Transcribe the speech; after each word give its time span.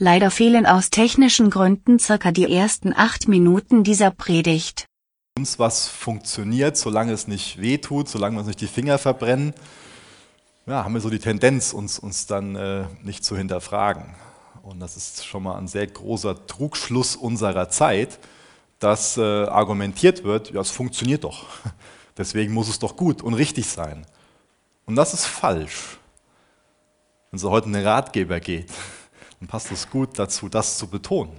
Leider 0.00 0.32
fehlen 0.32 0.66
aus 0.66 0.90
technischen 0.90 1.50
Gründen 1.50 2.00
circa 2.00 2.32
die 2.32 2.52
ersten 2.52 2.92
acht 2.92 3.28
Minuten 3.28 3.84
dieser 3.84 4.10
Predigt. 4.10 4.86
Uns 5.38 5.60
was 5.60 5.86
funktioniert, 5.86 6.76
solange 6.76 7.12
es 7.12 7.28
nicht 7.28 7.60
wehtut, 7.60 8.08
solange 8.08 8.34
wir 8.34 8.38
uns 8.40 8.48
nicht 8.48 8.60
die 8.60 8.66
Finger 8.66 8.98
verbrennen, 8.98 9.54
ja, 10.66 10.82
haben 10.82 10.94
wir 10.94 11.00
so 11.00 11.10
die 11.10 11.20
Tendenz, 11.20 11.72
uns, 11.72 12.00
uns 12.00 12.26
dann 12.26 12.56
äh, 12.56 12.86
nicht 13.04 13.24
zu 13.24 13.36
hinterfragen. 13.36 14.16
Und 14.62 14.80
das 14.80 14.96
ist 14.96 15.26
schon 15.26 15.44
mal 15.44 15.58
ein 15.58 15.68
sehr 15.68 15.86
großer 15.86 16.46
Trugschluss 16.46 17.14
unserer 17.14 17.68
Zeit, 17.68 18.18
dass 18.80 19.16
äh, 19.16 19.20
argumentiert 19.20 20.24
wird, 20.24 20.50
ja, 20.50 20.60
es 20.60 20.70
funktioniert 20.70 21.22
doch. 21.22 21.46
Deswegen 22.18 22.52
muss 22.52 22.68
es 22.68 22.80
doch 22.80 22.96
gut 22.96 23.22
und 23.22 23.34
richtig 23.34 23.68
sein. 23.68 24.06
Und 24.86 24.96
das 24.96 25.14
ist 25.14 25.26
falsch. 25.26 25.98
Wenn 27.30 27.38
es 27.38 27.44
heute 27.44 27.66
einen 27.66 27.86
Ratgeber 27.86 28.40
geht, 28.40 28.72
dann 29.44 29.48
passt 29.48 29.70
es 29.72 29.90
gut 29.90 30.18
dazu, 30.18 30.48
das 30.48 30.78
zu 30.78 30.86
betonen. 30.86 31.36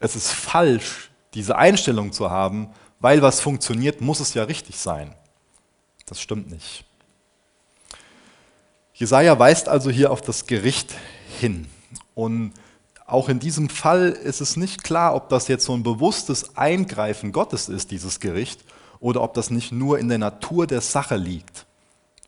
Es 0.00 0.16
ist 0.16 0.30
falsch, 0.30 1.10
diese 1.32 1.56
Einstellung 1.56 2.12
zu 2.12 2.30
haben, 2.30 2.68
weil 3.00 3.22
was 3.22 3.40
funktioniert, 3.40 4.02
muss 4.02 4.20
es 4.20 4.34
ja 4.34 4.44
richtig 4.44 4.78
sein. 4.78 5.14
Das 6.04 6.20
stimmt 6.20 6.50
nicht. 6.50 6.84
Jesaja 8.92 9.38
weist 9.38 9.66
also 9.66 9.90
hier 9.90 10.12
auf 10.12 10.20
das 10.20 10.46
Gericht 10.46 10.94
hin. 11.40 11.66
Und 12.14 12.52
auch 13.06 13.30
in 13.30 13.40
diesem 13.40 13.70
Fall 13.70 14.10
ist 14.10 14.42
es 14.42 14.58
nicht 14.58 14.84
klar, 14.84 15.14
ob 15.14 15.30
das 15.30 15.48
jetzt 15.48 15.64
so 15.64 15.72
ein 15.72 15.82
bewusstes 15.82 16.54
Eingreifen 16.58 17.32
Gottes 17.32 17.70
ist, 17.70 17.92
dieses 17.92 18.20
Gericht, 18.20 18.62
oder 19.00 19.22
ob 19.22 19.32
das 19.32 19.48
nicht 19.48 19.72
nur 19.72 19.98
in 19.98 20.10
der 20.10 20.18
Natur 20.18 20.66
der 20.66 20.82
Sache 20.82 21.16
liegt. 21.16 21.64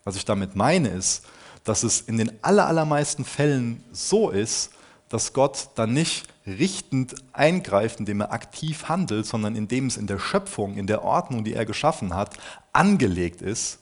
Was 0.04 0.16
ich 0.16 0.24
damit 0.24 0.56
meine 0.56 0.88
ist, 0.88 1.26
dass 1.66 1.82
es 1.82 2.00
in 2.00 2.16
den 2.16 2.32
allermeisten 2.42 3.24
Fällen 3.24 3.82
so 3.90 4.30
ist, 4.30 4.70
dass 5.08 5.32
Gott 5.32 5.70
dann 5.74 5.92
nicht 5.92 6.26
richtend 6.46 7.16
eingreift, 7.32 7.98
indem 7.98 8.20
er 8.20 8.32
aktiv 8.32 8.88
handelt, 8.88 9.26
sondern 9.26 9.56
indem 9.56 9.86
es 9.86 9.96
in 9.96 10.06
der 10.06 10.20
Schöpfung, 10.20 10.76
in 10.76 10.86
der 10.86 11.02
Ordnung, 11.02 11.42
die 11.42 11.54
er 11.54 11.66
geschaffen 11.66 12.14
hat, 12.14 12.38
angelegt 12.72 13.42
ist, 13.42 13.80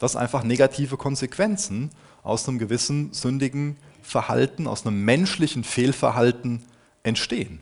dass 0.00 0.16
einfach 0.16 0.42
negative 0.42 0.96
Konsequenzen 0.96 1.90
aus 2.24 2.48
einem 2.48 2.58
gewissen 2.58 3.12
sündigen 3.12 3.76
Verhalten, 4.02 4.66
aus 4.66 4.84
einem 4.84 5.04
menschlichen 5.04 5.62
Fehlverhalten 5.62 6.64
entstehen. 7.04 7.60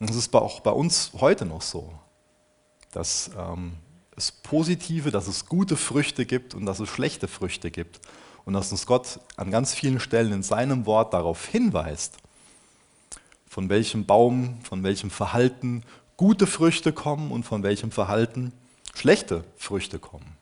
Und 0.00 0.10
das 0.10 0.16
ist 0.16 0.34
auch 0.34 0.58
bei 0.58 0.72
uns 0.72 1.12
heute 1.20 1.46
noch 1.46 1.62
so, 1.62 1.92
dass 2.90 3.30
ähm, 3.38 3.74
es 4.16 4.32
positive, 4.32 5.12
dass 5.12 5.28
es 5.28 5.46
gute 5.46 5.76
Früchte 5.76 6.26
gibt 6.26 6.54
und 6.54 6.66
dass 6.66 6.80
es 6.80 6.88
schlechte 6.88 7.28
Früchte 7.28 7.70
gibt 7.70 8.00
und 8.46 8.54
dass 8.54 8.72
uns 8.72 8.86
Gott 8.86 9.20
an 9.36 9.50
ganz 9.50 9.74
vielen 9.74 10.00
Stellen 10.00 10.32
in 10.32 10.42
seinem 10.42 10.86
Wort 10.86 11.12
darauf 11.12 11.46
hinweist, 11.46 12.14
von 13.46 13.68
welchem 13.68 14.06
Baum, 14.06 14.58
von 14.62 14.82
welchem 14.82 15.10
Verhalten 15.10 15.82
gute 16.16 16.46
Früchte 16.46 16.92
kommen 16.92 17.32
und 17.32 17.42
von 17.44 17.62
welchem 17.62 17.90
Verhalten 17.90 18.52
schlechte 18.94 19.44
Früchte 19.56 19.98
kommen. 19.98 20.36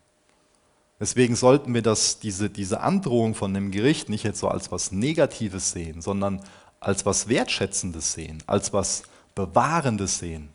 Deswegen 1.01 1.35
sollten 1.35 1.75
wir 1.75 1.83
das, 1.83 2.21
diese, 2.21 2.51
diese 2.51 2.81
Androhung 2.81 3.35
von 3.35 3.53
dem 3.53 3.71
Gericht 3.71 4.09
nicht 4.09 4.23
jetzt 4.23 4.39
so 4.39 4.49
als 4.49 4.71
was 4.71 4.93
Negatives 4.93 5.73
sehen, 5.73 6.01
sondern 6.01 6.41
als 6.81 7.05
was 7.05 7.29
Wertschätzendes 7.29 8.13
sehen, 8.13 8.43
als 8.47 8.73
was 8.73 9.03
Bewahrendes 9.35 10.19
sehen. 10.19 10.51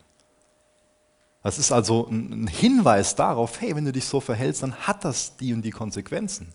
Das 1.41 1.57
ist 1.57 1.71
also 1.71 2.07
ein 2.09 2.47
Hinweis 2.47 3.15
darauf, 3.15 3.59
hey, 3.59 3.75
wenn 3.75 3.85
du 3.85 3.91
dich 3.91 4.05
so 4.05 4.19
verhältst, 4.19 4.61
dann 4.63 4.75
hat 4.75 5.03
das 5.03 5.35
die 5.37 5.53
und 5.53 5.63
die 5.63 5.71
Konsequenzen. 5.71 6.53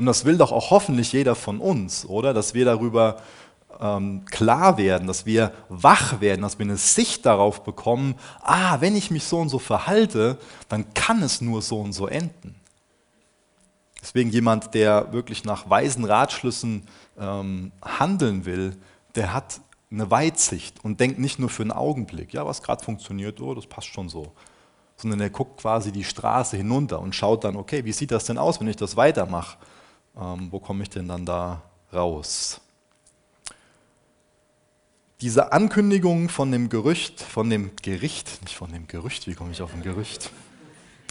Und 0.00 0.06
das 0.06 0.24
will 0.24 0.38
doch 0.38 0.50
auch 0.50 0.70
hoffentlich 0.70 1.12
jeder 1.12 1.34
von 1.34 1.58
uns, 1.58 2.06
oder? 2.06 2.32
Dass 2.32 2.54
wir 2.54 2.64
darüber 2.64 3.18
ähm, 3.78 4.24
klar 4.24 4.78
werden, 4.78 5.06
dass 5.06 5.26
wir 5.26 5.52
wach 5.68 6.22
werden, 6.22 6.40
dass 6.40 6.58
wir 6.58 6.64
eine 6.64 6.78
Sicht 6.78 7.26
darauf 7.26 7.64
bekommen, 7.64 8.14
ah, 8.40 8.80
wenn 8.80 8.96
ich 8.96 9.10
mich 9.10 9.24
so 9.24 9.36
und 9.36 9.50
so 9.50 9.58
verhalte, 9.58 10.38
dann 10.70 10.94
kann 10.94 11.22
es 11.22 11.42
nur 11.42 11.60
so 11.60 11.80
und 11.80 11.92
so 11.92 12.06
enden. 12.06 12.54
Deswegen 14.00 14.30
jemand, 14.30 14.72
der 14.72 15.12
wirklich 15.12 15.44
nach 15.44 15.68
weisen 15.68 16.06
Ratschlüssen 16.06 16.84
ähm, 17.18 17.70
handeln 17.84 18.46
will, 18.46 18.78
der 19.16 19.34
hat 19.34 19.60
eine 19.90 20.10
Weitsicht 20.10 20.82
und 20.82 20.98
denkt 20.98 21.18
nicht 21.18 21.38
nur 21.38 21.50
für 21.50 21.60
einen 21.60 21.72
Augenblick, 21.72 22.32
ja, 22.32 22.46
was 22.46 22.62
gerade 22.62 22.82
funktioniert, 22.82 23.38
oh, 23.42 23.54
das 23.54 23.66
passt 23.66 23.88
schon 23.88 24.08
so, 24.08 24.32
sondern 24.96 25.20
er 25.20 25.28
guckt 25.28 25.60
quasi 25.60 25.92
die 25.92 26.04
Straße 26.04 26.56
hinunter 26.56 27.00
und 27.00 27.14
schaut 27.14 27.44
dann, 27.44 27.56
okay, 27.56 27.84
wie 27.84 27.92
sieht 27.92 28.12
das 28.12 28.24
denn 28.24 28.38
aus, 28.38 28.60
wenn 28.60 28.68
ich 28.68 28.76
das 28.76 28.96
weitermache? 28.96 29.58
Ähm, 30.16 30.48
wo 30.50 30.58
komme 30.58 30.82
ich 30.82 30.90
denn 30.90 31.08
dann 31.08 31.26
da 31.26 31.62
raus? 31.92 32.60
Diese 35.20 35.52
Ankündigung 35.52 36.30
von 36.30 36.50
dem 36.50 36.70
Gerücht, 36.70 37.20
von 37.20 37.50
dem 37.50 37.72
Gericht, 37.82 38.42
nicht 38.42 38.56
von 38.56 38.72
dem 38.72 38.86
Gerücht, 38.86 39.26
wie 39.26 39.34
komme 39.34 39.52
ich 39.52 39.60
auf 39.60 39.74
ein 39.74 39.82
Gerücht? 39.82 40.30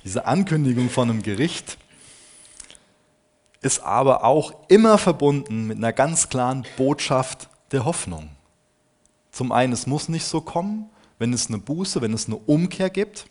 Diese 0.03 0.25
Ankündigung 0.25 0.89
von 0.89 1.09
einem 1.09 1.21
Gericht 1.21 1.77
ist 3.61 3.81
aber 3.81 4.23
auch 4.23 4.53
immer 4.69 4.97
verbunden 4.97 5.67
mit 5.67 5.77
einer 5.77 5.93
ganz 5.93 6.29
klaren 6.29 6.65
Botschaft 6.77 7.49
der 7.71 7.85
Hoffnung. 7.85 8.29
Zum 9.31 9.51
einen, 9.51 9.73
es 9.73 9.85
muss 9.85 10.09
nicht 10.09 10.25
so 10.25 10.41
kommen, 10.41 10.89
wenn 11.19 11.33
es 11.33 11.47
eine 11.47 11.59
Buße, 11.59 12.01
wenn 12.01 12.13
es 12.13 12.27
eine 12.27 12.37
Umkehr 12.37 12.89
gibt. 12.89 13.27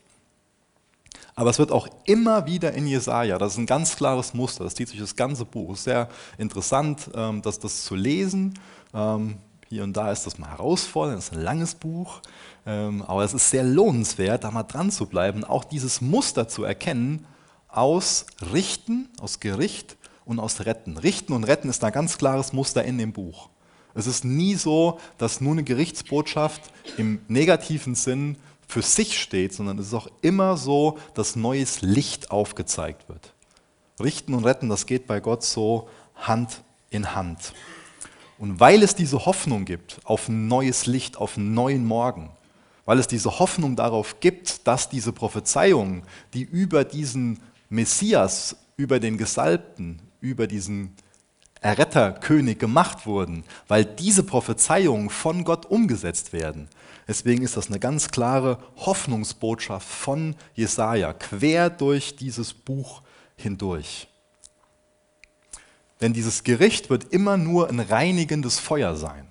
Aber 1.38 1.50
es 1.50 1.60
wird 1.60 1.70
auch 1.70 1.86
immer 2.04 2.46
wieder 2.46 2.72
in 2.72 2.88
Jesaja, 2.88 3.38
das 3.38 3.52
ist 3.52 3.58
ein 3.58 3.66
ganz 3.66 3.94
klares 3.94 4.34
Muster, 4.34 4.64
das 4.64 4.74
zieht 4.74 4.88
sich 4.88 4.98
das 4.98 5.14
ganze 5.14 5.44
Buch. 5.44 5.70
Es 5.70 5.78
ist 5.78 5.84
sehr 5.84 6.08
interessant, 6.36 7.08
ähm, 7.14 7.42
das, 7.42 7.60
das 7.60 7.84
zu 7.84 7.94
lesen. 7.94 8.54
Ähm, 8.92 9.36
hier 9.68 9.84
und 9.84 9.96
da 9.96 10.10
ist 10.10 10.26
das 10.26 10.36
mal 10.40 10.50
herausfordernd, 10.50 11.20
es 11.20 11.26
ist 11.26 11.34
ein 11.34 11.42
langes 11.44 11.76
Buch, 11.76 12.22
ähm, 12.66 13.02
aber 13.02 13.22
es 13.22 13.34
ist 13.34 13.50
sehr 13.50 13.62
lohnenswert, 13.62 14.42
da 14.42 14.50
mal 14.50 14.64
dran 14.64 14.90
zu 14.90 15.06
bleiben, 15.06 15.44
auch 15.44 15.62
dieses 15.62 16.00
Muster 16.00 16.48
zu 16.48 16.64
erkennen 16.64 17.24
aus 17.68 18.26
Richten, 18.52 19.08
aus 19.20 19.38
Gericht 19.38 19.96
und 20.24 20.40
aus 20.40 20.66
Retten. 20.66 20.96
Richten 20.96 21.32
und 21.34 21.44
Retten 21.44 21.68
ist 21.68 21.84
ein 21.84 21.92
ganz 21.92 22.18
klares 22.18 22.52
Muster 22.52 22.82
in 22.82 22.98
dem 22.98 23.12
Buch. 23.12 23.48
Es 23.94 24.08
ist 24.08 24.24
nie 24.24 24.56
so, 24.56 24.98
dass 25.18 25.40
nur 25.40 25.52
eine 25.52 25.62
Gerichtsbotschaft 25.62 26.62
im 26.96 27.20
negativen 27.28 27.94
Sinn 27.94 28.38
für 28.68 28.82
sich 28.82 29.18
steht, 29.20 29.54
sondern 29.54 29.78
es 29.78 29.88
ist 29.88 29.94
auch 29.94 30.08
immer 30.20 30.58
so, 30.58 30.98
dass 31.14 31.34
neues 31.34 31.80
Licht 31.80 32.30
aufgezeigt 32.30 33.08
wird. 33.08 33.32
Richten 33.98 34.34
und 34.34 34.44
retten, 34.44 34.68
das 34.68 34.86
geht 34.86 35.06
bei 35.06 35.20
Gott 35.20 35.42
so 35.42 35.88
Hand 36.14 36.62
in 36.90 37.14
Hand. 37.14 37.54
Und 38.38 38.60
weil 38.60 38.82
es 38.82 38.94
diese 38.94 39.24
Hoffnung 39.24 39.64
gibt 39.64 39.98
auf 40.04 40.28
ein 40.28 40.46
neues 40.46 40.86
Licht, 40.86 41.16
auf 41.16 41.36
einen 41.36 41.54
neuen 41.54 41.84
Morgen, 41.84 42.30
weil 42.84 42.98
es 42.98 43.08
diese 43.08 43.38
Hoffnung 43.38 43.74
darauf 43.74 44.20
gibt, 44.20 44.66
dass 44.66 44.88
diese 44.88 45.12
Prophezeiungen, 45.12 46.02
die 46.34 46.42
über 46.42 46.84
diesen 46.84 47.40
Messias, 47.70 48.56
über 48.76 49.00
den 49.00 49.18
Gesalbten, 49.18 50.00
über 50.20 50.46
diesen 50.46 50.94
Erretterkönig 51.60 52.58
gemacht 52.58 53.06
wurden, 53.06 53.44
weil 53.66 53.84
diese 53.84 54.22
Prophezeiungen 54.22 55.10
von 55.10 55.42
Gott 55.42 55.66
umgesetzt 55.66 56.32
werden, 56.32 56.68
Deswegen 57.08 57.42
ist 57.42 57.56
das 57.56 57.68
eine 57.68 57.80
ganz 57.80 58.10
klare 58.10 58.58
Hoffnungsbotschaft 58.76 59.88
von 59.88 60.36
Jesaja, 60.54 61.14
quer 61.14 61.70
durch 61.70 62.16
dieses 62.16 62.52
Buch 62.52 63.00
hindurch. 63.36 64.08
Denn 66.02 66.12
dieses 66.12 66.44
Gericht 66.44 66.90
wird 66.90 67.04
immer 67.12 67.38
nur 67.38 67.70
ein 67.70 67.80
reinigendes 67.80 68.58
Feuer 68.58 68.94
sein. 68.94 69.26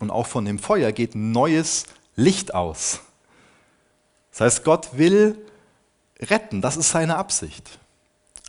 Und 0.00 0.10
auch 0.10 0.26
von 0.26 0.46
dem 0.46 0.58
Feuer 0.58 0.90
geht 0.90 1.14
neues 1.14 1.84
Licht 2.16 2.54
aus. 2.54 3.00
Das 4.30 4.40
heißt, 4.40 4.64
Gott 4.64 4.96
will 4.96 5.38
retten, 6.20 6.62
das 6.62 6.78
ist 6.78 6.90
seine 6.90 7.16
Absicht. 7.16 7.78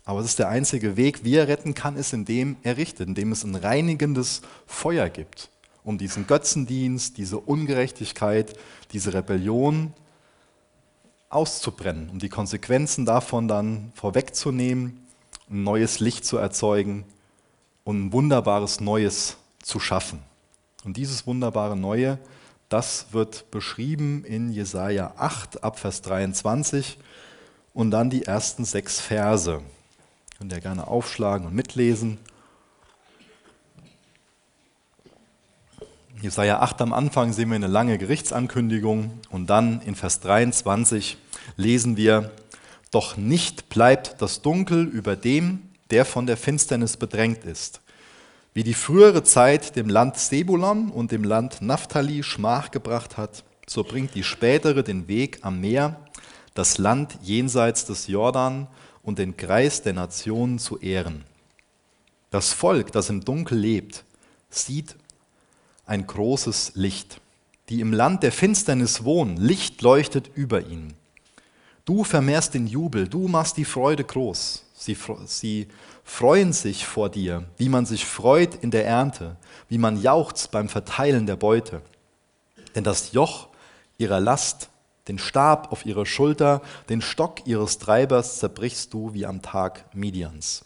Aber 0.06 0.20
es 0.20 0.26
ist 0.26 0.38
der 0.38 0.48
einzige 0.48 0.96
Weg, 0.96 1.22
wie 1.22 1.36
er 1.36 1.48
retten 1.48 1.74
kann, 1.74 1.96
ist, 1.96 2.14
indem 2.14 2.56
er 2.62 2.78
richtet, 2.78 3.08
indem 3.08 3.30
es 3.32 3.44
ein 3.44 3.54
reinigendes 3.54 4.40
Feuer 4.66 5.10
gibt 5.10 5.50
um 5.90 5.98
diesen 5.98 6.28
Götzendienst, 6.28 7.18
diese 7.18 7.38
Ungerechtigkeit, 7.38 8.56
diese 8.92 9.12
Rebellion 9.12 9.92
auszubrennen, 11.30 12.08
um 12.10 12.20
die 12.20 12.28
Konsequenzen 12.28 13.04
davon 13.04 13.48
dann 13.48 13.92
vorwegzunehmen, 13.96 15.04
ein 15.50 15.64
neues 15.64 15.98
Licht 15.98 16.24
zu 16.24 16.36
erzeugen 16.36 17.04
und 17.82 18.06
ein 18.06 18.12
wunderbares 18.12 18.80
Neues 18.80 19.36
zu 19.60 19.80
schaffen. 19.80 20.20
Und 20.84 20.96
dieses 20.96 21.26
wunderbare 21.26 21.76
Neue, 21.76 22.18
das 22.68 23.06
wird 23.10 23.50
beschrieben 23.50 24.24
in 24.24 24.50
Jesaja 24.50 25.14
8 25.16 25.64
ab 25.64 25.80
Vers 25.80 26.02
23 26.02 26.98
und 27.74 27.90
dann 27.90 28.10
die 28.10 28.26
ersten 28.26 28.64
sechs 28.64 29.00
Verse. 29.00 29.60
Könnt 30.38 30.52
ihr 30.52 30.60
gerne 30.60 30.86
aufschlagen 30.86 31.48
und 31.48 31.54
mitlesen. 31.54 32.18
Jesaja 36.22 36.60
8 36.60 36.82
am 36.82 36.92
Anfang 36.92 37.32
sehen 37.32 37.48
wir 37.48 37.56
eine 37.56 37.66
lange 37.66 37.96
Gerichtsankündigung 37.96 39.20
und 39.30 39.48
dann 39.48 39.80
in 39.80 39.94
Vers 39.94 40.20
23 40.20 41.16
lesen 41.56 41.96
wir, 41.96 42.30
doch 42.90 43.16
nicht 43.16 43.70
bleibt 43.70 44.20
das 44.20 44.42
Dunkel 44.42 44.84
über 44.84 45.16
dem, 45.16 45.62
der 45.90 46.04
von 46.04 46.26
der 46.26 46.36
Finsternis 46.36 46.98
bedrängt 46.98 47.44
ist. 47.44 47.80
Wie 48.52 48.64
die 48.64 48.74
frühere 48.74 49.22
Zeit 49.22 49.76
dem 49.76 49.88
Land 49.88 50.18
Sebulon 50.18 50.90
und 50.90 51.10
dem 51.10 51.24
Land 51.24 51.62
Naphtali 51.62 52.22
Schmach 52.22 52.70
gebracht 52.70 53.16
hat, 53.16 53.42
so 53.66 53.82
bringt 53.82 54.14
die 54.14 54.24
spätere 54.24 54.82
den 54.82 55.08
Weg 55.08 55.38
am 55.40 55.60
Meer, 55.60 56.00
das 56.52 56.76
Land 56.76 57.16
jenseits 57.22 57.86
des 57.86 58.08
Jordan 58.08 58.66
und 59.02 59.18
den 59.18 59.38
Kreis 59.38 59.80
der 59.80 59.94
Nationen 59.94 60.58
zu 60.58 60.78
ehren. 60.80 61.24
Das 62.30 62.52
Volk, 62.52 62.92
das 62.92 63.08
im 63.08 63.24
Dunkel 63.24 63.56
lebt, 63.56 64.04
sieht 64.50 64.96
ein 65.90 66.06
großes 66.06 66.72
Licht. 66.76 67.20
Die 67.68 67.80
im 67.80 67.92
Land 67.92 68.22
der 68.22 68.30
Finsternis 68.30 69.02
wohnen, 69.02 69.36
Licht 69.36 69.82
leuchtet 69.82 70.30
über 70.34 70.64
ihnen. 70.66 70.94
Du 71.84 72.04
vermehrst 72.04 72.54
den 72.54 72.68
Jubel, 72.68 73.08
du 73.08 73.26
machst 73.26 73.56
die 73.56 73.64
Freude 73.64 74.04
groß. 74.04 74.64
Sie, 74.72 74.96
sie 75.26 75.66
freuen 76.04 76.52
sich 76.52 76.86
vor 76.86 77.08
dir, 77.08 77.44
wie 77.56 77.68
man 77.68 77.86
sich 77.86 78.06
freut 78.06 78.54
in 78.54 78.70
der 78.70 78.86
Ernte, 78.86 79.36
wie 79.68 79.78
man 79.78 80.00
jauchzt 80.00 80.52
beim 80.52 80.68
Verteilen 80.68 81.26
der 81.26 81.36
Beute. 81.36 81.82
Denn 82.76 82.84
das 82.84 83.10
Joch 83.12 83.48
ihrer 83.98 84.20
Last, 84.20 84.70
den 85.08 85.18
Stab 85.18 85.72
auf 85.72 85.84
ihrer 85.84 86.06
Schulter, 86.06 86.62
den 86.88 87.02
Stock 87.02 87.46
ihres 87.48 87.78
Treibers 87.78 88.38
zerbrichst 88.38 88.94
du 88.94 89.12
wie 89.12 89.26
am 89.26 89.42
Tag 89.42 89.84
Midians. 89.92 90.64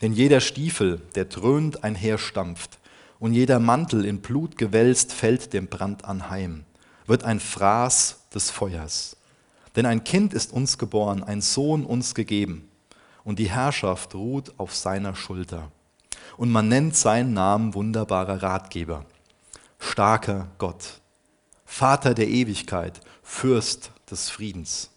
Denn 0.00 0.14
jeder 0.14 0.40
Stiefel, 0.40 1.02
der 1.14 1.26
dröhnt 1.26 1.84
einherstampft, 1.84 2.78
und 3.22 3.34
jeder 3.34 3.60
Mantel 3.60 4.04
in 4.04 4.20
Blut 4.20 4.58
gewälzt 4.58 5.12
fällt 5.12 5.52
dem 5.52 5.68
Brand 5.68 6.04
anheim, 6.04 6.64
wird 7.06 7.22
ein 7.22 7.38
Fraß 7.38 8.18
des 8.34 8.50
Feuers. 8.50 9.16
Denn 9.76 9.86
ein 9.86 10.02
Kind 10.02 10.34
ist 10.34 10.52
uns 10.52 10.76
geboren, 10.76 11.22
ein 11.22 11.40
Sohn 11.40 11.86
uns 11.86 12.16
gegeben, 12.16 12.68
und 13.22 13.38
die 13.38 13.48
Herrschaft 13.48 14.16
ruht 14.16 14.52
auf 14.58 14.74
seiner 14.74 15.14
Schulter. 15.14 15.70
Und 16.36 16.50
man 16.50 16.66
nennt 16.66 16.96
seinen 16.96 17.32
Namen 17.32 17.74
wunderbarer 17.74 18.42
Ratgeber, 18.42 19.06
starker 19.78 20.48
Gott, 20.58 21.00
Vater 21.64 22.14
der 22.14 22.26
Ewigkeit, 22.26 23.02
Fürst 23.22 23.92
des 24.10 24.30
Friedens. 24.30 24.90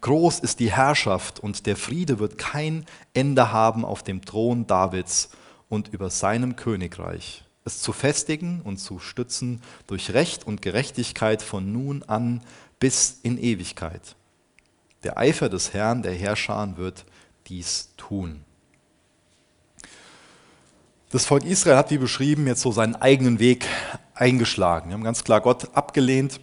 Groß 0.00 0.40
ist 0.40 0.58
die 0.58 0.72
Herrschaft 0.72 1.38
und 1.38 1.64
der 1.66 1.76
Friede 1.76 2.18
wird 2.18 2.38
kein 2.38 2.86
Ende 3.14 3.52
haben 3.52 3.84
auf 3.84 4.02
dem 4.02 4.24
Thron 4.24 4.66
Davids 4.66 5.30
und 5.68 5.86
über 5.86 6.10
seinem 6.10 6.56
Königreich, 6.56 7.44
es 7.64 7.80
zu 7.80 7.92
festigen 7.92 8.60
und 8.62 8.78
zu 8.78 8.98
stützen 8.98 9.62
durch 9.86 10.12
Recht 10.12 10.46
und 10.46 10.62
Gerechtigkeit 10.62 11.42
von 11.42 11.72
nun 11.72 12.02
an 12.04 12.42
bis 12.80 13.20
in 13.22 13.38
Ewigkeit. 13.38 14.16
Der 15.04 15.18
Eifer 15.18 15.48
des 15.48 15.72
Herrn, 15.72 16.02
der 16.02 16.14
Herrscher, 16.14 16.76
wird 16.76 17.04
dies 17.46 17.90
tun. 17.96 18.44
Das 21.10 21.26
Volk 21.26 21.44
Israel 21.44 21.76
hat, 21.76 21.90
wie 21.90 21.98
beschrieben, 21.98 22.46
jetzt 22.46 22.62
so 22.62 22.72
seinen 22.72 22.94
eigenen 22.96 23.38
Weg 23.38 23.66
eingeschlagen. 24.14 24.88
Wir 24.88 24.94
haben 24.94 25.04
ganz 25.04 25.24
klar 25.24 25.40
Gott 25.40 25.76
abgelehnt 25.76 26.40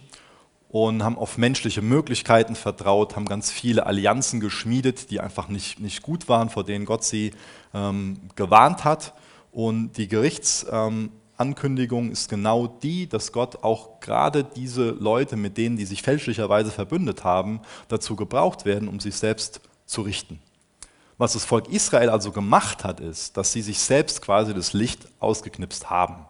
und 0.68 1.02
haben 1.02 1.18
auf 1.18 1.38
menschliche 1.38 1.82
Möglichkeiten 1.82 2.54
vertraut, 2.54 3.16
haben 3.16 3.26
ganz 3.26 3.50
viele 3.50 3.86
Allianzen 3.86 4.38
geschmiedet, 4.38 5.10
die 5.10 5.18
einfach 5.18 5.48
nicht, 5.48 5.80
nicht 5.80 6.02
gut 6.02 6.28
waren, 6.28 6.50
vor 6.50 6.62
denen 6.62 6.84
Gott 6.84 7.02
sie 7.02 7.32
ähm, 7.74 8.20
gewarnt 8.36 8.84
hat. 8.84 9.12
Und 9.52 9.92
die 9.96 10.08
Gerichts, 10.08 10.66
ähm, 10.70 11.10
Ankündigung 11.36 12.10
ist 12.10 12.28
genau 12.28 12.66
die, 12.66 13.08
dass 13.08 13.32
Gott 13.32 13.64
auch 13.64 14.00
gerade 14.00 14.44
diese 14.44 14.90
Leute, 14.90 15.36
mit 15.36 15.56
denen 15.56 15.76
die 15.76 15.86
sich 15.86 16.02
fälschlicherweise 16.02 16.70
verbündet 16.70 17.24
haben, 17.24 17.60
dazu 17.88 18.14
gebraucht 18.14 18.66
werden, 18.66 18.88
um 18.88 19.00
sich 19.00 19.16
selbst 19.16 19.62
zu 19.86 20.02
richten. 20.02 20.38
Was 21.16 21.32
das 21.32 21.44
Volk 21.44 21.68
Israel 21.68 22.10
also 22.10 22.30
gemacht 22.30 22.84
hat, 22.84 23.00
ist, 23.00 23.36
dass 23.36 23.52
sie 23.52 23.62
sich 23.62 23.78
selbst 23.78 24.22
quasi 24.22 24.54
das 24.54 24.72
Licht 24.72 25.08
ausgeknipst 25.18 25.90
haben. 25.90 26.26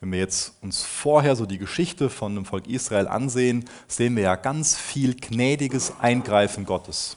Wenn 0.00 0.10
wir 0.12 0.18
jetzt 0.18 0.54
uns 0.62 0.82
vorher 0.82 1.36
so 1.36 1.46
die 1.46 1.58
Geschichte 1.58 2.10
von 2.10 2.34
dem 2.34 2.44
Volk 2.44 2.66
Israel 2.66 3.06
ansehen, 3.06 3.66
sehen 3.86 4.16
wir 4.16 4.24
ja 4.24 4.36
ganz 4.36 4.76
viel 4.76 5.14
gnädiges 5.14 5.92
Eingreifen 6.00 6.66
Gottes, 6.66 7.16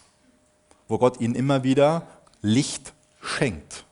wo 0.87 0.97
Gott 0.97 1.19
ihnen 1.19 1.35
immer 1.35 1.63
wieder 1.63 2.05
Licht 2.41 2.93
schenkt, 3.21 3.85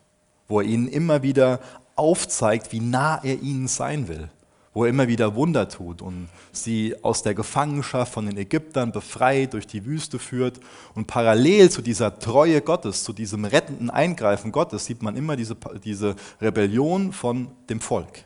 wo 0.48 0.60
er 0.60 0.66
ihnen 0.66 0.88
immer 0.88 1.22
wieder 1.22 1.60
aufzeigt, 1.96 2.72
wie 2.72 2.80
nah 2.80 3.20
er 3.22 3.40
ihnen 3.40 3.68
sein 3.68 4.08
will, 4.08 4.28
wo 4.72 4.84
er 4.84 4.90
immer 4.90 5.08
wieder 5.08 5.34
Wunder 5.34 5.68
tut 5.68 6.02
und 6.02 6.28
sie 6.52 6.96
aus 7.02 7.22
der 7.22 7.34
Gefangenschaft 7.34 8.12
von 8.12 8.26
den 8.26 8.36
Ägyptern 8.36 8.92
befreit, 8.92 9.54
durch 9.54 9.66
die 9.66 9.84
Wüste 9.84 10.18
führt. 10.18 10.60
Und 10.94 11.06
parallel 11.06 11.70
zu 11.70 11.82
dieser 11.82 12.18
Treue 12.18 12.60
Gottes, 12.60 13.04
zu 13.04 13.12
diesem 13.12 13.44
rettenden 13.44 13.90
Eingreifen 13.90 14.52
Gottes, 14.52 14.86
sieht 14.86 15.02
man 15.02 15.16
immer 15.16 15.36
diese, 15.36 15.56
diese 15.84 16.16
Rebellion 16.40 17.12
von 17.12 17.48
dem 17.68 17.80
Volk. 17.80 18.24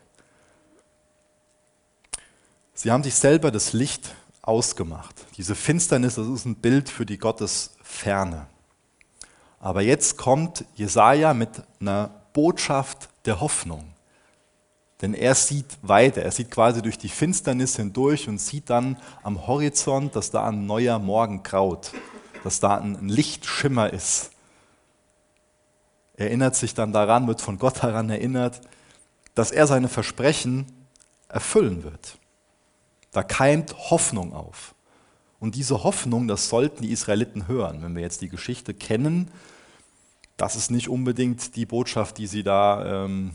Sie 2.74 2.90
haben 2.90 3.02
sich 3.02 3.16
selber 3.16 3.50
das 3.50 3.72
Licht 3.72 4.14
ausgemacht. 4.40 5.26
Diese 5.36 5.54
Finsternis, 5.54 6.14
das 6.14 6.28
ist 6.28 6.46
ein 6.46 6.54
Bild 6.54 6.88
für 6.88 7.04
die 7.04 7.18
Gottesferne. 7.18 8.46
Aber 9.60 9.82
jetzt 9.82 10.16
kommt 10.16 10.64
Jesaja 10.74 11.34
mit 11.34 11.50
einer 11.80 12.10
Botschaft 12.32 13.08
der 13.24 13.40
Hoffnung. 13.40 13.84
Denn 15.00 15.14
er 15.14 15.34
sieht 15.34 15.78
weiter, 15.82 16.22
er 16.22 16.32
sieht 16.32 16.50
quasi 16.50 16.82
durch 16.82 16.98
die 16.98 17.08
Finsternis 17.08 17.76
hindurch 17.76 18.28
und 18.28 18.38
sieht 18.38 18.68
dann 18.68 18.96
am 19.22 19.46
Horizont, 19.46 20.16
dass 20.16 20.30
da 20.30 20.46
ein 20.48 20.66
neuer 20.66 20.98
Morgen 20.98 21.42
graut, 21.42 21.92
dass 22.42 22.58
da 22.58 22.76
ein 22.76 23.08
Lichtschimmer 23.08 23.92
ist. 23.92 24.30
Er 26.16 26.26
erinnert 26.26 26.56
sich 26.56 26.74
dann 26.74 26.92
daran, 26.92 27.28
wird 27.28 27.40
von 27.40 27.58
Gott 27.58 27.82
daran 27.82 28.10
erinnert, 28.10 28.60
dass 29.36 29.52
er 29.52 29.68
seine 29.68 29.88
Versprechen 29.88 30.66
erfüllen 31.28 31.84
wird. 31.84 32.18
Da 33.12 33.22
keimt 33.22 33.90
Hoffnung 33.90 34.32
auf. 34.32 34.74
Und 35.40 35.54
diese 35.54 35.84
Hoffnung, 35.84 36.26
das 36.26 36.48
sollten 36.48 36.82
die 36.82 36.90
Israeliten 36.90 37.46
hören. 37.46 37.82
Wenn 37.82 37.94
wir 37.94 38.02
jetzt 38.02 38.20
die 38.22 38.28
Geschichte 38.28 38.74
kennen, 38.74 39.30
das 40.36 40.56
ist 40.56 40.70
nicht 40.70 40.88
unbedingt 40.88 41.56
die 41.56 41.66
Botschaft, 41.66 42.18
die 42.18 42.26
sie 42.26 42.42
da 42.42 43.04
ähm, 43.04 43.32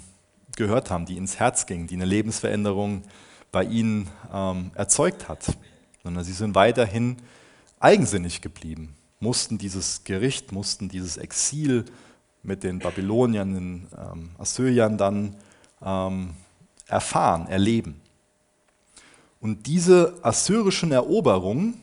gehört 0.56 0.90
haben, 0.90 1.06
die 1.06 1.18
ins 1.18 1.40
Herz 1.40 1.66
ging, 1.66 1.88
die 1.88 1.96
eine 1.96 2.06
Lebensveränderung 2.06 3.04
bei 3.52 3.64
ihnen 3.64 4.10
ähm, 4.34 4.72
erzeugt 4.76 5.28
hat, 5.30 5.58
sondern 6.02 6.24
sie 6.24 6.34
sind 6.34 6.56
weiterhin 6.56 7.18
eigensinnig 7.80 8.42
geblieben, 8.42 8.96
mussten 9.20 9.58
dieses 9.58 10.04
Gericht, 10.04 10.52
mussten 10.52 10.90
dieses 10.90 11.18
Exil 11.18 11.86
mit 12.42 12.64
den 12.64 12.80
Babyloniern, 12.80 13.54
den 13.54 13.88
ähm, 13.98 14.30
Assyriern 14.38 14.98
dann 14.98 15.36
ähm, 15.82 16.32
erfahren, 16.88 17.48
erleben. 17.48 18.02
Und 19.40 19.68
diese 19.68 20.16
assyrischen 20.22 20.92
Eroberungen, 20.92 21.83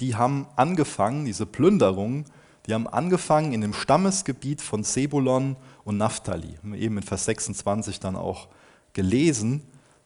die 0.00 0.16
haben 0.16 0.46
angefangen, 0.56 1.24
diese 1.24 1.46
Plünderungen, 1.46 2.24
die 2.66 2.74
haben 2.74 2.86
angefangen 2.86 3.52
in 3.52 3.60
dem 3.60 3.74
Stammesgebiet 3.74 4.62
von 4.62 4.84
Sebulon 4.84 5.56
und 5.84 5.98
Naphtali. 5.98 6.56
Haben 6.58 6.72
wir 6.72 6.80
eben 6.80 6.96
in 6.96 7.02
Vers 7.02 7.26
26 7.26 8.00
dann 8.00 8.16
auch 8.16 8.48
gelesen, 8.94 9.62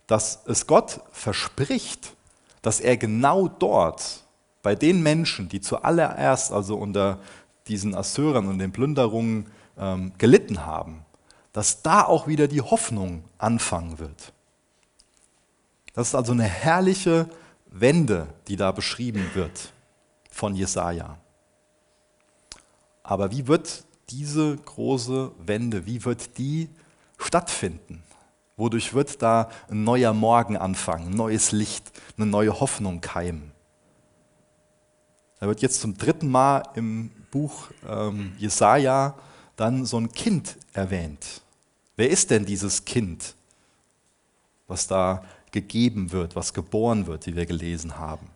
dass 0.06 0.42
es 0.46 0.66
Gott 0.66 1.00
verspricht, 1.12 2.14
dass 2.62 2.80
er 2.80 2.96
genau 2.96 3.48
dort 3.48 4.24
bei 4.62 4.74
den 4.74 5.02
Menschen, 5.02 5.48
die 5.48 5.60
zuallererst 5.60 6.52
also 6.52 6.76
unter 6.76 7.20
diesen 7.68 7.94
Assyrern 7.94 8.48
und 8.48 8.58
den 8.58 8.72
Plünderungen 8.72 9.46
ähm, 9.78 10.12
gelitten 10.18 10.66
haben, 10.66 11.04
dass 11.52 11.82
da 11.82 12.02
auch 12.02 12.26
wieder 12.26 12.48
die 12.48 12.62
Hoffnung 12.62 13.22
anfangen 13.38 13.98
wird. 13.98 14.32
Das 15.92 16.08
ist 16.08 16.14
also 16.14 16.32
eine 16.32 16.44
herrliche 16.44 17.28
Wende, 17.70 18.26
die 18.48 18.56
da 18.56 18.72
beschrieben 18.72 19.30
wird 19.34 19.72
von 20.38 20.54
Jesaja. 20.54 21.18
Aber 23.02 23.32
wie 23.32 23.48
wird 23.48 23.84
diese 24.08 24.56
große 24.56 25.32
Wende, 25.44 25.84
wie 25.84 26.04
wird 26.04 26.38
die 26.38 26.68
stattfinden? 27.18 28.04
Wodurch 28.56 28.94
wird 28.94 29.20
da 29.20 29.50
ein 29.68 29.82
neuer 29.82 30.12
Morgen 30.12 30.56
anfangen, 30.56 31.08
ein 31.08 31.16
neues 31.16 31.50
Licht, 31.50 31.90
eine 32.16 32.26
neue 32.26 32.60
Hoffnung 32.60 33.00
keimen? 33.00 33.50
Da 35.40 35.48
wird 35.48 35.60
jetzt 35.60 35.80
zum 35.80 35.98
dritten 35.98 36.28
Mal 36.28 36.62
im 36.74 37.10
Buch 37.32 37.70
ähm, 37.88 38.32
Jesaja 38.38 39.16
dann 39.56 39.86
so 39.86 39.98
ein 39.98 40.12
Kind 40.12 40.56
erwähnt. 40.72 41.42
Wer 41.96 42.10
ist 42.10 42.30
denn 42.30 42.46
dieses 42.46 42.84
Kind, 42.84 43.34
was 44.68 44.86
da 44.86 45.24
gegeben 45.50 46.12
wird, 46.12 46.36
was 46.36 46.54
geboren 46.54 47.08
wird, 47.08 47.26
wie 47.26 47.34
wir 47.34 47.46
gelesen 47.46 47.98
haben? 47.98 48.28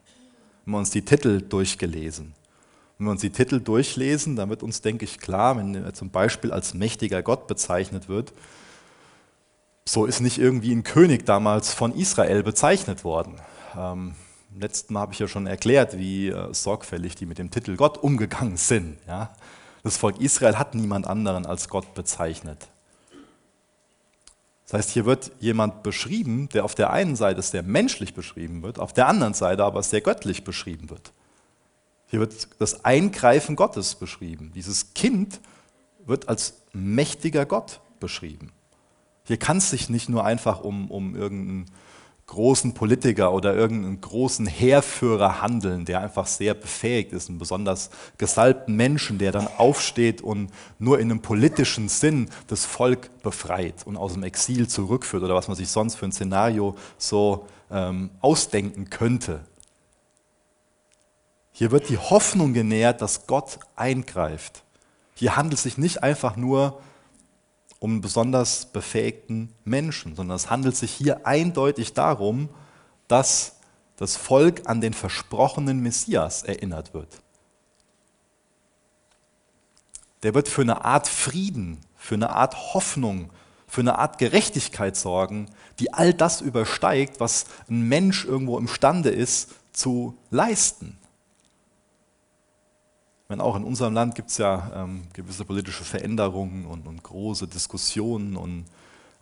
Haben 0.62 0.73
wir 0.73 0.78
uns 0.78 0.90
die 0.90 1.04
Titel 1.04 1.40
durchgelesen. 1.40 2.35
Wenn 2.99 3.07
wir 3.07 3.11
uns 3.11 3.21
die 3.21 3.31
Titel 3.31 3.61
durchlesen, 3.61 4.37
dann 4.37 4.49
wird 4.49 4.62
uns, 4.62 4.81
denke 4.81 5.04
ich, 5.04 5.19
klar, 5.19 5.57
wenn 5.57 5.75
er 5.75 5.95
zum 5.95 6.11
Beispiel 6.11 6.52
als 6.52 6.75
mächtiger 6.75 7.23
Gott 7.23 7.47
bezeichnet 7.47 8.09
wird, 8.09 8.33
so 9.85 10.07
ist 10.07 10.21
nicht 10.21 10.38
irgendwie 10.38 10.73
ein 10.73 10.85
König 10.85 11.26
damals 11.26 11.75
von 11.75 11.95
Israel 11.95 12.42
bezeichnet 12.42 13.02
worden. 13.02 13.35
Ähm, 13.76 14.14
letzten 14.57 14.95
Mal 14.95 15.00
habe 15.00 15.12
ich 15.12 15.19
ja 15.19 15.26
schon 15.26 15.47
erklärt, 15.47 15.99
wie 15.99 16.28
äh, 16.28 16.54
sorgfältig 16.54 17.16
die 17.16 17.26
mit 17.26 17.38
dem 17.38 17.50
Titel 17.50 17.76
Gott 17.76 17.99
umgegangen 17.99 18.57
sind. 18.57 18.99
Ja? 19.09 19.35
Das 19.83 19.97
Volk 19.97 20.21
Israel 20.21 20.59
hat 20.59 20.75
niemand 20.75 21.07
anderen 21.07 21.47
als 21.47 21.69
Gott 21.69 21.95
bezeichnet. 21.95 22.69
Das 24.73 24.87
heißt, 24.87 24.91
hier 24.93 25.05
wird 25.05 25.33
jemand 25.38 25.83
beschrieben, 25.83 26.49
der 26.49 26.64
auf 26.64 26.75
der 26.75 26.91
einen 26.95 27.14
Seite 27.14 27.43
sehr 27.43 27.62
menschlich 27.62 28.14
beschrieben 28.14 28.62
wird, 28.62 28.79
auf 28.79 28.95
der 28.95 29.07
anderen 29.07 29.35
Seite 29.35 29.64
aber 29.64 29.83
sehr 29.83 30.00
göttlich 30.00 30.45
beschrieben 30.45 30.88
wird. 30.88 31.12
Hier 32.07 32.21
wird 32.21 32.49
das 32.59 32.83
Eingreifen 32.83 33.55
Gottes 33.55 33.95
beschrieben. 33.97 34.50
Dieses 34.55 34.95
Kind 34.95 35.41
wird 36.07 36.31
als 36.31 36.62
mächtiger 36.73 37.45
Gott 37.45 37.83
beschrieben. 38.00 38.50
Hier 39.25 39.37
kann 39.37 39.59
es 39.59 39.69
sich 39.69 39.91
nicht 39.91 40.09
nur 40.09 40.25
einfach 40.25 40.62
um, 40.62 40.91
um 40.91 41.17
irgendeinen 41.17 41.67
großen 42.33 42.73
Politiker 42.73 43.35
oder 43.35 43.55
irgendeinen 43.55 44.01
großen 44.01 44.47
Heerführer 44.47 45.43
handeln, 45.43 45.85
der 45.85 46.01
einfach 46.01 46.27
sehr 46.27 46.55
befähigt 46.55 47.12
ist, 47.12 47.29
einen 47.29 47.37
besonders 47.37 47.91
gesalbten 48.17 48.75
Menschen, 48.75 49.19
der 49.19 49.33
dann 49.33 49.47
aufsteht 49.59 50.23
und 50.23 50.51
nur 50.79 50.99
in 50.99 51.11
einem 51.11 51.21
politischen 51.21 51.91
Sinn 51.91 52.31
das 52.47 52.65
Volk 52.65 53.11
befreit 53.23 53.87
und 53.87 53.99
aus 53.99 54.15
dem 54.15 54.23
Exil 54.23 54.67
zurückführt 54.67 55.23
oder 55.23 55.35
was 55.35 55.49
man 55.49 55.59
sich 55.59 55.69
sonst 55.69 55.97
für 55.97 56.07
ein 56.07 56.12
Szenario 56.12 56.75
so 56.97 57.49
ähm, 57.71 58.09
ausdenken 58.23 58.89
könnte. 58.89 59.41
Hier 61.53 61.71
wird 61.71 61.91
die 61.91 61.99
Hoffnung 61.99 62.55
genährt, 62.55 63.03
dass 63.03 63.27
Gott 63.27 63.59
eingreift. 63.77 64.65
Hier 65.15 65.37
handelt 65.37 65.55
es 65.55 65.65
sich 65.65 65.77
nicht 65.77 66.03
einfach 66.03 66.37
nur 66.37 66.79
um 66.79 66.92
um 67.83 68.01
besonders 68.01 68.67
befähigten 68.67 69.53
Menschen, 69.65 70.15
sondern 70.15 70.37
es 70.37 70.51
handelt 70.51 70.77
sich 70.77 70.93
hier 70.93 71.27
eindeutig 71.27 71.95
darum, 71.95 72.49
dass 73.09 73.57
das 73.97 74.17
Volk 74.17 74.62
an 74.67 74.81
den 74.81 74.95
versprochenen 74.95 75.81
Messias 75.81 76.45
erinnert 76.45 76.95
wird. 76.95 77.09
Der 80.23 80.33
wird 80.33 80.47
für 80.47 80.62
eine 80.62 80.85
Art 80.85 81.09
Frieden, 81.09 81.81
für 81.97 82.15
eine 82.15 82.31
Art 82.31 82.73
Hoffnung, 82.73 83.31
für 83.67 83.81
eine 83.81 83.99
Art 83.99 84.19
Gerechtigkeit 84.19 84.95
sorgen, 84.95 85.47
die 85.81 85.93
all 85.93 86.15
das 86.15 86.41
übersteigt, 86.41 87.19
was 87.19 87.47
ein 87.69 87.89
Mensch 87.89 88.25
irgendwo 88.25 88.59
imstande 88.59 89.11
ist 89.11 89.51
zu 89.73 90.17
leisten 90.31 91.02
meine, 93.33 93.43
auch 93.43 93.57
in 93.57 93.65
unserem 93.65 93.95
Land 93.95 94.15
gibt 94.15 94.29
es 94.29 94.37
ja 94.37 94.71
ähm, 94.75 95.05
gewisse 95.15 95.47
politische 95.47 95.85
Veränderungen 95.85 96.67
und, 96.67 96.87
und 96.87 97.03
große 97.03 97.47
Diskussionen 97.49 98.37
und 98.37 98.67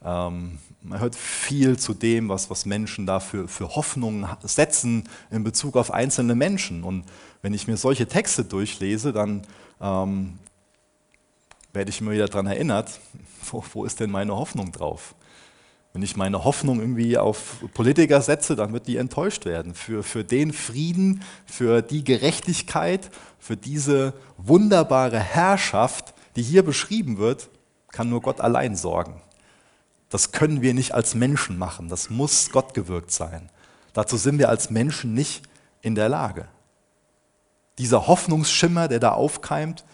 ähm, 0.05 0.59
man 0.83 0.99
hört 0.99 1.15
viel 1.15 1.79
zu 1.79 1.95
dem, 1.95 2.29
was, 2.29 2.51
was 2.51 2.67
Menschen 2.67 3.07
da 3.07 3.21
für, 3.21 3.47
für 3.47 3.77
Hoffnungen 3.77 4.27
setzen 4.43 5.09
in 5.31 5.45
Bezug 5.45 5.77
auf 5.77 5.93
einzelne 5.93 6.35
Menschen. 6.35 6.83
Und 6.83 7.05
wenn 7.43 7.55
ich 7.55 7.69
mir 7.69 7.77
solche 7.77 8.09
Texte 8.09 8.45
durchlese, 8.45 9.13
dann 9.13 9.43
ähm, 9.81 10.39
werde 11.73 11.91
ich 11.91 12.01
immer 12.01 12.11
wieder 12.11 12.27
daran 12.27 12.47
erinnert, 12.47 12.99
wo, 13.51 13.63
wo 13.75 13.85
ist 13.85 14.01
denn 14.01 14.11
meine 14.11 14.35
Hoffnung 14.35 14.73
drauf? 14.73 15.15
Wenn 15.93 16.03
ich 16.03 16.17
meine 16.17 16.45
Hoffnung 16.45 16.79
irgendwie 16.79 17.19
auf 17.19 17.65
Politiker 17.75 18.21
setze, 18.23 18.55
dann 18.55 18.73
wird 18.73 18.87
die 18.87 18.97
enttäuscht 18.97 19.45
werden. 19.45 19.75
Für, 19.75 20.03
für 20.03 20.23
den 20.23 20.53
Frieden, 20.53 21.23
für 21.47 21.83
die 21.83 22.05
Gerechtigkeit, 22.05 23.11
für 23.39 23.57
diese 23.57 24.15
wunderbare 24.37 25.19
Herrschaft, 25.19 26.15
die 26.37 26.43
hier 26.43 26.63
beschrieben 26.63 27.19
wird, 27.19 27.51
kann 27.91 28.09
nur 28.09 28.21
Gott 28.21 28.41
allein 28.41 28.77
sorgen. 28.77 29.21
Das 30.11 30.31
können 30.31 30.63
wir 30.63 30.75
nicht 30.75 30.93
als 30.95 31.15
Menschen 31.15 31.59
machen. 31.59 31.89
Das 31.89 32.09
muss 32.09 32.51
Gott 32.51 32.75
gewirkt 32.75 33.11
sein. 33.11 33.51
Dazu 33.93 34.17
sind 34.17 34.39
wir 34.39 34.49
als 34.49 34.71
Menschen 34.71 35.15
nicht 35.15 35.43
in 35.83 35.97
der 35.97 36.09
Lage. 36.09 36.47
Dieser 37.79 38.07
Hoffnungsschimmer, 38.07 38.87
der 38.87 39.01
da 39.01 39.13
aufkeimt, 39.13 39.85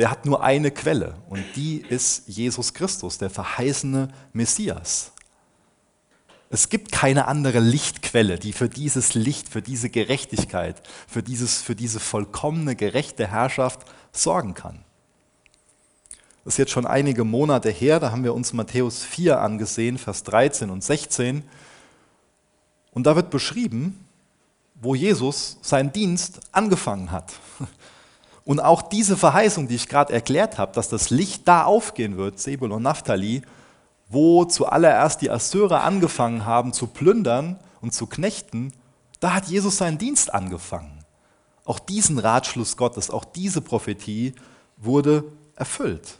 der 0.00 0.10
hat 0.10 0.24
nur 0.24 0.42
eine 0.42 0.70
Quelle 0.70 1.14
und 1.28 1.44
die 1.56 1.76
ist 1.82 2.26
Jesus 2.26 2.72
Christus, 2.72 3.18
der 3.18 3.28
verheißene 3.28 4.08
Messias. 4.32 5.12
Es 6.48 6.70
gibt 6.70 6.90
keine 6.90 7.28
andere 7.28 7.60
Lichtquelle, 7.60 8.38
die 8.38 8.54
für 8.54 8.70
dieses 8.70 9.12
Licht, 9.12 9.50
für 9.50 9.60
diese 9.60 9.90
Gerechtigkeit, 9.90 10.80
für, 11.06 11.22
dieses, 11.22 11.60
für 11.60 11.74
diese 11.76 12.00
vollkommene, 12.00 12.76
gerechte 12.76 13.26
Herrschaft 13.26 13.86
sorgen 14.10 14.54
kann. 14.54 14.82
Das 16.46 16.54
ist 16.54 16.58
jetzt 16.58 16.72
schon 16.72 16.86
einige 16.86 17.24
Monate 17.24 17.68
her, 17.68 18.00
da 18.00 18.10
haben 18.10 18.24
wir 18.24 18.32
uns 18.32 18.54
Matthäus 18.54 19.04
4 19.04 19.38
angesehen, 19.38 19.98
Vers 19.98 20.22
13 20.22 20.70
und 20.70 20.82
16. 20.82 21.44
Und 22.92 23.06
da 23.06 23.16
wird 23.16 23.28
beschrieben, 23.28 24.02
wo 24.76 24.94
Jesus 24.94 25.58
seinen 25.60 25.92
Dienst 25.92 26.40
angefangen 26.52 27.10
hat. 27.10 27.34
Und 28.50 28.58
auch 28.58 28.82
diese 28.82 29.16
Verheißung, 29.16 29.68
die 29.68 29.76
ich 29.76 29.88
gerade 29.88 30.12
erklärt 30.12 30.58
habe, 30.58 30.72
dass 30.72 30.88
das 30.88 31.10
Licht 31.10 31.46
da 31.46 31.62
aufgehen 31.62 32.16
wird, 32.16 32.40
Sebul 32.40 32.72
und 32.72 32.82
Naphtali, 32.82 33.42
wo 34.08 34.44
zuallererst 34.44 35.20
die 35.20 35.30
Assyrer 35.30 35.84
angefangen 35.84 36.44
haben 36.44 36.72
zu 36.72 36.88
plündern 36.88 37.60
und 37.80 37.94
zu 37.94 38.08
knechten, 38.08 38.72
da 39.20 39.34
hat 39.34 39.46
Jesus 39.46 39.76
seinen 39.76 39.98
Dienst 39.98 40.34
angefangen. 40.34 41.04
Auch 41.64 41.78
diesen 41.78 42.18
Ratschluss 42.18 42.76
Gottes, 42.76 43.10
auch 43.10 43.24
diese 43.24 43.60
Prophetie 43.60 44.34
wurde 44.76 45.22
erfüllt. 45.54 46.18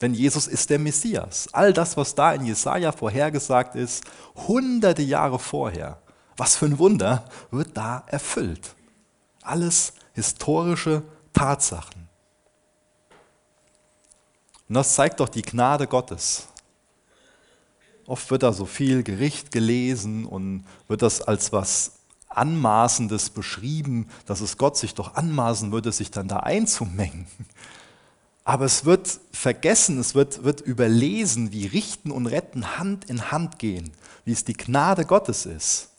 Denn 0.00 0.14
Jesus 0.14 0.46
ist 0.46 0.70
der 0.70 0.78
Messias. 0.78 1.48
All 1.50 1.72
das, 1.72 1.96
was 1.96 2.14
da 2.14 2.34
in 2.34 2.44
Jesaja 2.44 2.92
vorhergesagt 2.92 3.74
ist, 3.74 4.04
hunderte 4.46 5.02
Jahre 5.02 5.40
vorher, 5.40 5.98
was 6.36 6.54
für 6.54 6.66
ein 6.66 6.78
Wunder, 6.78 7.24
wird 7.50 7.76
da 7.76 8.04
erfüllt. 8.06 8.76
Alles 9.42 9.94
historische 10.12 11.02
Tatsachen. 11.34 12.08
Und 14.68 14.74
das 14.74 14.94
zeigt 14.94 15.20
doch 15.20 15.28
die 15.28 15.42
Gnade 15.42 15.86
Gottes. 15.86 16.48
Oft 18.06 18.30
wird 18.30 18.42
da 18.42 18.52
so 18.52 18.64
viel 18.64 19.02
Gericht 19.02 19.52
gelesen 19.52 20.24
und 20.24 20.64
wird 20.88 21.02
das 21.02 21.20
als 21.20 21.52
was 21.52 21.92
Anmaßendes 22.28 23.30
beschrieben, 23.30 24.08
dass 24.26 24.40
es 24.40 24.56
Gott 24.56 24.76
sich 24.76 24.94
doch 24.94 25.14
anmaßen 25.14 25.70
würde, 25.70 25.92
sich 25.92 26.10
dann 26.10 26.28
da 26.28 26.38
einzumengen. 26.38 27.26
Aber 28.44 28.64
es 28.64 28.84
wird 28.84 29.20
vergessen, 29.32 29.98
es 29.98 30.14
wird, 30.14 30.44
wird 30.44 30.60
überlesen, 30.60 31.52
wie 31.52 31.66
Richten 31.66 32.10
und 32.10 32.26
Retten 32.26 32.78
Hand 32.78 33.08
in 33.08 33.30
Hand 33.30 33.58
gehen, 33.58 33.92
wie 34.24 34.32
es 34.32 34.44
die 34.44 34.54
Gnade 34.54 35.04
Gottes 35.04 35.46
ist 35.46 35.93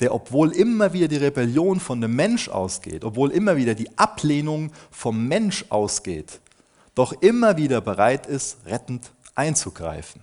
der 0.00 0.14
obwohl 0.14 0.52
immer 0.52 0.92
wieder 0.92 1.08
die 1.08 1.16
Rebellion 1.16 1.80
von 1.80 2.00
dem 2.00 2.14
Mensch 2.14 2.48
ausgeht, 2.48 3.04
obwohl 3.04 3.30
immer 3.30 3.56
wieder 3.56 3.74
die 3.74 3.98
Ablehnung 3.98 4.72
vom 4.90 5.26
Mensch 5.26 5.64
ausgeht, 5.70 6.40
doch 6.94 7.12
immer 7.12 7.56
wieder 7.56 7.80
bereit 7.80 8.26
ist, 8.26 8.58
rettend 8.66 9.10
einzugreifen. 9.34 10.22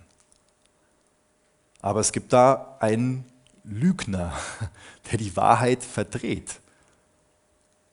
Aber 1.80 2.00
es 2.00 2.12
gibt 2.12 2.32
da 2.32 2.76
einen 2.80 3.24
Lügner, 3.64 4.32
der 5.10 5.18
die 5.18 5.36
Wahrheit 5.36 5.82
verdreht 5.82 6.60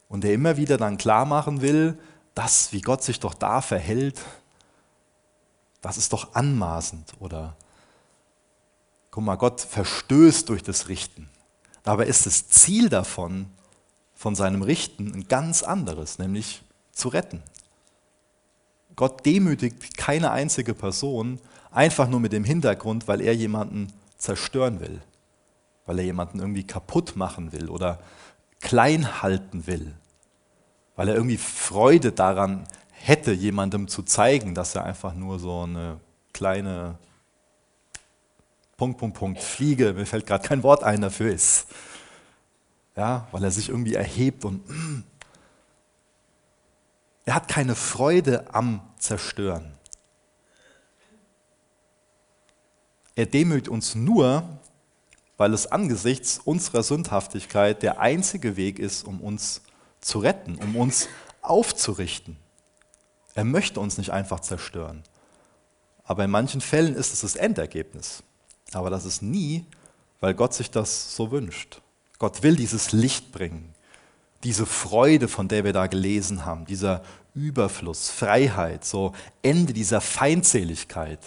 und 0.10 0.24
der 0.24 0.34
immer 0.34 0.58
wieder 0.58 0.78
dann 0.78 0.98
klar 0.98 1.26
machen 1.26 1.62
will, 1.62 1.98
das, 2.36 2.72
wie 2.72 2.82
Gott 2.82 3.04
sich 3.04 3.20
doch 3.20 3.34
da 3.34 3.62
verhält, 3.62 4.20
das 5.82 5.98
ist 5.98 6.14
doch 6.14 6.34
anmaßend 6.34 7.14
oder 7.20 7.56
guck 9.12 9.24
mal, 9.24 9.36
Gott 9.36 9.62
verstößt 9.62 10.50
durch 10.50 10.64
das 10.64 10.88
Richten. 10.88 11.30
Dabei 11.84 12.06
ist 12.06 12.26
das 12.26 12.48
Ziel 12.48 12.90
davon, 12.90 13.48
von 14.16 14.36
seinem 14.36 14.62
Richten, 14.62 15.14
ein 15.14 15.28
ganz 15.28 15.64
anderes, 15.64 16.18
nämlich 16.18 16.64
zu 16.94 17.10
retten. 17.10 17.44
Gott 18.96 19.26
demütigt 19.26 19.98
keine 19.98 20.32
einzige 20.32 20.74
Person 20.74 21.40
einfach 21.72 22.08
nur 22.08 22.20
mit 22.20 22.32
dem 22.32 22.46
Hintergrund, 22.46 23.08
weil 23.08 23.22
er 23.22 23.36
jemanden 23.36 23.92
zerstören 24.18 24.80
will, 24.80 25.02
weil 25.86 26.00
er 26.00 26.06
jemanden 26.06 26.40
irgendwie 26.40 26.66
kaputt 26.66 27.16
machen 27.16 27.52
will 27.52 27.70
oder 27.70 28.00
klein 28.62 29.22
halten 29.22 29.68
will, 29.68 29.94
weil 30.96 31.10
er 31.10 31.16
irgendwie 31.16 31.38
Freude 31.38 32.12
daran 32.12 32.66
hätte, 32.92 33.34
jemandem 33.34 33.90
zu 33.90 34.04
zeigen, 34.04 34.56
dass 34.56 34.76
er 34.76 34.86
einfach 34.86 35.14
nur 35.16 35.40
so 35.40 35.64
eine 35.64 36.00
kleine 36.32 36.98
Punkt, 38.78 38.98
Punkt, 38.98 39.18
Punkt, 39.18 39.42
Fliege, 39.42 39.94
mir 39.94 40.06
fällt 40.06 40.26
gerade 40.26 40.48
kein 40.48 40.64
Wort 40.64 40.84
ein 40.84 41.02
dafür 41.02 41.32
ist. 41.32 41.68
Ja, 42.96 43.28
weil 43.32 43.44
er 43.44 43.52
sich 43.52 43.70
irgendwie 43.70 43.96
erhebt 43.96 44.46
und 44.46 44.68
mm. 44.70 45.04
er 47.26 47.36
hat 47.36 47.48
keine 47.48 47.76
Freude 47.76 48.54
am 48.54 48.82
Zerstören. 48.98 49.74
Er 53.16 53.28
demütigt 53.28 53.70
uns 53.70 53.96
nur, 53.96 54.44
weil 55.38 55.54
es 55.54 55.72
angesichts 55.72 56.40
unserer 56.44 56.84
Sündhaftigkeit 56.84 57.84
der 57.84 58.00
einzige 58.00 58.58
Weg 58.58 58.80
ist, 58.80 59.04
um 59.04 59.22
uns 59.22 59.62
zu 60.02 60.20
retten, 60.20 60.56
um 60.56 60.76
uns 60.76 61.08
aufzurichten. 61.42 62.38
Er 63.36 63.44
möchte 63.44 63.80
uns 63.80 63.98
nicht 63.98 64.12
einfach 64.12 64.40
zerstören. 64.40 65.04
Aber 66.04 66.26
in 66.26 66.32
manchen 66.32 66.62
Fällen 66.62 66.96
ist 66.96 67.14
es 67.14 67.22
das 67.22 67.36
Endergebnis. 67.36 68.24
Aber 68.76 68.90
das 68.90 69.06
ist 69.06 69.22
nie, 69.22 69.66
weil 70.20 70.34
Gott 70.34 70.54
sich 70.54 70.72
das 70.72 71.16
so 71.16 71.32
wünscht. 71.32 71.82
Gott 72.20 72.44
will 72.44 72.56
dieses 72.56 72.92
Licht 72.92 73.32
bringen, 73.32 73.74
diese 74.44 74.66
Freude, 74.66 75.28
von 75.28 75.48
der 75.48 75.64
wir 75.64 75.74
da 75.74 75.88
gelesen 75.88 76.46
haben, 76.46 76.66
dieser 76.66 77.02
Überfluss, 77.36 78.10
Freiheit, 78.10 78.86
so 78.86 79.14
Ende 79.42 79.74
dieser 79.74 80.02
Feindseligkeit. 80.02 81.20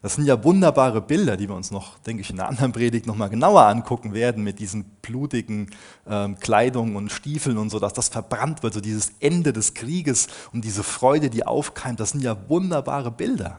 Das 0.00 0.14
sind 0.14 0.26
ja 0.26 0.42
wunderbare 0.44 1.00
Bilder, 1.00 1.36
die 1.36 1.48
wir 1.48 1.56
uns 1.56 1.72
noch, 1.72 1.98
denke 1.98 2.22
ich, 2.22 2.30
in 2.30 2.38
einer 2.38 2.48
anderen 2.48 2.72
Predigt 2.72 3.06
nochmal 3.06 3.30
genauer 3.30 3.62
angucken 3.62 4.14
werden, 4.14 4.44
mit 4.44 4.60
diesen 4.60 4.84
blutigen 5.02 5.70
ähm, 6.06 6.38
Kleidungen 6.38 6.94
und 6.94 7.10
Stiefeln 7.10 7.58
und 7.58 7.70
so, 7.70 7.80
dass 7.80 7.94
das 7.94 8.08
verbrannt 8.08 8.62
wird, 8.62 8.74
so 8.74 8.80
dieses 8.80 9.12
Ende 9.18 9.52
des 9.52 9.74
Krieges 9.74 10.28
und 10.52 10.64
diese 10.64 10.84
Freude, 10.84 11.30
die 11.30 11.44
aufkeimt, 11.44 11.98
das 11.98 12.10
sind 12.10 12.22
ja 12.22 12.36
wunderbare 12.48 13.10
Bilder. 13.10 13.58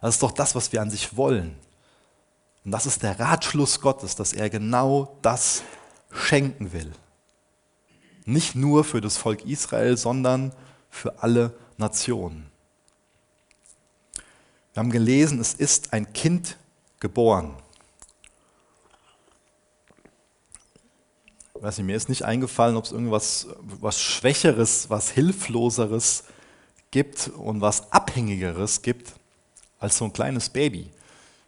Das 0.00 0.14
ist 0.14 0.22
doch 0.22 0.32
das, 0.32 0.54
was 0.54 0.72
wir 0.72 0.80
an 0.80 0.90
sich 0.90 1.16
wollen. 1.16 1.54
Und 2.64 2.70
das 2.70 2.86
ist 2.86 3.02
der 3.02 3.20
Ratschluss 3.20 3.80
Gottes, 3.80 4.16
dass 4.16 4.32
er 4.32 4.48
genau 4.48 5.18
das 5.22 5.62
schenken 6.10 6.72
will. 6.72 6.92
Nicht 8.24 8.54
nur 8.54 8.84
für 8.84 9.00
das 9.00 9.18
Volk 9.18 9.44
Israel, 9.44 9.96
sondern 9.98 10.52
für 10.90 11.22
alle 11.22 11.54
Nationen. 11.76 12.46
Wir 14.72 14.80
haben 14.80 14.90
gelesen, 14.90 15.40
es 15.40 15.54
ist 15.54 15.92
ein 15.92 16.12
Kind 16.14 16.56
geboren. 17.00 17.54
Ich 21.54 21.62
weiß 21.62 21.78
nicht, 21.78 21.86
mir 21.86 21.96
ist 21.96 22.08
nicht 22.08 22.24
eingefallen, 22.24 22.76
ob 22.76 22.84
es 22.84 22.92
irgendwas 22.92 23.46
was 23.60 24.00
Schwächeres, 24.00 24.90
was 24.90 25.10
Hilfloseres 25.10 26.24
gibt 26.90 27.28
und 27.28 27.60
was 27.60 27.92
Abhängigeres 27.92 28.82
gibt 28.82 29.12
als 29.78 29.98
so 29.98 30.06
ein 30.06 30.12
kleines 30.12 30.48
Baby. 30.48 30.90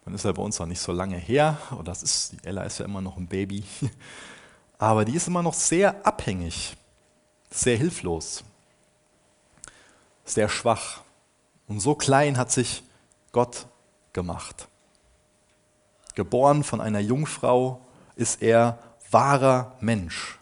Man 0.07 0.15
ist 0.15 0.25
ja 0.25 0.31
bei 0.31 0.41
uns 0.43 0.59
noch 0.61 0.67
nicht 0.67 0.81
so 0.81 0.93
lange 0.93 1.17
her, 1.17 1.59
oder 1.73 1.83
das 1.83 2.05
ist, 2.05 2.33
die 2.33 2.47
Ella 2.47 2.63
ist 2.63 2.79
ja 2.79 2.85
immer 2.85 3.01
noch 3.01 3.17
ein 3.17 3.27
Baby, 3.27 3.65
aber 4.79 5.05
die 5.05 5.17
ist 5.17 5.27
immer 5.27 5.43
noch 5.43 5.53
sehr 5.53 6.07
abhängig, 6.07 6.77
sehr 7.51 7.77
hilflos, 7.77 8.45
sehr 10.25 10.49
schwach. 10.49 11.01
Und 11.67 11.81
so 11.81 11.97
klein 11.97 12.39
hat 12.39 12.53
sich 12.53 12.85
Gott 13.33 13.67
gemacht. 14.13 14.69
Geboren 16.15 16.63
von 16.63 16.81
einer 16.81 17.01
Jungfrau 17.01 17.81
ist 18.15 18.43
er 18.43 18.79
wahrer 19.11 19.75
Mensch. 19.81 20.39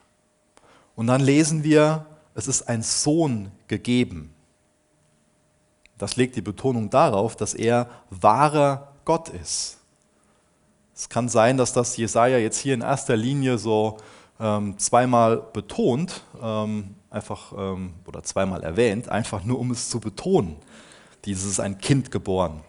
Und 0.95 1.07
dann 1.07 1.23
lesen 1.23 1.65
wir, 1.65 2.05
es 2.35 2.49
ist 2.49 2.69
ein 2.69 2.83
Sohn 2.83 3.51
gegeben. 3.67 4.35
Das 5.97 6.17
legt 6.17 6.37
die 6.37 6.43
Betonung 6.43 6.91
darauf, 6.91 7.35
dass 7.35 7.55
er 7.55 7.89
wahrer 8.11 8.94
Gott 9.05 9.29
ist. 9.29 9.79
Es 10.95 11.09
kann 11.09 11.29
sein, 11.29 11.57
dass 11.57 11.73
das 11.73 11.97
Jesaja 11.97 12.39
jetzt 12.39 12.59
hier 12.59 12.75
in 12.75 12.81
erster 12.81 13.17
Linie 13.17 13.59
so 13.59 13.99
ähm, 14.39 14.79
zweimal 14.79 15.39
betont, 15.53 16.23
ähm, 16.41 16.95
einfach 17.11 17.53
ähm, 17.57 17.95
oder 18.07 18.23
zweimal 18.23 18.63
erwähnt, 18.63 19.09
einfach 19.09 19.45
nur 19.45 19.59
um 19.59 19.71
es 19.71 19.91
zu 19.91 20.01
betonen. 20.01 20.57
Dieses 21.25 21.51
ist 21.51 21.61
ein 21.61 21.79
Kind 21.79 22.11
geboren. 22.11 22.63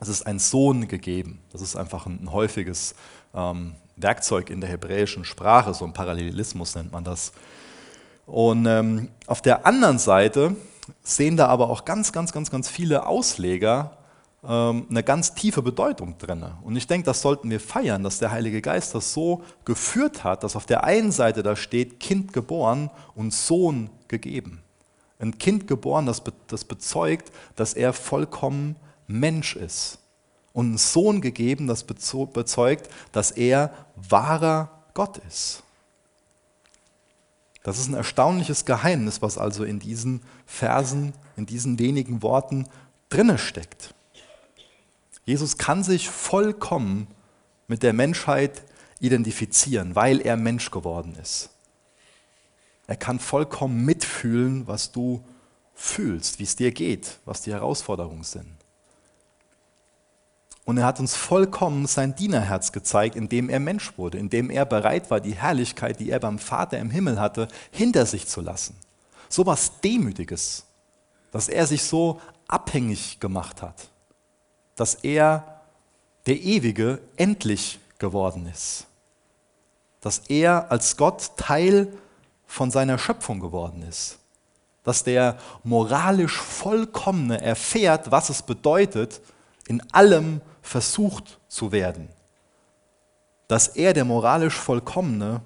Es 0.00 0.08
ist 0.08 0.26
ein 0.26 0.38
Sohn 0.38 0.88
gegeben. 0.88 1.40
Das 1.52 1.62
ist 1.62 1.76
einfach 1.76 2.06
ein, 2.06 2.22
ein 2.22 2.32
häufiges 2.32 2.94
ähm, 3.34 3.74
Werkzeug 3.96 4.50
in 4.50 4.60
der 4.60 4.70
hebräischen 4.70 5.24
Sprache, 5.24 5.72
so 5.72 5.84
ein 5.84 5.92
Parallelismus 5.92 6.74
nennt 6.74 6.92
man 6.92 7.04
das. 7.04 7.32
Und 8.26 8.66
ähm, 8.66 9.08
auf 9.26 9.40
der 9.40 9.66
anderen 9.66 9.98
Seite 9.98 10.56
sehen 11.02 11.36
da 11.36 11.46
aber 11.46 11.70
auch 11.70 11.84
ganz, 11.84 12.12
ganz, 12.12 12.32
ganz, 12.32 12.50
ganz 12.50 12.68
viele 12.68 13.06
Ausleger 13.06 13.96
eine 14.42 15.02
ganz 15.02 15.34
tiefe 15.34 15.60
Bedeutung 15.60 16.18
drin. 16.18 16.44
Und 16.62 16.76
ich 16.76 16.86
denke, 16.86 17.06
das 17.06 17.20
sollten 17.20 17.50
wir 17.50 17.58
feiern, 17.58 18.04
dass 18.04 18.18
der 18.18 18.30
Heilige 18.30 18.62
Geist 18.62 18.94
das 18.94 19.12
so 19.12 19.42
geführt 19.64 20.22
hat, 20.22 20.44
dass 20.44 20.54
auf 20.54 20.66
der 20.66 20.84
einen 20.84 21.10
Seite 21.10 21.42
da 21.42 21.56
steht, 21.56 21.98
Kind 21.98 22.32
geboren 22.32 22.90
und 23.14 23.34
Sohn 23.34 23.90
gegeben. 24.06 24.62
Ein 25.18 25.38
Kind 25.38 25.66
geboren, 25.66 26.06
das, 26.06 26.22
das 26.46 26.64
bezeugt, 26.64 27.32
dass 27.56 27.74
er 27.74 27.92
vollkommen 27.92 28.76
Mensch 29.08 29.56
ist. 29.56 29.98
Und 30.52 30.66
einen 30.66 30.78
Sohn 30.78 31.20
gegeben, 31.20 31.66
das 31.66 31.84
bezeugt, 31.84 32.88
dass 33.12 33.30
er 33.30 33.72
wahrer 33.96 34.70
Gott 34.94 35.18
ist. 35.26 35.62
Das 37.62 37.78
ist 37.78 37.88
ein 37.88 37.94
erstaunliches 37.94 38.64
Geheimnis, 38.64 39.22
was 39.22 39.38
also 39.38 39.64
in 39.64 39.80
diesen 39.80 40.22
Versen, 40.46 41.14
in 41.36 41.46
diesen 41.46 41.80
wenigen 41.80 42.22
Worten 42.22 42.68
drinne 43.08 43.38
steckt. 43.38 43.95
Jesus 45.26 45.58
kann 45.58 45.84
sich 45.84 46.08
vollkommen 46.08 47.08
mit 47.66 47.82
der 47.82 47.92
Menschheit 47.92 48.62
identifizieren, 49.00 49.94
weil 49.94 50.20
er 50.20 50.36
Mensch 50.36 50.70
geworden 50.70 51.16
ist. 51.20 51.50
Er 52.86 52.96
kann 52.96 53.18
vollkommen 53.18 53.84
mitfühlen, 53.84 54.66
was 54.68 54.92
du 54.92 55.22
fühlst, 55.74 56.38
wie 56.38 56.44
es 56.44 56.56
dir 56.56 56.70
geht, 56.70 57.18
was 57.24 57.42
die 57.42 57.52
Herausforderungen 57.52 58.22
sind. 58.22 58.56
Und 60.64 60.78
er 60.78 60.86
hat 60.86 60.98
uns 60.98 61.14
vollkommen 61.14 61.86
sein 61.86 62.14
Dienerherz 62.16 62.72
gezeigt, 62.72 63.14
indem 63.14 63.48
er 63.48 63.60
Mensch 63.60 63.96
wurde, 63.98 64.18
indem 64.18 64.50
er 64.50 64.64
bereit 64.64 65.10
war, 65.10 65.20
die 65.20 65.36
Herrlichkeit, 65.36 66.00
die 66.00 66.10
er 66.10 66.18
beim 66.18 66.38
Vater 66.38 66.78
im 66.78 66.90
Himmel 66.90 67.20
hatte, 67.20 67.48
hinter 67.70 68.06
sich 68.06 68.26
zu 68.26 68.40
lassen. 68.40 68.76
So 69.28 69.46
was 69.46 69.80
Demütiges, 69.80 70.64
dass 71.30 71.48
er 71.48 71.66
sich 71.66 71.82
so 71.82 72.20
abhängig 72.48 73.20
gemacht 73.20 73.62
hat, 73.62 73.90
dass 74.76 74.94
er 74.94 75.60
der 76.26 76.40
Ewige 76.40 77.00
endlich 77.16 77.80
geworden 77.98 78.46
ist, 78.46 78.86
dass 80.00 80.18
er 80.28 80.70
als 80.70 80.96
Gott 80.96 81.32
Teil 81.36 81.92
von 82.46 82.70
seiner 82.70 82.98
Schöpfung 82.98 83.40
geworden 83.40 83.82
ist, 83.82 84.18
dass 84.84 85.02
der 85.02 85.38
moralisch 85.64 86.40
Vollkommene 86.40 87.40
erfährt, 87.40 88.10
was 88.10 88.30
es 88.30 88.42
bedeutet, 88.42 89.20
in 89.66 89.82
allem 89.92 90.40
versucht 90.62 91.40
zu 91.48 91.72
werden. 91.72 92.08
Dass 93.48 93.68
er, 93.68 93.92
der 93.92 94.04
moralisch 94.04 94.54
Vollkommene, 94.54 95.40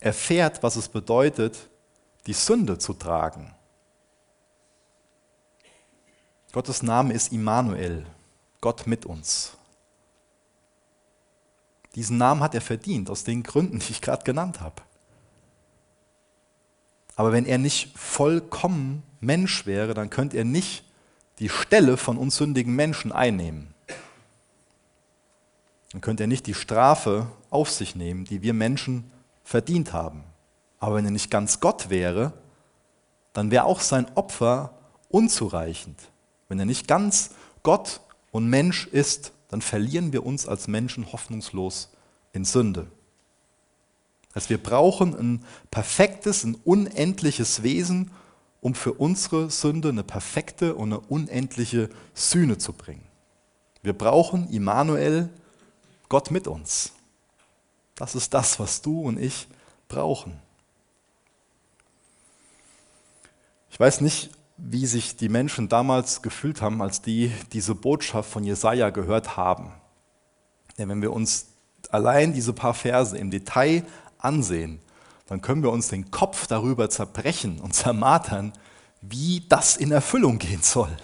erfährt, 0.00 0.62
was 0.62 0.76
es 0.76 0.88
bedeutet, 0.88 1.68
die 2.26 2.32
Sünde 2.32 2.78
zu 2.78 2.92
tragen. 2.92 3.54
Gottes 6.52 6.82
Name 6.82 7.14
ist 7.14 7.32
Immanuel, 7.32 8.04
Gott 8.60 8.86
mit 8.86 9.06
uns. 9.06 9.56
Diesen 11.94 12.18
Namen 12.18 12.42
hat 12.42 12.54
er 12.54 12.60
verdient, 12.60 13.08
aus 13.08 13.24
den 13.24 13.42
Gründen, 13.42 13.78
die 13.78 13.90
ich 13.90 14.02
gerade 14.02 14.22
genannt 14.24 14.60
habe. 14.60 14.82
Aber 17.16 17.32
wenn 17.32 17.46
er 17.46 17.56
nicht 17.56 17.96
vollkommen 17.98 19.02
Mensch 19.20 19.64
wäre, 19.64 19.94
dann 19.94 20.10
könnte 20.10 20.36
er 20.36 20.44
nicht 20.44 20.84
die 21.38 21.48
Stelle 21.48 21.96
von 21.96 22.18
uns 22.18 22.36
sündigen 22.36 22.74
Menschen 22.74 23.12
einnehmen. 23.12 23.72
Dann 25.92 26.02
könnte 26.02 26.24
er 26.24 26.28
nicht 26.28 26.46
die 26.46 26.54
Strafe 26.54 27.26
auf 27.48 27.70
sich 27.70 27.94
nehmen, 27.94 28.24
die 28.24 28.42
wir 28.42 28.52
Menschen 28.52 29.10
verdient 29.42 29.92
haben. 29.94 30.22
Aber 30.78 30.96
wenn 30.96 31.04
er 31.06 31.10
nicht 31.10 31.30
ganz 31.30 31.60
Gott 31.60 31.88
wäre, 31.88 32.32
dann 33.32 33.50
wäre 33.50 33.64
auch 33.64 33.80
sein 33.80 34.06
Opfer 34.14 34.74
unzureichend. 35.08 36.11
Wenn 36.52 36.58
er 36.58 36.66
nicht 36.66 36.86
ganz 36.86 37.30
Gott 37.62 38.02
und 38.30 38.46
Mensch 38.46 38.86
ist, 38.86 39.32
dann 39.48 39.62
verlieren 39.62 40.12
wir 40.12 40.26
uns 40.26 40.46
als 40.46 40.68
Menschen 40.68 41.10
hoffnungslos 41.10 41.88
in 42.34 42.44
Sünde. 42.44 42.88
Also 44.34 44.50
wir 44.50 44.62
brauchen 44.62 45.14
ein 45.14 45.46
perfektes, 45.70 46.44
ein 46.44 46.54
unendliches 46.56 47.62
Wesen, 47.62 48.10
um 48.60 48.74
für 48.74 48.92
unsere 48.92 49.48
Sünde 49.48 49.88
eine 49.88 50.04
perfekte 50.04 50.74
und 50.74 50.92
eine 50.92 51.00
unendliche 51.00 51.88
Sühne 52.12 52.58
zu 52.58 52.74
bringen. 52.74 53.06
Wir 53.82 53.94
brauchen 53.94 54.46
Immanuel, 54.50 55.30
Gott 56.10 56.30
mit 56.30 56.46
uns. 56.46 56.92
Das 57.94 58.14
ist 58.14 58.34
das, 58.34 58.60
was 58.60 58.82
du 58.82 59.00
und 59.00 59.18
ich 59.18 59.48
brauchen. 59.88 60.38
Ich 63.70 63.80
weiß 63.80 64.02
nicht, 64.02 64.28
wie 64.64 64.86
sich 64.86 65.16
die 65.16 65.28
Menschen 65.28 65.68
damals 65.68 66.22
gefühlt 66.22 66.62
haben, 66.62 66.82
als 66.82 67.02
die 67.02 67.32
diese 67.52 67.74
Botschaft 67.74 68.30
von 68.30 68.44
Jesaja 68.44 68.90
gehört 68.90 69.36
haben. 69.36 69.72
Denn 70.78 70.88
wenn 70.88 71.02
wir 71.02 71.12
uns 71.12 71.48
allein 71.90 72.32
diese 72.32 72.52
paar 72.52 72.72
Verse 72.72 73.18
im 73.18 73.32
Detail 73.32 73.84
ansehen, 74.18 74.78
dann 75.26 75.40
können 75.40 75.64
wir 75.64 75.72
uns 75.72 75.88
den 75.88 76.12
Kopf 76.12 76.46
darüber 76.46 76.88
zerbrechen 76.88 77.58
und 77.58 77.74
zermartern, 77.74 78.52
wie 79.00 79.44
das 79.48 79.76
in 79.76 79.90
Erfüllung 79.90 80.38
gehen 80.38 80.62
soll. 80.62 80.96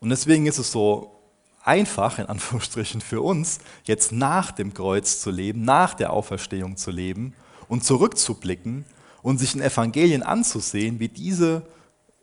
Und 0.00 0.08
deswegen 0.08 0.46
ist 0.46 0.58
es 0.58 0.72
so 0.72 1.20
einfach, 1.62 2.18
in 2.18 2.26
Anführungsstrichen, 2.26 3.02
für 3.02 3.20
uns, 3.20 3.58
jetzt 3.84 4.12
nach 4.12 4.50
dem 4.50 4.72
Kreuz 4.72 5.20
zu 5.20 5.30
leben, 5.30 5.62
nach 5.62 5.92
der 5.92 6.10
Auferstehung 6.12 6.78
zu 6.78 6.90
leben 6.90 7.34
und 7.68 7.84
zurückzublicken 7.84 8.86
und 9.24 9.38
sich 9.38 9.54
in 9.54 9.62
Evangelien 9.62 10.22
anzusehen, 10.22 11.00
wie 11.00 11.08
diese, 11.08 11.62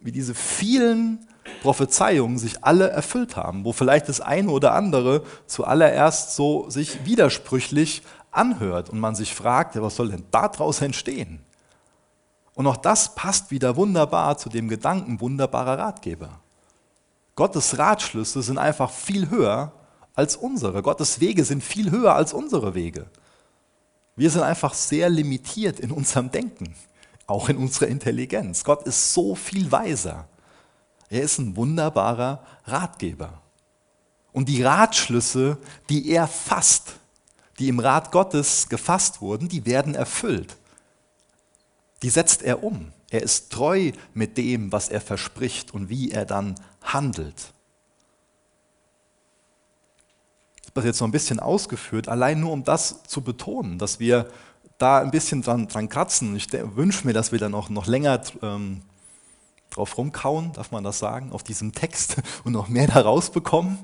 wie 0.02 0.12
diese 0.12 0.36
vielen 0.36 1.28
Prophezeiungen 1.64 2.38
sich 2.38 2.64
alle 2.64 2.92
erfüllt 2.92 3.36
haben, 3.36 3.66
wo 3.66 3.74
vielleicht 3.74 4.08
das 4.08 4.22
eine 4.22 4.52
oder 4.52 4.76
andere 4.76 5.24
zuallererst 5.48 6.36
so 6.36 6.70
sich 6.70 7.04
widersprüchlich 7.04 8.04
anhört 8.30 8.92
und 8.92 9.00
man 9.00 9.16
sich 9.16 9.34
fragt, 9.34 9.74
ja, 9.74 9.82
was 9.82 9.96
soll 9.96 10.10
denn 10.10 10.26
daraus 10.30 10.80
entstehen? 10.82 11.40
Und 12.54 12.68
auch 12.68 12.78
das 12.78 13.16
passt 13.16 13.50
wieder 13.50 13.76
wunderbar 13.76 14.38
zu 14.38 14.50
dem 14.50 14.68
Gedanken 14.68 15.20
wunderbarer 15.20 15.80
Ratgeber. 15.80 16.40
Gottes 17.34 17.80
Ratschlüsse 17.80 18.44
sind 18.44 18.60
einfach 18.60 18.92
viel 18.92 19.32
höher 19.32 19.72
als 20.14 20.36
unsere. 20.36 20.84
Gottes 20.84 21.20
Wege 21.20 21.46
sind 21.46 21.64
viel 21.64 21.90
höher 21.90 22.14
als 22.14 22.32
unsere 22.32 22.76
Wege. 22.76 23.08
Wir 24.16 24.30
sind 24.30 24.44
einfach 24.44 24.76
sehr 24.76 25.10
limitiert 25.10 25.80
in 25.80 25.90
unserem 25.90 26.30
Denken, 26.30 26.76
auch 27.32 27.50
in 27.50 27.58
unserer 27.58 27.88
Intelligenz. 27.88 28.64
Gott 28.64 28.84
ist 28.84 29.14
so 29.14 29.36
viel 29.36 29.72
weiser. 29.72 30.28
Er 31.10 31.24
ist 31.24 31.40
ein 31.40 31.56
wunderbarer 31.56 32.44
Ratgeber. 32.66 33.42
Und 34.32 34.48
die 34.48 34.64
Ratschlüsse, 34.64 35.58
die 35.90 36.10
er 36.10 36.28
fasst, 36.28 36.94
die 37.60 37.68
im 37.68 37.80
Rat 37.80 38.12
Gottes 38.12 38.70
gefasst 38.70 39.22
wurden, 39.22 39.50
die 39.50 39.66
werden 39.66 39.94
erfüllt. 39.94 40.58
Die 42.02 42.10
setzt 42.10 42.42
er 42.42 42.64
um. 42.64 42.94
Er 43.10 43.22
ist 43.22 43.52
treu 43.52 43.92
mit 44.14 44.38
dem, 44.38 44.72
was 44.72 44.90
er 44.90 45.02
verspricht 45.02 45.74
und 45.74 45.90
wie 45.90 46.12
er 46.12 46.26
dann 46.26 46.56
handelt. 46.82 47.54
Ich 50.62 50.68
habe 50.68 50.76
das 50.76 50.86
jetzt 50.86 51.02
noch 51.02 51.08
ein 51.08 51.12
bisschen 51.12 51.42
ausgeführt, 51.42 52.08
allein 52.08 52.40
nur 52.40 52.54
um 52.54 52.64
das 52.64 53.04
zu 53.04 53.22
betonen, 53.22 53.78
dass 53.78 54.00
wir 54.00 54.32
da 54.82 55.00
ein 55.00 55.12
bisschen 55.12 55.42
dran, 55.42 55.68
dran 55.68 55.90
kratzen. 55.90 56.36
Ich 56.36 56.48
wünsche 56.52 57.06
mir, 57.06 57.14
dass 57.14 57.32
wir 57.32 57.40
da 57.40 57.50
noch, 57.50 57.70
noch 57.70 57.88
länger 57.88 58.22
ähm, 58.42 58.82
drauf 59.70 59.98
rumkauen, 59.98 60.54
darf 60.54 60.72
man 60.72 60.84
das 60.84 61.00
sagen, 61.00 61.32
auf 61.32 61.44
diesem 61.44 61.74
Text 61.74 62.18
und 62.44 62.54
noch 62.54 62.68
mehr 62.68 62.88
da 62.88 63.02
rausbekommen. 63.02 63.78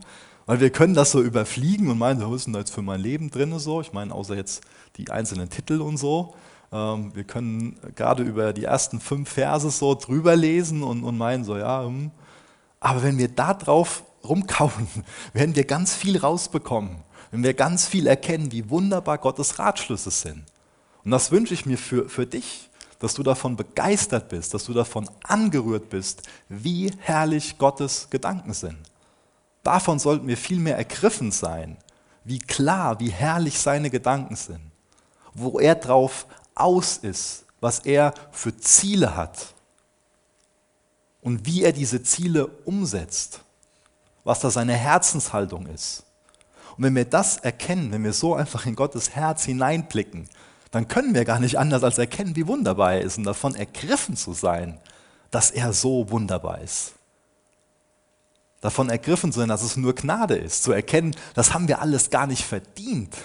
Weil 0.46 0.62
wir 0.62 0.70
können 0.70 0.94
das 0.94 1.12
so 1.12 1.22
überfliegen 1.22 1.90
und 1.90 1.98
meinen, 1.98 2.22
was 2.22 2.38
ist 2.38 2.46
denn 2.46 2.54
da 2.54 2.60
jetzt 2.60 2.74
für 2.74 2.82
mein 2.82 3.02
Leben 3.02 3.30
drin 3.30 3.58
so? 3.60 3.82
Ich 3.82 3.92
meine, 3.92 4.14
außer 4.14 4.36
jetzt 4.36 4.62
die 4.96 5.12
einzelnen 5.12 5.50
Titel 5.50 5.82
und 5.82 5.98
so. 5.98 6.36
Ähm, 6.72 7.12
wir 7.14 7.26
können 7.26 7.78
gerade 7.96 8.24
über 8.24 8.54
die 8.54 8.64
ersten 8.64 9.00
fünf 9.00 9.30
Verse 9.30 9.70
so 9.70 9.94
drüber 9.94 10.36
lesen 10.36 10.84
und, 10.84 11.04
und 11.04 11.18
meinen 11.18 11.44
so, 11.44 11.58
ja, 11.58 11.84
hm. 11.84 12.12
aber 12.80 13.04
wenn 13.04 13.18
wir 13.18 13.28
da 13.28 13.54
drauf 13.54 14.04
rumkauen, 14.24 14.88
werden 15.34 15.56
wir 15.56 15.66
ganz 15.66 15.96
viel 15.96 16.18
rausbekommen, 16.18 16.98
wenn 17.32 17.44
wir 17.44 17.54
ganz 17.54 17.86
viel 17.86 18.08
erkennen, 18.08 18.52
wie 18.52 18.70
wunderbar 18.70 19.18
Gottes 19.18 19.60
Ratschlüsse 19.60 20.12
sind. 20.12 20.44
Und 21.08 21.12
das 21.12 21.32
wünsche 21.32 21.54
ich 21.54 21.66
mir 21.66 21.78
für, 21.78 22.10
für 22.10 22.26
dich, 22.26 22.70
dass 23.00 23.14
du 23.14 23.24
davon 23.24 23.56
begeistert 23.56 24.28
bist, 24.28 24.54
dass 24.54 24.66
du 24.66 24.74
davon 24.74 25.10
angerührt 25.24 25.88
bist, 25.90 26.24
wie 26.50 26.92
herrlich 27.00 27.58
Gottes 27.58 28.10
Gedanken 28.10 28.52
sind. 28.52 28.78
Davon 29.64 30.00
sollten 30.00 30.28
wir 30.28 30.36
viel 30.36 30.60
mehr 30.60 30.76
ergriffen 30.76 31.32
sein, 31.32 31.78
wie 32.26 32.40
klar, 32.40 33.00
wie 33.00 33.10
herrlich 33.10 33.58
seine 33.58 33.90
Gedanken 33.90 34.36
sind, 34.36 34.60
wo 35.34 35.62
er 35.62 35.76
drauf 35.76 36.26
aus 36.56 36.98
ist, 36.98 37.46
was 37.62 37.80
er 37.80 38.14
für 38.32 38.58
Ziele 38.58 39.16
hat 39.16 39.54
und 41.22 41.46
wie 41.46 41.64
er 41.64 41.72
diese 41.72 42.04
Ziele 42.04 42.48
umsetzt 42.66 43.42
was 44.28 44.42
da 44.42 44.52
seine 44.52 44.74
Herzenshaltung 44.74 45.68
ist. 45.68 46.04
Und 46.76 46.84
wenn 46.84 46.96
wir 46.96 47.06
das 47.06 47.38
erkennen, 47.38 47.94
wenn 47.94 48.04
wir 48.04 48.12
so 48.12 48.36
einfach 48.36 48.66
in 48.66 48.76
Gottes 48.76 49.12
Herz 49.16 49.46
hineinblicken, 49.46 50.28
dann 50.72 50.88
können 50.88 51.14
wir 51.14 51.26
gar 51.26 51.40
nicht 51.40 51.58
anders 51.58 51.84
als 51.84 51.98
erkennen, 51.98 52.36
wie 52.36 52.48
wunderbar 52.48 52.94
er 52.94 53.02
ist 53.02 53.18
und 53.18 53.24
davon 53.24 53.56
ergriffen 53.56 54.16
zu 54.16 54.34
sein, 54.34 54.80
dass 55.32 55.52
er 55.52 55.74
so 55.74 56.10
wunderbar 56.10 56.62
ist. 56.62 56.94
Davon 58.62 58.90
ergriffen 58.90 59.32
zu 59.32 59.40
sein, 59.40 59.50
dass 59.50 59.62
es 59.62 59.78
nur 59.78 59.94
Gnade 59.94 60.36
ist, 60.36 60.64
zu 60.64 60.72
erkennen, 60.72 61.16
das 61.36 61.54
haben 61.54 61.68
wir 61.68 61.82
alles 61.82 62.10
gar 62.10 62.28
nicht 62.28 62.44
verdient. 62.44 63.16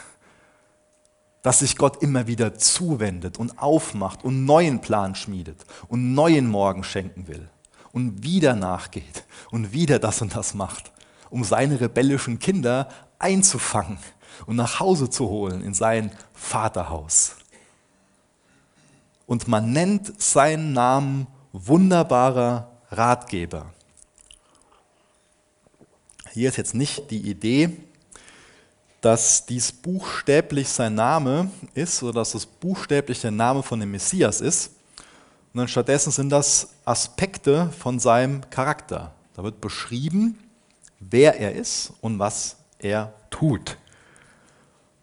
Dass 1.42 1.60
sich 1.60 1.76
Gott 1.76 2.02
immer 2.02 2.26
wieder 2.26 2.54
zuwendet 2.54 3.38
und 3.38 3.58
aufmacht 3.58 4.24
und 4.24 4.44
neuen 4.44 4.80
Plan 4.80 5.14
schmiedet 5.14 5.64
und 5.88 6.14
neuen 6.14 6.48
Morgen 6.48 6.84
schenken 6.84 7.26
will 7.26 7.48
und 7.92 8.22
wieder 8.22 8.54
nachgeht 8.54 9.24
und 9.50 9.72
wieder 9.72 9.98
das 9.98 10.22
und 10.22 10.36
das 10.36 10.54
macht 10.54 10.92
um 11.32 11.44
seine 11.44 11.80
rebellischen 11.80 12.38
Kinder 12.38 12.88
einzufangen 13.18 13.98
und 14.46 14.56
nach 14.56 14.80
Hause 14.80 15.10
zu 15.10 15.28
holen 15.28 15.62
in 15.62 15.74
sein 15.74 16.12
Vaterhaus. 16.32 17.36
Und 19.26 19.48
man 19.48 19.72
nennt 19.72 20.20
seinen 20.20 20.72
Namen 20.72 21.26
wunderbarer 21.52 22.70
Ratgeber. 22.90 23.72
Hier 26.32 26.48
ist 26.48 26.56
jetzt 26.56 26.74
nicht 26.74 27.10
die 27.10 27.30
Idee, 27.30 27.76
dass 29.02 29.44
dies 29.46 29.72
buchstäblich 29.72 30.68
sein 30.68 30.94
Name 30.94 31.50
ist 31.74 32.02
oder 32.02 32.14
dass 32.14 32.34
es 32.34 32.46
buchstäblich 32.46 33.20
der 33.20 33.32
Name 33.32 33.62
von 33.62 33.80
dem 33.80 33.90
Messias 33.90 34.40
ist, 34.40 34.70
sondern 35.52 35.68
stattdessen 35.68 36.12
sind 36.12 36.30
das 36.30 36.68
Aspekte 36.84 37.70
von 37.78 37.98
seinem 37.98 38.48
Charakter. 38.48 39.12
Da 39.34 39.42
wird 39.42 39.60
beschrieben, 39.60 40.38
wer 41.00 41.38
er 41.38 41.54
ist 41.54 41.92
und 42.00 42.18
was 42.18 42.56
er 42.78 43.12
tut. 43.28 43.76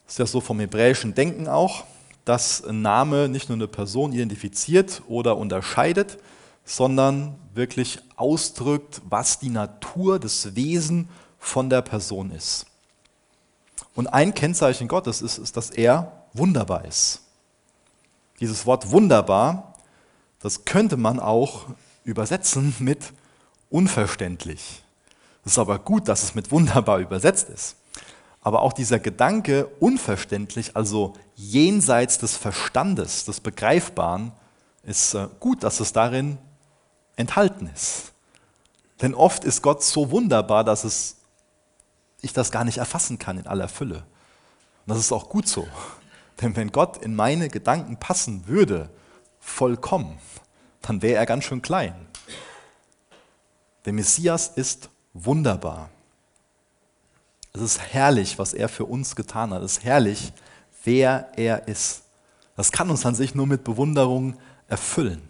Das 0.09 0.15
ist 0.15 0.17
ja 0.17 0.25
so 0.25 0.41
vom 0.41 0.59
hebräischen 0.59 1.13
Denken 1.13 1.47
auch, 1.47 1.83
dass 2.25 2.63
ein 2.63 2.81
Name 2.81 3.29
nicht 3.29 3.47
nur 3.47 3.57
eine 3.57 3.67
Person 3.67 4.11
identifiziert 4.11 5.03
oder 5.07 5.37
unterscheidet, 5.37 6.17
sondern 6.65 7.35
wirklich 7.53 7.99
ausdrückt, 8.15 9.03
was 9.07 9.37
die 9.37 9.51
Natur 9.51 10.17
des 10.17 10.55
Wesen 10.55 11.09
von 11.37 11.69
der 11.69 11.83
Person 11.83 12.31
ist. 12.31 12.65
Und 13.93 14.07
ein 14.07 14.33
Kennzeichen 14.33 14.87
Gottes 14.87 15.21
ist, 15.21 15.37
ist, 15.37 15.55
dass 15.55 15.69
er 15.69 16.23
wunderbar 16.33 16.85
ist. 16.85 17.21
Dieses 18.39 18.65
Wort 18.65 18.89
wunderbar, 18.89 19.75
das 20.39 20.65
könnte 20.65 20.97
man 20.97 21.19
auch 21.19 21.67
übersetzen 22.03 22.73
mit 22.79 23.13
unverständlich. 23.69 24.81
Es 25.45 25.51
ist 25.51 25.59
aber 25.59 25.77
gut, 25.77 26.07
dass 26.07 26.23
es 26.23 26.33
mit 26.33 26.49
wunderbar 26.49 26.97
übersetzt 26.97 27.49
ist. 27.49 27.75
Aber 28.49 28.63
auch 28.63 28.73
dieser 28.73 28.97
Gedanke 28.97 29.67
unverständlich, 29.79 30.75
also 30.75 31.13
jenseits 31.35 32.17
des 32.17 32.35
Verstandes, 32.35 33.23
des 33.25 33.41
Begreifbaren, 33.41 34.31
ist 34.81 35.13
äh, 35.13 35.27
gut, 35.39 35.61
dass 35.61 35.79
es 35.79 35.93
darin 35.93 36.39
enthalten 37.15 37.69
ist. 37.71 38.11
Denn 39.03 39.13
oft 39.13 39.43
ist 39.43 39.61
Gott 39.61 39.83
so 39.83 40.09
wunderbar, 40.09 40.63
dass 40.63 40.83
es, 40.83 41.17
ich 42.21 42.33
das 42.33 42.49
gar 42.49 42.63
nicht 42.63 42.79
erfassen 42.79 43.19
kann 43.19 43.37
in 43.37 43.45
aller 43.45 43.67
Fülle. 43.67 43.97
Und 43.97 44.05
das 44.87 44.97
ist 44.97 45.11
auch 45.11 45.29
gut 45.29 45.47
so. 45.47 45.67
Denn 46.41 46.55
wenn 46.55 46.71
Gott 46.71 46.97
in 46.97 47.15
meine 47.15 47.49
Gedanken 47.49 47.97
passen 47.97 48.47
würde, 48.47 48.89
vollkommen, 49.39 50.17
dann 50.81 51.03
wäre 51.03 51.19
er 51.19 51.27
ganz 51.27 51.43
schön 51.43 51.61
klein. 51.61 52.07
Der 53.85 53.93
Messias 53.93 54.47
ist 54.47 54.89
wunderbar. 55.13 55.91
Es 57.53 57.61
ist 57.61 57.79
herrlich, 57.79 58.37
was 58.37 58.53
er 58.53 58.69
für 58.69 58.85
uns 58.85 59.15
getan 59.15 59.51
hat. 59.53 59.61
Es 59.63 59.77
ist 59.77 59.83
herrlich, 59.83 60.31
wer 60.83 61.31
er 61.35 61.67
ist. 61.67 62.03
Das 62.55 62.71
kann 62.71 62.89
uns 62.89 63.05
an 63.05 63.15
sich 63.15 63.35
nur 63.35 63.47
mit 63.47 63.63
Bewunderung 63.63 64.37
erfüllen. 64.67 65.21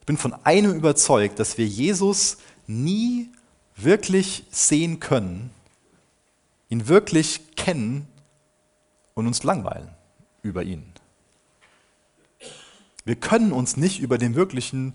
Ich 0.00 0.06
bin 0.06 0.16
von 0.16 0.34
einem 0.44 0.74
überzeugt, 0.74 1.38
dass 1.38 1.58
wir 1.58 1.66
Jesus 1.66 2.38
nie 2.66 3.30
wirklich 3.76 4.44
sehen 4.50 5.00
können, 5.00 5.50
ihn 6.68 6.88
wirklich 6.88 7.56
kennen 7.56 8.06
und 9.14 9.26
uns 9.26 9.42
langweilen 9.42 9.90
über 10.42 10.62
ihn. 10.62 10.84
Wir 13.04 13.16
können 13.16 13.52
uns 13.52 13.76
nicht 13.76 14.00
über 14.00 14.18
den 14.18 14.34
wirklichen 14.34 14.94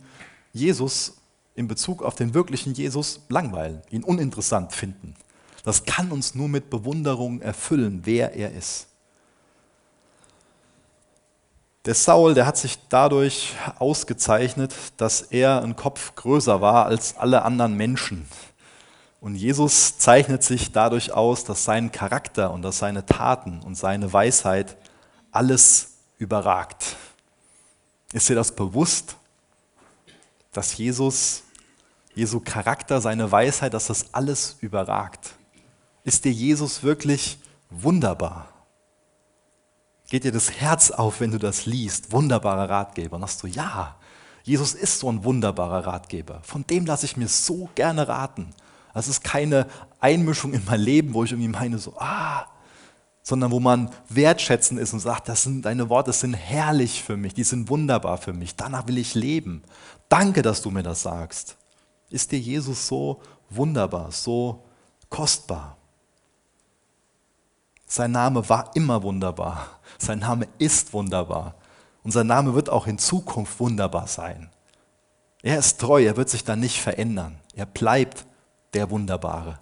Jesus 0.54 1.18
in 1.56 1.68
Bezug 1.68 2.04
auf 2.04 2.16
den 2.16 2.34
wirklichen 2.34 2.74
Jesus 2.74 3.22
langweilen, 3.30 3.82
ihn 3.90 4.04
uninteressant 4.04 4.74
finden. 4.74 5.16
Das 5.64 5.86
kann 5.86 6.12
uns 6.12 6.36
nur 6.36 6.50
mit 6.50 6.70
Bewunderung 6.70 7.42
erfüllen, 7.42 8.02
wer 8.04 8.34
er 8.36 8.52
ist. 8.52 8.88
Der 11.86 11.96
Saul, 11.96 12.34
der 12.34 12.46
hat 12.46 12.58
sich 12.58 12.80
dadurch 12.88 13.56
ausgezeichnet, 13.78 14.74
dass 14.98 15.22
er 15.22 15.62
ein 15.62 15.76
Kopf 15.76 16.16
größer 16.16 16.62
war 16.62 16.86
als 16.86 17.18
alle 17.18 17.42
anderen 17.42 17.76
Menschen. 17.76 18.26
Und 19.20 19.36
Jesus 19.36 19.98
zeichnet 19.98 20.44
sich 20.44 20.72
dadurch 20.72 21.12
aus, 21.14 21.44
dass 21.44 21.66
sein 21.66 21.92
Charakter 21.92 22.52
und 22.52 22.62
dass 22.62 22.80
seine 22.80 23.06
Taten 23.06 23.62
und 23.62 23.76
seine 23.76 24.12
Weisheit 24.12 24.78
alles 25.32 25.94
überragt. 26.18 26.96
Ist 28.14 28.30
dir 28.30 28.36
das 28.36 28.54
bewusst, 28.54 29.18
dass 30.52 30.78
Jesus, 30.78 31.44
Jesu 32.16 32.40
Charakter, 32.40 33.02
seine 33.02 33.32
Weisheit, 33.32 33.74
dass 33.74 33.88
das 33.88 34.14
alles 34.14 34.58
überragt. 34.62 35.36
Ist 36.04 36.26
dir 36.26 36.32
Jesus 36.32 36.84
wirklich 36.84 37.38
wunderbar? 37.70 38.50
Geht 40.10 40.26
dir 40.26 40.32
das 40.32 40.52
Herz 40.52 40.92
auf, 40.92 41.22
wenn 41.22 41.32
du 41.32 41.40
das 41.40 41.66
liest? 41.66 42.12
Wunderbarer 42.12 42.70
Ratgeber. 42.70 43.16
Und 43.16 43.22
sagst 43.22 43.44
du, 43.44 43.48
ja, 43.48 43.96
Jesus 44.44 44.74
ist 44.74 45.00
so 45.00 45.10
ein 45.10 45.24
wunderbarer 45.24 45.88
Ratgeber. 45.88 46.42
Von 46.44 46.68
dem 46.68 46.86
lasse 46.86 47.06
ich 47.06 47.16
mir 47.16 47.28
so 47.28 47.70
gerne 47.76 48.08
raten. 48.08 48.54
Das 48.94 49.08
ist 49.08 49.24
keine 49.24 49.66
Einmischung 50.00 50.54
in 50.54 50.64
mein 50.66 50.80
Leben, 50.80 51.14
wo 51.14 51.24
ich 51.24 51.32
irgendwie 51.32 51.48
meine, 51.48 51.80
so, 51.80 51.96
ah, 51.98 52.46
sondern 53.24 53.52
wo 53.52 53.60
man 53.60 53.90
wertschätzend 54.10 54.80
ist 54.80 54.94
und 54.94 55.00
sagt, 55.00 55.30
das 55.30 55.44
sind, 55.44 55.64
deine 55.64 55.90
Worte 55.90 56.12
sind 56.12 56.34
herrlich 56.34 57.02
für 57.02 57.16
mich, 57.16 57.34
die 57.34 57.46
sind 57.46 57.70
wunderbar 57.70 58.18
für 58.18 58.34
mich, 58.34 58.56
danach 58.56 58.86
will 58.88 58.98
ich 58.98 59.16
leben. 59.16 59.64
Danke, 60.10 60.42
dass 60.42 60.62
du 60.62 60.70
mir 60.70 60.84
das 60.84 61.04
sagst. 61.04 61.56
Ist 62.10 62.34
dir 62.34 62.40
Jesus 62.40 62.88
so 62.88 63.22
wunderbar, 63.50 64.12
so 64.12 64.64
kostbar? 65.10 65.78
Sein 67.96 68.10
Name 68.10 68.50
war 68.50 68.72
immer 68.74 69.04
wunderbar, 69.04 69.70
sein 70.00 70.18
Name 70.18 70.48
ist 70.58 70.94
wunderbar 70.94 71.54
und 72.02 72.10
sein 72.10 72.26
Name 72.26 72.56
wird 72.56 72.68
auch 72.68 72.88
in 72.88 72.98
Zukunft 72.98 73.60
wunderbar 73.60 74.08
sein. 74.08 74.50
Er 75.44 75.60
ist 75.60 75.80
treu, 75.80 76.04
er 76.04 76.18
wird 76.18 76.28
sich 76.28 76.44
dann 76.44 76.60
nicht 76.60 76.82
verändern, 76.82 77.38
er 77.54 77.68
bleibt 77.68 78.26
der 78.74 78.90
Wunderbare. 78.90 79.60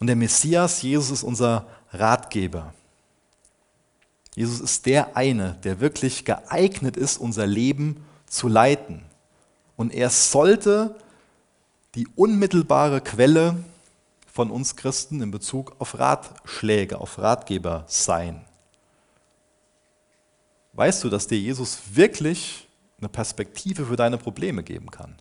Und 0.00 0.08
der 0.08 0.16
Messias, 0.16 0.82
Jesus, 0.82 1.12
ist 1.12 1.22
unser 1.22 1.68
Ratgeber. 1.92 2.74
Jesus 4.34 4.58
ist 4.58 4.86
der 4.86 5.16
eine, 5.16 5.52
der 5.62 5.78
wirklich 5.78 6.24
geeignet 6.24 6.96
ist, 6.96 7.16
unser 7.18 7.46
Leben 7.46 8.04
zu 8.26 8.48
leiten. 8.48 9.04
Und 9.76 9.94
er 9.94 10.10
sollte 10.10 10.96
die 11.94 12.08
unmittelbare 12.16 13.00
Quelle 13.00 13.54
von 14.34 14.50
uns 14.50 14.74
Christen 14.74 15.22
in 15.22 15.30
Bezug 15.30 15.76
auf 15.78 15.96
Ratschläge, 15.96 17.00
auf 17.00 17.20
Ratgeber 17.20 17.84
sein. 17.86 18.44
Weißt 20.72 21.04
du, 21.04 21.08
dass 21.08 21.28
dir 21.28 21.38
Jesus 21.38 21.78
wirklich 21.92 22.66
eine 22.98 23.08
Perspektive 23.08 23.86
für 23.86 23.94
deine 23.94 24.18
Probleme 24.18 24.64
geben 24.64 24.90
kann? 24.90 25.14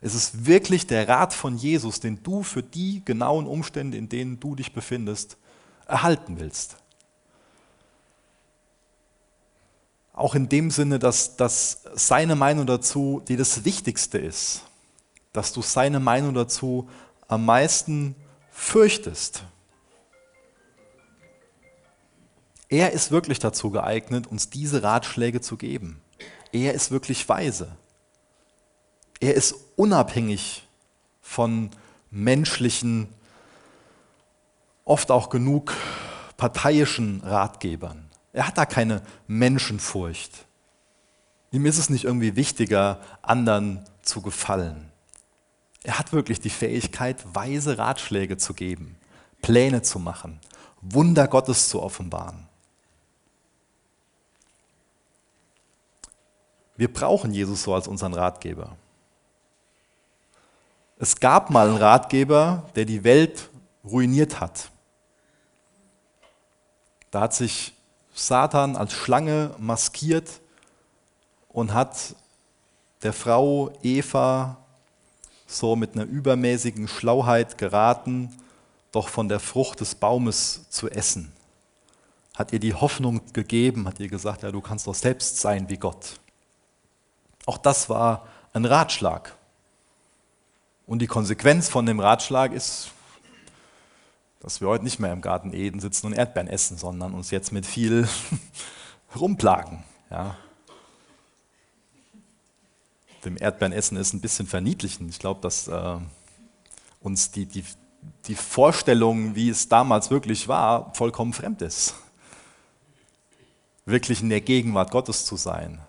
Es 0.00 0.14
ist 0.14 0.46
wirklich 0.46 0.86
der 0.86 1.08
Rat 1.08 1.34
von 1.34 1.56
Jesus, 1.56 1.98
den 1.98 2.22
du 2.22 2.44
für 2.44 2.62
die 2.62 3.04
genauen 3.04 3.48
Umstände, 3.48 3.98
in 3.98 4.08
denen 4.08 4.38
du 4.38 4.54
dich 4.54 4.72
befindest, 4.72 5.38
erhalten 5.88 6.38
willst. 6.38 6.76
Auch 10.12 10.36
in 10.36 10.48
dem 10.48 10.70
Sinne, 10.70 11.00
dass, 11.00 11.34
dass 11.34 11.82
seine 11.94 12.36
Meinung 12.36 12.64
dazu 12.64 13.20
dir 13.26 13.38
das 13.38 13.64
Wichtigste 13.64 14.18
ist, 14.18 14.62
dass 15.32 15.52
du 15.52 15.62
seine 15.62 15.98
Meinung 15.98 16.32
dazu 16.32 16.88
am 17.26 17.44
meisten 17.44 18.14
fürchtest. 18.56 19.44
Er 22.68 22.92
ist 22.92 23.12
wirklich 23.12 23.38
dazu 23.38 23.70
geeignet, 23.70 24.26
uns 24.26 24.50
diese 24.50 24.82
Ratschläge 24.82 25.40
zu 25.40 25.56
geben. 25.56 26.00
Er 26.52 26.74
ist 26.74 26.90
wirklich 26.90 27.28
weise. 27.28 27.76
Er 29.20 29.34
ist 29.34 29.54
unabhängig 29.76 30.66
von 31.20 31.70
menschlichen, 32.10 33.08
oft 34.84 35.10
auch 35.10 35.28
genug 35.28 35.74
parteiischen 36.36 37.20
Ratgebern. 37.20 38.10
Er 38.32 38.48
hat 38.48 38.58
da 38.58 38.66
keine 38.66 39.02
Menschenfurcht. 39.26 40.46
Ihm 41.52 41.66
ist 41.66 41.78
es 41.78 41.90
nicht 41.90 42.04
irgendwie 42.04 42.36
wichtiger, 42.36 43.00
anderen 43.22 43.84
zu 44.02 44.22
gefallen. 44.22 44.90
Er 45.86 46.00
hat 46.00 46.12
wirklich 46.12 46.40
die 46.40 46.50
Fähigkeit, 46.50 47.24
weise 47.32 47.78
Ratschläge 47.78 48.36
zu 48.36 48.54
geben, 48.54 48.96
Pläne 49.40 49.82
zu 49.82 50.00
machen, 50.00 50.40
Wunder 50.80 51.28
Gottes 51.28 51.68
zu 51.68 51.80
offenbaren. 51.80 52.48
Wir 56.76 56.92
brauchen 56.92 57.32
Jesus 57.32 57.62
so 57.62 57.72
als 57.72 57.86
unseren 57.86 58.14
Ratgeber. 58.14 58.76
Es 60.98 61.20
gab 61.20 61.50
mal 61.50 61.68
einen 61.68 61.76
Ratgeber, 61.76 62.68
der 62.74 62.84
die 62.84 63.04
Welt 63.04 63.48
ruiniert 63.84 64.40
hat. 64.40 64.72
Da 67.12 67.20
hat 67.20 67.32
sich 67.32 67.74
Satan 68.12 68.74
als 68.74 68.92
Schlange 68.92 69.54
maskiert 69.58 70.40
und 71.48 71.72
hat 71.72 72.16
der 73.04 73.12
Frau 73.12 73.70
Eva 73.84 74.65
so 75.46 75.76
mit 75.76 75.94
einer 75.94 76.04
übermäßigen 76.04 76.88
Schlauheit 76.88 77.58
geraten, 77.58 78.30
doch 78.92 79.08
von 79.08 79.28
der 79.28 79.40
Frucht 79.40 79.80
des 79.80 79.94
Baumes 79.94 80.68
zu 80.70 80.90
essen. 80.90 81.32
Hat 82.34 82.52
ihr 82.52 82.58
die 82.58 82.74
Hoffnung 82.74 83.20
gegeben, 83.32 83.86
hat 83.86 84.00
ihr 84.00 84.08
gesagt, 84.08 84.42
ja, 84.42 84.50
du 84.50 84.60
kannst 84.60 84.86
doch 84.86 84.94
selbst 84.94 85.38
sein 85.38 85.68
wie 85.68 85.76
Gott. 85.78 86.20
Auch 87.46 87.58
das 87.58 87.88
war 87.88 88.26
ein 88.52 88.64
Ratschlag. 88.64 89.36
Und 90.86 91.00
die 91.00 91.06
Konsequenz 91.06 91.68
von 91.68 91.86
dem 91.86 92.00
Ratschlag 92.00 92.52
ist, 92.52 92.90
dass 94.40 94.60
wir 94.60 94.68
heute 94.68 94.84
nicht 94.84 95.00
mehr 95.00 95.12
im 95.12 95.22
Garten 95.22 95.52
Eden 95.52 95.80
sitzen 95.80 96.06
und 96.06 96.12
Erdbeeren 96.12 96.48
essen, 96.48 96.76
sondern 96.76 97.14
uns 97.14 97.30
jetzt 97.30 97.52
mit 97.52 97.66
viel 97.66 98.08
rumplagen. 99.18 99.82
Ja. 100.10 100.36
Dem 103.26 103.36
Erdbeerenessen 103.36 103.96
ist 103.96 104.14
ein 104.14 104.20
bisschen 104.20 104.46
verniedlichen. 104.46 105.08
Ich 105.08 105.18
glaube, 105.18 105.40
dass 105.40 105.68
äh, 105.68 105.96
uns 107.00 107.30
die, 107.30 107.46
die, 107.46 107.64
die 108.26 108.34
Vorstellung, 108.34 109.34
wie 109.34 109.50
es 109.50 109.68
damals 109.68 110.10
wirklich 110.10 110.48
war, 110.48 110.94
vollkommen 110.94 111.32
fremd 111.32 111.60
ist. 111.60 111.94
Wirklich 113.84 114.22
in 114.22 114.30
der 114.30 114.40
Gegenwart 114.40 114.90
Gottes 114.90 115.24
zu 115.26 115.36
sein 115.36 115.80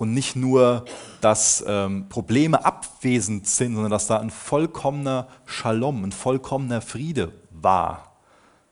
und 0.00 0.14
nicht 0.14 0.34
nur, 0.34 0.86
dass 1.20 1.62
ähm, 1.66 2.08
Probleme 2.08 2.64
abwesend 2.64 3.46
sind, 3.46 3.74
sondern 3.74 3.90
dass 3.90 4.06
da 4.06 4.18
ein 4.18 4.30
vollkommener 4.30 5.28
Shalom, 5.44 6.02
ein 6.02 6.12
vollkommener 6.12 6.80
Friede 6.80 7.32
war. 7.50 8.16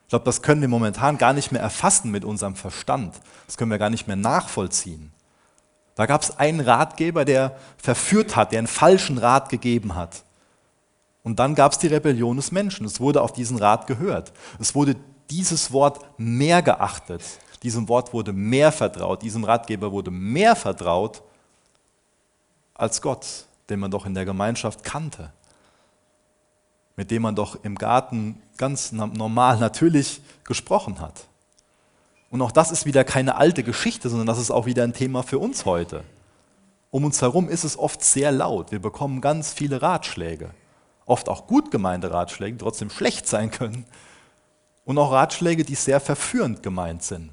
Ich 0.04 0.08
glaube, 0.08 0.24
das 0.24 0.40
können 0.40 0.62
wir 0.62 0.68
momentan 0.68 1.18
gar 1.18 1.34
nicht 1.34 1.52
mehr 1.52 1.60
erfassen 1.60 2.10
mit 2.10 2.24
unserem 2.24 2.56
Verstand. 2.56 3.20
Das 3.46 3.58
können 3.58 3.70
wir 3.70 3.76
gar 3.76 3.90
nicht 3.90 4.06
mehr 4.06 4.16
nachvollziehen. 4.16 5.12
Da 5.98 6.06
gab 6.06 6.22
es 6.22 6.38
einen 6.38 6.60
Ratgeber, 6.60 7.26
der 7.26 7.58
verführt 7.76 8.36
hat, 8.36 8.52
der 8.52 8.60
einen 8.60 8.66
falschen 8.66 9.18
Rat 9.18 9.50
gegeben 9.50 9.96
hat. 9.96 10.22
Und 11.22 11.38
dann 11.38 11.54
gab 11.54 11.72
es 11.72 11.78
die 11.78 11.88
Rebellion 11.88 12.36
des 12.36 12.52
Menschen. 12.52 12.86
Es 12.86 13.00
wurde 13.00 13.20
auf 13.20 13.32
diesen 13.32 13.58
Rat 13.58 13.86
gehört. 13.86 14.32
Es 14.58 14.74
wurde 14.74 14.96
dieses 15.28 15.72
Wort 15.72 16.00
mehr 16.16 16.62
geachtet 16.62 17.22
diesem 17.62 17.88
Wort 17.88 18.12
wurde 18.12 18.32
mehr 18.32 18.72
vertraut, 18.72 19.22
diesem 19.22 19.44
Ratgeber 19.44 19.92
wurde 19.92 20.10
mehr 20.10 20.56
vertraut 20.56 21.22
als 22.74 23.02
Gott, 23.02 23.46
den 23.68 23.80
man 23.80 23.90
doch 23.90 24.06
in 24.06 24.14
der 24.14 24.24
Gemeinschaft 24.24 24.84
kannte, 24.84 25.32
mit 26.96 27.10
dem 27.10 27.22
man 27.22 27.34
doch 27.34 27.62
im 27.64 27.76
Garten 27.76 28.40
ganz 28.56 28.92
normal, 28.92 29.58
natürlich 29.58 30.20
gesprochen 30.44 31.00
hat. 31.00 31.26
Und 32.30 32.42
auch 32.42 32.52
das 32.52 32.70
ist 32.70 32.84
wieder 32.86 33.04
keine 33.04 33.36
alte 33.36 33.62
Geschichte, 33.62 34.08
sondern 34.08 34.26
das 34.26 34.38
ist 34.38 34.50
auch 34.50 34.66
wieder 34.66 34.84
ein 34.84 34.92
Thema 34.92 35.22
für 35.22 35.38
uns 35.38 35.64
heute. 35.64 36.04
Um 36.90 37.04
uns 37.04 37.22
herum 37.22 37.48
ist 37.48 37.64
es 37.64 37.78
oft 37.78 38.02
sehr 38.02 38.32
laut. 38.32 38.70
Wir 38.72 38.80
bekommen 38.80 39.20
ganz 39.20 39.52
viele 39.52 39.82
Ratschläge. 39.82 40.50
Oft 41.06 41.28
auch 41.28 41.46
gut 41.46 41.70
gemeinte 41.70 42.10
Ratschläge, 42.10 42.56
die 42.56 42.64
trotzdem 42.64 42.90
schlecht 42.90 43.26
sein 43.26 43.50
können. 43.50 43.86
Und 44.84 44.98
auch 44.98 45.12
Ratschläge, 45.12 45.64
die 45.64 45.74
sehr 45.74 46.00
verführend 46.00 46.62
gemeint 46.62 47.02
sind 47.02 47.30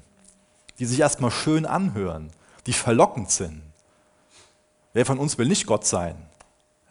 die 0.78 0.86
sich 0.86 1.00
erstmal 1.00 1.30
schön 1.30 1.66
anhören, 1.66 2.30
die 2.66 2.72
verlockend 2.72 3.30
sind. 3.30 3.62
Wer 4.92 5.06
von 5.06 5.18
uns 5.18 5.38
will 5.38 5.46
nicht 5.46 5.66
Gott 5.66 5.86
sein? 5.86 6.16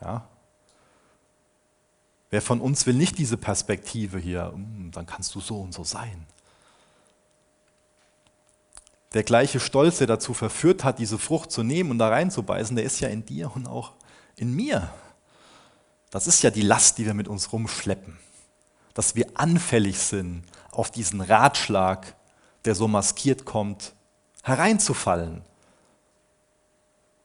Ja? 0.02 0.28
Wer 2.30 2.42
von 2.42 2.62
uns 2.62 2.86
will 2.86 2.96
nicht 2.96 3.18
diese 3.18 3.38
Perspektive 3.38 4.18
hier, 4.18 4.52
hm, 4.54 4.92
dann 4.92 5.06
kannst 5.06 5.34
du 5.36 5.40
so 5.40 5.62
und 5.62 5.74
so 5.74 5.84
sein. 5.84 6.26
Der 9.16 9.24
gleiche 9.24 9.62
Stolz, 9.62 10.00
der 10.00 10.08
dazu 10.08 10.34
verführt 10.34 10.84
hat, 10.84 11.00
diese 11.00 11.18
Frucht 11.18 11.50
zu 11.50 11.64
nehmen 11.64 11.90
und 11.90 12.00
da 12.00 12.10
reinzubeißen, 12.10 12.76
der 12.76 12.84
ist 12.84 13.00
ja 13.00 13.08
in 13.08 13.26
dir 13.26 13.50
und 13.56 13.66
auch 13.66 13.94
in 14.36 14.54
mir. 14.54 14.92
Das 16.10 16.28
ist 16.28 16.44
ja 16.44 16.52
die 16.52 16.62
Last, 16.62 16.98
die 16.98 17.06
wir 17.06 17.14
mit 17.14 17.30
uns 17.30 17.54
rumschleppen. 17.54 18.18
Dass 18.94 19.16
wir 19.16 19.28
anfällig 19.36 20.00
sind 20.00 20.44
auf 20.70 20.92
diesen 20.92 21.22
Ratschlag, 21.22 22.14
der 22.66 22.76
so 22.76 22.90
maskiert 22.90 23.46
kommt, 23.46 23.94
hereinzufallen 24.44 25.44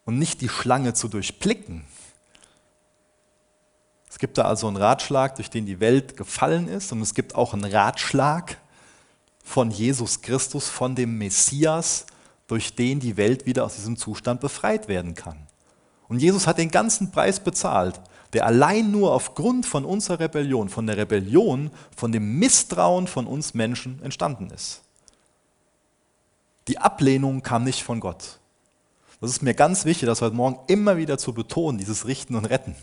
und 0.05 0.17
nicht 0.17 0.43
die 0.43 0.49
Schlange 0.49 0.95
zu 0.95 1.09
durchblicken. 1.09 1.85
Es 4.09 4.21
gibt 4.21 4.39
da 4.39 4.43
also 4.43 4.69
einen 4.69 4.77
Ratschlag, 4.77 5.35
durch 5.35 5.51
den 5.51 5.67
die 5.67 5.81
Welt 5.81 6.17
gefallen 6.17 6.69
ist 6.69 6.93
und 6.93 7.01
es 7.01 7.15
gibt 7.15 7.35
auch 7.35 7.53
einen 7.53 7.65
Ratschlag 7.65 8.59
von 9.43 9.71
Jesus 9.71 10.23
Christus, 10.23 10.69
von 10.69 10.95
dem 10.95 11.19
Messias, 11.19 12.07
durch 12.47 12.75
den 12.75 13.01
die 13.01 13.17
Welt 13.17 13.47
wieder 13.47 13.65
aus 13.65 13.77
diesem 13.77 13.97
Zustand 13.97 14.41
befreit 14.41 14.89
werden 14.89 15.15
kann. 15.15 15.47
Und 16.09 16.21
Jesus 16.21 16.47
hat 16.47 16.59
den 16.59 16.71
ganzen 16.71 17.13
Preis 17.13 17.41
bezahlt, 17.41 18.01
der 18.33 18.47
allein 18.47 18.91
nur 18.91 19.13
aufgrund 19.13 19.67
von 19.67 19.85
unserer 19.85 20.21
Rebellion, 20.21 20.69
von 20.69 20.87
der 20.87 20.97
Rebellion, 20.97 21.71
von 21.97 22.13
dem 22.13 22.39
Misstrauen 22.39 23.07
von 23.07 23.27
uns 23.27 23.55
Menschen 23.55 24.03
entstanden 24.03 24.51
ist. 24.51 24.83
Die 26.69 26.79
Ablehnung 26.79 27.43
kam 27.43 27.65
nicht 27.65 27.83
von 27.83 28.01
Gott. 28.01 28.39
Das 29.21 29.31
ist 29.31 29.43
mir 29.43 29.55
ganz 29.55 29.85
wichtig, 29.85 30.07
das 30.07 30.23
heute 30.23 30.35
Morgen 30.35 30.59
immer 30.67 30.97
wieder 30.97 31.19
zu 31.19 31.33
betonen, 31.33 31.79
dieses 31.79 32.07
Richten 32.07 32.37
und 32.37 32.47
Retten. 32.47 32.75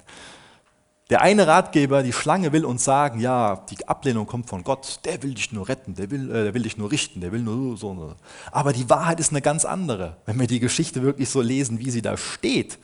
Der 1.09 1.21
eine 1.21 1.47
Ratgeber, 1.47 2.03
die 2.03 2.11
Schlange, 2.11 2.51
will 2.51 2.65
uns 2.65 2.83
sagen, 2.83 3.21
ja, 3.21 3.63
die 3.69 3.87
Ablehnung 3.87 4.27
kommt 4.27 4.49
von 4.49 4.63
Gott, 4.63 4.99
der 5.05 5.23
will 5.23 5.33
dich 5.33 5.53
nur 5.53 5.69
retten, 5.69 5.95
der 5.95 6.11
will, 6.11 6.29
äh, 6.29 6.43
der 6.43 6.53
will 6.53 6.63
dich 6.63 6.77
nur 6.77 6.91
richten, 6.91 7.21
der 7.21 7.31
will 7.31 7.39
nur 7.39 7.77
so. 7.77 7.95
so. 7.95 8.15
Aber 8.51 8.73
die 8.73 8.89
Wahrheit 8.89 9.19
ist 9.21 9.31
eine 9.31 9.41
ganz 9.41 9.63
andere, 9.63 10.17
wenn 10.25 10.37
wir 10.37 10.47
die 10.47 10.59
Geschichte 10.59 11.01
wirklich 11.03 11.29
so 11.29 11.41
lesen, 11.41 11.79
wie 11.79 11.91
sie 11.91 12.01
da 12.01 12.17
steht 12.17 12.77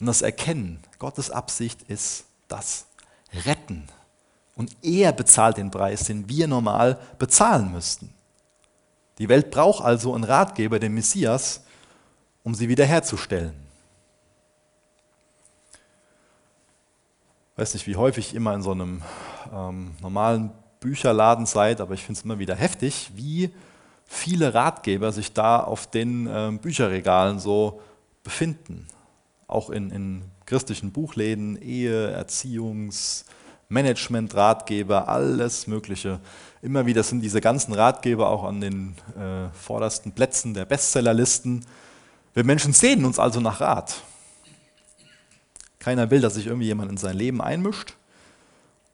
und 0.00 0.06
das 0.06 0.22
erkennen. 0.22 0.80
Gottes 0.98 1.30
Absicht 1.30 1.82
ist 1.82 2.24
das 2.48 2.86
Retten. 3.46 3.84
Und 4.56 4.76
er 4.82 5.12
bezahlt 5.12 5.56
den 5.56 5.70
Preis, 5.70 6.04
den 6.04 6.28
wir 6.28 6.48
normal 6.48 6.98
bezahlen 7.18 7.70
müssten. 7.72 8.12
Die 9.18 9.28
Welt 9.28 9.52
braucht 9.52 9.84
also 9.84 10.14
einen 10.14 10.24
Ratgeber, 10.24 10.80
den 10.80 10.94
Messias, 10.94 11.62
um 12.42 12.54
sie 12.54 12.68
wiederherzustellen. 12.68 13.54
Weiß 17.56 17.74
nicht, 17.74 17.86
wie 17.86 17.96
häufig 17.96 18.34
immer 18.34 18.54
in 18.54 18.62
so 18.62 18.72
einem 18.72 19.02
ähm, 19.52 19.92
normalen 20.00 20.50
Bücherladen 20.80 21.46
seid, 21.46 21.80
aber 21.80 21.94
ich 21.94 22.02
finde 22.02 22.18
es 22.18 22.24
immer 22.24 22.38
wieder 22.38 22.54
heftig, 22.54 23.10
wie 23.14 23.50
viele 24.06 24.52
Ratgeber 24.52 25.12
sich 25.12 25.32
da 25.32 25.60
auf 25.60 25.86
den 25.86 26.28
ähm, 26.30 26.58
Bücherregalen 26.58 27.38
so 27.38 27.80
befinden. 28.24 28.88
Auch 29.46 29.70
in, 29.70 29.90
in 29.90 30.22
christlichen 30.46 30.92
Buchläden, 30.92 31.60
Ehe, 31.60 32.10
Erziehungs, 32.10 33.24
Management, 33.68 34.34
Ratgeber, 34.34 35.08
alles 35.08 35.66
Mögliche. 35.66 36.20
Immer 36.60 36.84
wieder 36.86 37.02
sind 37.02 37.20
diese 37.22 37.40
ganzen 37.40 37.72
Ratgeber 37.72 38.28
auch 38.28 38.44
an 38.44 38.60
den 38.60 38.94
äh, 39.16 39.48
vordersten 39.54 40.12
Plätzen 40.12 40.52
der 40.54 40.64
Bestsellerlisten. 40.64 41.64
Wir 42.34 42.44
Menschen 42.44 42.72
sehnen 42.72 43.04
uns 43.04 43.18
also 43.18 43.40
nach 43.40 43.60
Rat. 43.60 44.02
Keiner 45.82 46.12
will, 46.12 46.20
dass 46.20 46.34
sich 46.34 46.46
irgendwie 46.46 46.68
jemand 46.68 46.92
in 46.92 46.96
sein 46.96 47.16
Leben 47.16 47.42
einmischt, 47.42 47.96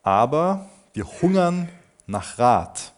aber 0.02 0.70
wir 0.94 1.04
hungern 1.20 1.68
nach 2.06 2.38
Rat. 2.38 2.94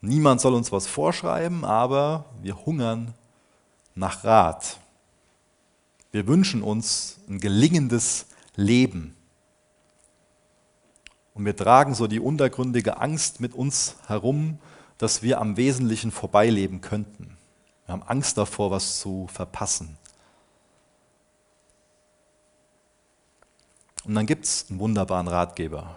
Niemand 0.00 0.40
soll 0.40 0.54
uns 0.54 0.70
was 0.70 0.86
vorschreiben, 0.86 1.64
aber 1.64 2.24
wir 2.40 2.64
hungern 2.64 3.14
nach 3.96 4.22
Rat. 4.22 4.78
Wir 6.12 6.28
wünschen 6.28 6.62
uns 6.62 7.18
ein 7.28 7.40
gelingendes 7.40 8.26
Leben. 8.54 9.16
Und 11.34 11.44
wir 11.44 11.56
tragen 11.56 11.96
so 11.96 12.06
die 12.06 12.20
untergründige 12.20 13.00
Angst 13.00 13.40
mit 13.40 13.54
uns 13.54 13.96
herum, 14.06 14.60
dass 14.98 15.20
wir 15.20 15.40
am 15.40 15.56
Wesentlichen 15.56 16.12
vorbeileben 16.12 16.80
könnten. 16.80 17.36
Wir 17.86 17.94
haben 17.94 18.04
Angst 18.04 18.38
davor, 18.38 18.70
was 18.70 19.00
zu 19.00 19.26
verpassen. 19.26 19.98
Und 24.04 24.14
dann 24.14 24.26
gibt 24.26 24.44
es 24.44 24.66
einen 24.68 24.80
wunderbaren 24.80 25.28
Ratgeber, 25.28 25.96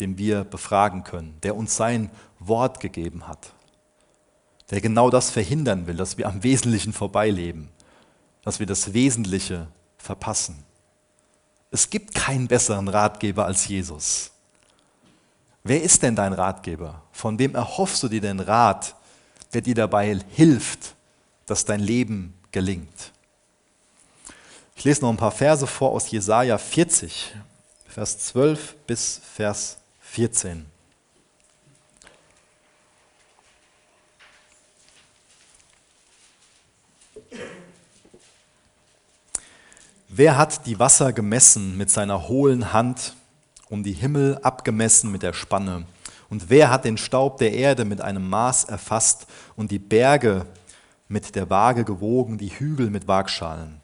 den 0.00 0.18
wir 0.18 0.44
befragen 0.44 1.04
können, 1.04 1.38
der 1.42 1.56
uns 1.56 1.76
sein 1.76 2.10
Wort 2.38 2.80
gegeben 2.80 3.26
hat, 3.26 3.52
der 4.70 4.80
genau 4.80 5.10
das 5.10 5.30
verhindern 5.30 5.86
will, 5.86 5.96
dass 5.96 6.18
wir 6.18 6.26
am 6.26 6.42
Wesentlichen 6.42 6.92
vorbeileben, 6.92 7.70
dass 8.42 8.58
wir 8.58 8.66
das 8.66 8.92
Wesentliche 8.92 9.68
verpassen. 9.96 10.64
Es 11.70 11.90
gibt 11.90 12.14
keinen 12.14 12.48
besseren 12.48 12.88
Ratgeber 12.88 13.46
als 13.46 13.66
Jesus. 13.66 14.30
Wer 15.64 15.82
ist 15.82 16.02
denn 16.02 16.14
dein 16.14 16.32
Ratgeber? 16.32 17.02
Von 17.10 17.38
wem 17.38 17.54
erhoffst 17.54 18.02
du 18.02 18.08
dir 18.08 18.20
den 18.20 18.38
Rat, 18.38 18.94
der 19.52 19.62
dir 19.62 19.74
dabei 19.74 20.20
hilft, 20.30 20.94
dass 21.46 21.64
dein 21.64 21.80
Leben 21.80 22.34
gelingt? 22.52 23.12
Ich 24.76 24.84
lese 24.84 25.00
noch 25.00 25.08
ein 25.08 25.16
paar 25.16 25.32
Verse 25.32 25.66
vor 25.66 25.92
aus 25.92 26.10
Jesaja 26.10 26.58
40, 26.58 27.34
Vers 27.88 28.18
12 28.18 28.76
bis 28.86 29.22
Vers 29.34 29.78
14. 30.00 30.66
Wer 40.08 40.36
hat 40.36 40.66
die 40.66 40.78
Wasser 40.78 41.14
gemessen 41.14 41.76
mit 41.78 41.90
seiner 41.90 42.28
hohlen 42.28 42.74
Hand 42.74 43.16
um 43.68 43.82
die 43.82 43.92
Himmel 43.92 44.38
abgemessen 44.42 45.10
mit 45.10 45.22
der 45.22 45.32
Spanne. 45.32 45.86
Und 46.28 46.50
wer 46.50 46.70
hat 46.70 46.84
den 46.84 46.98
Staub 46.98 47.38
der 47.38 47.52
Erde 47.52 47.84
mit 47.84 48.00
einem 48.00 48.28
Maß 48.28 48.64
erfasst 48.64 49.26
und 49.56 49.70
die 49.70 49.78
Berge 49.78 50.46
mit 51.08 51.34
der 51.34 51.50
Waage 51.50 51.84
gewogen, 51.84 52.38
die 52.38 52.50
Hügel 52.50 52.90
mit 52.90 53.08
Waagschalen? 53.08 53.80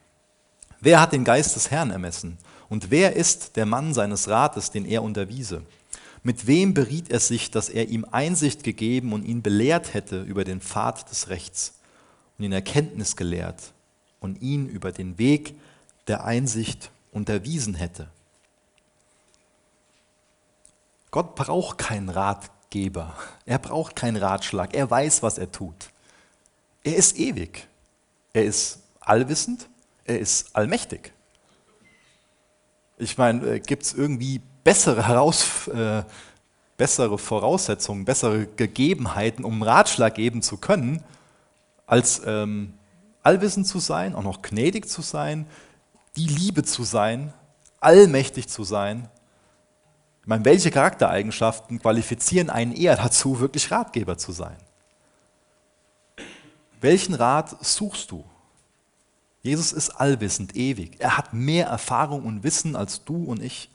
Wer 0.83 1.01
hat 1.01 1.13
den 1.13 1.23
Geist 1.23 1.55
des 1.55 1.71
Herrn 1.71 1.93
ermessen? 1.93 2.39
Und 2.69 2.91
wer 2.91 3.15
ist 3.15 3.55
der 3.55 3.67
Mann 3.67 3.95
seines 3.95 4.27
Rates, 4.29 4.73
den 4.73 4.85
er 4.85 5.05
unterwiese? 5.05 5.63
Mit 6.25 6.49
wem 6.49 6.75
beriet 6.75 7.09
er 7.09 7.21
sich, 7.21 7.53
dass 7.53 7.69
er 7.69 7.89
ihm 7.89 8.05
Einsicht 8.11 8.65
gegeben 8.65 9.13
und 9.13 9.25
ihn 9.25 9.43
belehrt 9.43 9.95
hätte 9.95 10.23
über 10.23 10.43
den 10.43 10.61
Pfad 10.61 11.09
des 11.09 11.29
Rechts 11.29 11.75
und 12.37 12.45
ihn 12.45 12.53
Erkenntnis 12.53 13.15
gelehrt 13.15 13.73
und 14.19 14.43
ihn 14.43 14.69
über 14.69 14.91
den 14.91 15.19
Weg 15.19 15.55
der 16.09 16.25
Einsicht 16.25 16.91
unterwiesen 17.13 17.75
hätte? 17.75 18.09
Gott 21.13 21.37
braucht 21.37 21.79
keinen 21.79 22.09
Ratgeber. 22.09 23.15
Er 23.47 23.61
braucht 23.61 23.95
keinen 23.95 24.17
Ratschlag. 24.17 24.75
Er 24.75 24.91
weiß, 24.91 25.23
was 25.23 25.39
er 25.39 25.53
tut. 25.53 25.91
Er 26.83 26.97
ist 26.97 27.17
ewig. 27.19 27.69
Er 28.33 28.45
ist 28.45 28.81
allwissend. 28.99 29.69
Er 30.05 30.19
ist 30.19 30.55
allmächtig. 30.55 31.13
Ich 32.99 33.19
meine, 33.19 33.47
äh, 33.47 33.61
gibt 33.61 33.83
es 33.85 33.95
irgendwie 33.95 34.41
bessere, 34.65 35.07
Heraus, 35.07 35.69
äh, 35.69 36.03
bessere 36.77 37.19
Voraussetzungen, 37.19 38.05
bessere 38.05 38.47
Gegebenheiten, 38.47 39.45
um 39.45 39.63
Ratschlag 39.63 40.15
geben 40.15 40.43
zu 40.43 40.57
können, 40.57 41.03
als 41.87 42.23
ähm, 42.27 42.75
allwissend 43.23 43.67
zu 43.67 43.79
sein, 43.79 44.15
auch 44.15 44.23
noch 44.23 44.43
gnädig 44.43 44.89
zu 44.89 45.03
sein, 45.03 45.47
die 46.17 46.27
Liebe 46.27 46.65
zu 46.65 46.85
sein, 46.85 47.33
allmächtig 47.81 48.49
zu 48.49 48.65
sein 48.65 49.09
ich 50.23 50.29
meine, 50.29 50.45
welche 50.45 50.71
Charaktereigenschaften 50.71 51.81
qualifizieren 51.81 52.49
einen 52.49 52.73
eher 52.73 52.95
dazu, 52.97 53.41
wirklich 53.41 53.73
Ratgeber 53.73 54.17
zu 54.17 54.31
sein? 54.31 54.57
Welchen 56.81 57.15
Rat 57.15 57.57
suchst 57.65 58.13
du? 58.13 58.25
Jesus 59.43 59.73
ist 59.73 59.91
allwissend, 59.91 60.55
ewig. 60.55 61.01
Er 61.01 61.19
hat 61.19 61.35
mehr 61.35 61.67
Erfahrung 61.67 62.25
und 62.25 62.45
Wissen 62.45 62.77
als 62.77 63.05
du 63.05 63.25
und 63.25 63.43
ich. 63.43 63.69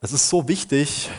Es 0.00 0.12
ist 0.12 0.28
so 0.28 0.48
wichtig, 0.48 1.10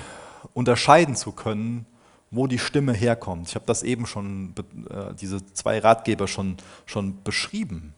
unterscheiden 0.54 1.16
zu 1.16 1.34
können, 1.34 1.86
wo 2.32 2.48
die 2.48 2.58
Stimme 2.58 2.94
herkommt. 2.94 3.50
Ich 3.50 3.56
habe 3.56 3.66
das 3.66 3.84
eben 3.84 4.06
schon, 4.06 4.56
äh, 4.90 5.14
diese 5.14 5.46
zwei 5.54 5.80
Ratgeber 5.80 6.28
schon, 6.28 6.56
schon 6.86 7.22
beschrieben. 7.24 7.94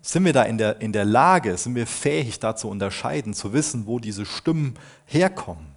Sind 0.00 0.24
wir 0.24 0.32
da 0.32 0.44
in 0.44 0.56
der, 0.56 0.80
in 0.80 0.92
der 0.92 1.04
Lage, 1.04 1.56
sind 1.58 1.74
wir 1.74 1.86
fähig, 1.86 2.40
da 2.40 2.56
zu 2.56 2.68
unterscheiden, 2.68 3.34
zu 3.34 3.52
wissen, 3.52 3.86
wo 3.86 3.98
diese 3.98 4.24
Stimmen 4.24 4.74
herkommen? 5.04 5.75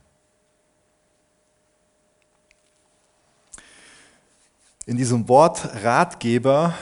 In 4.89 4.97
diesem 4.97 5.29
Wort 5.29 5.69
Ratgeber, 5.83 6.73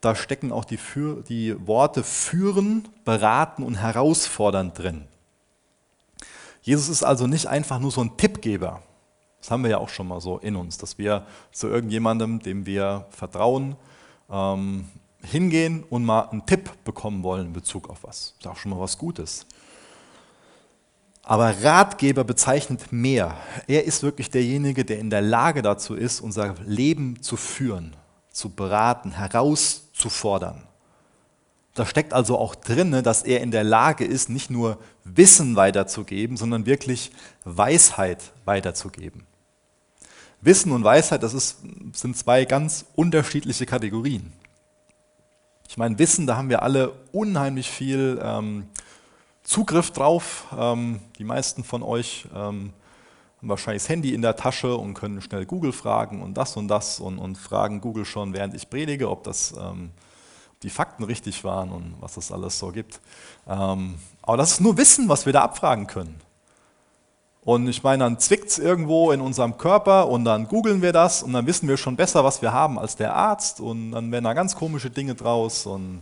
da 0.00 0.16
stecken 0.16 0.50
auch 0.50 0.64
die, 0.64 0.76
für, 0.76 1.22
die 1.22 1.54
Worte 1.64 2.02
führen, 2.02 2.88
beraten 3.04 3.62
und 3.62 3.76
herausfordern 3.76 4.74
drin. 4.74 5.04
Jesus 6.62 6.88
ist 6.88 7.04
also 7.04 7.28
nicht 7.28 7.46
einfach 7.46 7.78
nur 7.78 7.92
so 7.92 8.00
ein 8.00 8.16
Tippgeber. 8.16 8.82
Das 9.40 9.52
haben 9.52 9.62
wir 9.62 9.70
ja 9.70 9.78
auch 9.78 9.90
schon 9.90 10.08
mal 10.08 10.20
so 10.20 10.38
in 10.38 10.56
uns, 10.56 10.76
dass 10.76 10.98
wir 10.98 11.24
zu 11.52 11.68
irgendjemandem, 11.68 12.40
dem 12.40 12.66
wir 12.66 13.06
vertrauen, 13.10 13.76
ähm, 14.28 14.88
hingehen 15.22 15.84
und 15.88 16.04
mal 16.04 16.30
einen 16.30 16.44
Tipp 16.44 16.68
bekommen 16.82 17.22
wollen 17.22 17.46
in 17.46 17.52
Bezug 17.52 17.88
auf 17.88 18.02
was. 18.02 18.34
Das 18.38 18.46
ist 18.46 18.46
auch 18.48 18.60
schon 18.60 18.72
mal 18.72 18.80
was 18.80 18.98
Gutes. 18.98 19.46
Aber 21.22 21.62
Ratgeber 21.62 22.24
bezeichnet 22.24 22.92
mehr. 22.92 23.36
Er 23.68 23.84
ist 23.84 24.02
wirklich 24.02 24.30
derjenige, 24.30 24.84
der 24.84 24.98
in 24.98 25.10
der 25.10 25.22
Lage 25.22 25.62
dazu 25.62 25.94
ist, 25.94 26.20
unser 26.20 26.54
Leben 26.64 27.22
zu 27.22 27.36
führen, 27.36 27.94
zu 28.30 28.50
beraten, 28.50 29.12
herauszufordern. 29.12 30.62
Da 31.74 31.86
steckt 31.86 32.12
also 32.12 32.38
auch 32.38 32.54
drin, 32.54 33.02
dass 33.02 33.22
er 33.22 33.40
in 33.40 33.50
der 33.50 33.64
Lage 33.64 34.04
ist, 34.04 34.28
nicht 34.28 34.50
nur 34.50 34.78
Wissen 35.04 35.56
weiterzugeben, 35.56 36.36
sondern 36.36 36.66
wirklich 36.66 37.12
Weisheit 37.44 38.32
weiterzugeben. 38.44 39.26
Wissen 40.42 40.72
und 40.72 40.82
Weisheit, 40.82 41.22
das 41.22 41.34
ist, 41.34 41.58
sind 41.92 42.16
zwei 42.16 42.44
ganz 42.44 42.84
unterschiedliche 42.94 43.64
Kategorien. 43.64 44.32
Ich 45.68 45.78
meine, 45.78 45.98
Wissen, 45.98 46.26
da 46.26 46.36
haben 46.36 46.50
wir 46.50 46.62
alle 46.62 46.92
unheimlich 47.12 47.70
viel 47.70 48.20
ähm, 48.22 48.66
Zugriff 49.52 49.90
drauf. 49.90 50.46
Ähm, 50.58 51.00
die 51.18 51.24
meisten 51.24 51.62
von 51.62 51.82
euch 51.82 52.26
ähm, 52.34 52.72
haben 53.36 53.48
wahrscheinlich 53.48 53.82
das 53.82 53.90
Handy 53.90 54.14
in 54.14 54.22
der 54.22 54.34
Tasche 54.34 54.74
und 54.76 54.94
können 54.94 55.20
schnell 55.20 55.44
Google 55.44 55.72
fragen 55.72 56.22
und 56.22 56.34
das 56.34 56.56
und 56.56 56.68
das 56.68 57.00
und, 57.00 57.18
und 57.18 57.36
fragen 57.36 57.82
Google 57.82 58.06
schon, 58.06 58.32
während 58.32 58.54
ich 58.54 58.70
predige, 58.70 59.10
ob 59.10 59.24
das, 59.24 59.52
ähm, 59.52 59.90
die 60.62 60.70
Fakten 60.70 61.04
richtig 61.04 61.44
waren 61.44 61.70
und 61.70 61.96
was 62.00 62.16
es 62.16 62.32
alles 62.32 62.58
so 62.58 62.72
gibt. 62.72 63.02
Ähm, 63.46 63.96
aber 64.22 64.38
das 64.38 64.52
ist 64.52 64.60
nur 64.60 64.78
Wissen, 64.78 65.10
was 65.10 65.26
wir 65.26 65.34
da 65.34 65.42
abfragen 65.42 65.86
können. 65.86 66.18
Und 67.44 67.68
ich 67.68 67.82
meine, 67.82 68.04
dann 68.04 68.18
zwickt 68.18 68.48
es 68.48 68.58
irgendwo 68.58 69.10
in 69.10 69.20
unserem 69.20 69.58
Körper 69.58 70.08
und 70.08 70.24
dann 70.24 70.48
googeln 70.48 70.80
wir 70.80 70.94
das 70.94 71.22
und 71.22 71.34
dann 71.34 71.46
wissen 71.46 71.68
wir 71.68 71.76
schon 71.76 71.96
besser, 71.96 72.24
was 72.24 72.40
wir 72.40 72.54
haben 72.54 72.78
als 72.78 72.96
der 72.96 73.14
Arzt 73.14 73.60
und 73.60 73.90
dann 73.90 74.10
werden 74.12 74.24
da 74.24 74.32
ganz 74.32 74.56
komische 74.56 74.88
Dinge 74.88 75.14
draus 75.14 75.66
und 75.66 76.00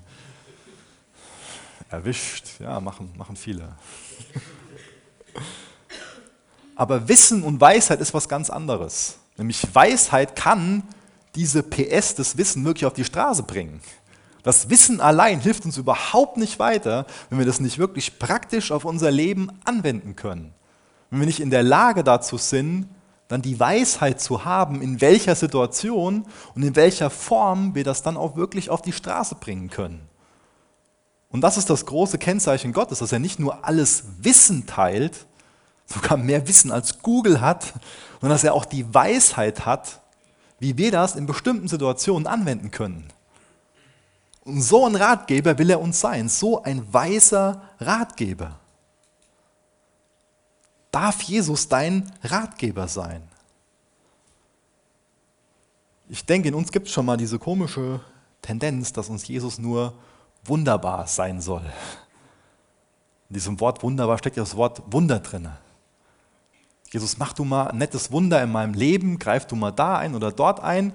erwischt, 1.91 2.61
ja, 2.61 2.81
machen, 2.81 3.13
machen 3.17 3.37
viele. 3.37 3.77
Aber 6.77 7.09
Wissen 7.09 7.43
und 7.43 7.61
Weisheit 7.61 8.01
ist 8.01 8.15
was 8.15 8.29
ganz 8.29 8.49
anderes. 8.49 9.19
Nämlich 9.37 9.75
Weisheit 9.75 10.35
kann 10.35 10.83
diese 11.35 11.63
PS, 11.63 12.15
das 12.15 12.37
Wissen 12.37 12.65
wirklich 12.65 12.87
auf 12.87 12.95
die 12.95 13.05
Straße 13.05 13.43
bringen. 13.43 13.81
Das 14.43 14.71
Wissen 14.71 15.01
allein 15.01 15.41
hilft 15.41 15.67
uns 15.67 15.77
überhaupt 15.77 16.39
nicht 16.39 16.59
weiter, 16.59 17.07
wenn 17.29 17.39
wir 17.39 17.47
das 17.47 17.61
nicht 17.61 17.79
wirklich 17.79 18.19
praktisch 18.19 18.73
auf 18.73 18.85
unser 18.85 19.11
Leben 19.11 19.51
anwenden 19.65 20.17
können 20.17 20.55
wenn 21.11 21.21
wir 21.21 21.27
nicht 21.27 21.41
in 21.41 21.51
der 21.51 21.63
Lage 21.63 22.05
dazu 22.05 22.37
sind, 22.37 22.89
dann 23.29 23.43
die 23.43 23.61
Weisheit 23.61 24.21
zu 24.21 24.45
haben, 24.45 24.83
in 24.83 25.01
welcher 25.01 25.35
Situation 25.35 26.27
und 26.55 26.63
in 26.63 26.75
welcher 26.75 27.11
Form 27.11 27.75
wir 27.75 27.85
das 27.85 28.03
dann 28.03 28.17
auch 28.17 28.37
wirklich 28.37 28.71
auf 28.71 28.83
die 28.83 28.93
Straße 28.93 29.37
bringen 29.37 29.71
können. 29.71 30.09
Und 31.31 31.43
das 31.43 31.57
ist 31.57 31.71
das 31.71 31.87
große 31.87 32.19
Kennzeichen 32.19 32.73
Gottes, 32.73 32.99
dass 32.99 33.13
er 33.13 33.21
nicht 33.21 33.39
nur 33.39 33.65
alles 33.65 34.05
Wissen 34.19 34.67
teilt, 34.67 35.27
sogar 35.87 36.17
mehr 36.17 36.47
Wissen 36.49 36.71
als 36.71 37.01
Google 37.01 37.41
hat, 37.41 37.73
sondern 38.21 38.35
dass 38.35 38.45
er 38.45 38.55
auch 38.55 38.65
die 38.65 38.93
Weisheit 38.93 39.65
hat, 39.65 40.01
wie 40.59 40.77
wir 40.77 40.91
das 40.91 41.17
in 41.17 41.27
bestimmten 41.27 41.69
Situationen 41.69 42.27
anwenden 42.27 42.71
können. 42.71 43.09
Und 44.45 44.63
so 44.63 44.87
ein 44.87 44.97
Ratgeber 44.97 45.59
will 45.59 45.71
er 45.71 45.81
uns 45.81 46.01
sein, 46.01 46.29
so 46.29 46.63
ein 46.63 46.93
weiser 46.93 47.63
Ratgeber. 47.79 48.59
Darf 50.91 51.23
Jesus 51.23 51.69
dein 51.69 52.11
Ratgeber 52.23 52.89
sein? 52.89 53.23
Ich 56.09 56.25
denke, 56.25 56.49
in 56.49 56.55
uns 56.55 56.73
gibt 56.73 56.89
es 56.89 56.93
schon 56.93 57.07
mal 57.07 57.17
diese 57.17 57.39
komische 57.39 58.01
Tendenz, 58.43 58.93
dass 58.93 59.09
uns 59.09 59.29
Jesus 59.29 59.59
nur 59.59 59.95
wunderbar 60.45 61.07
sein 61.07 61.41
soll. 61.41 61.63
In 63.29 63.35
diesem 63.35 63.61
Wort 63.61 63.83
wunderbar 63.83 64.19
steckt 64.19 64.37
ja 64.37 64.43
das 64.43 64.57
Wort 64.57 64.83
Wunder 64.93 65.21
drin. 65.21 65.49
Jesus, 66.93 67.19
mach 67.19 67.33
du 67.33 67.45
mal 67.45 67.69
ein 67.69 67.79
nettes 67.79 68.11
Wunder 68.11 68.43
in 68.43 68.51
meinem 68.51 68.75
Leben, 68.75 69.19
greif 69.19 69.47
du 69.47 69.55
mal 69.55 69.71
da 69.71 69.97
ein 69.99 70.15
oder 70.15 70.33
dort 70.33 70.61
ein 70.61 70.93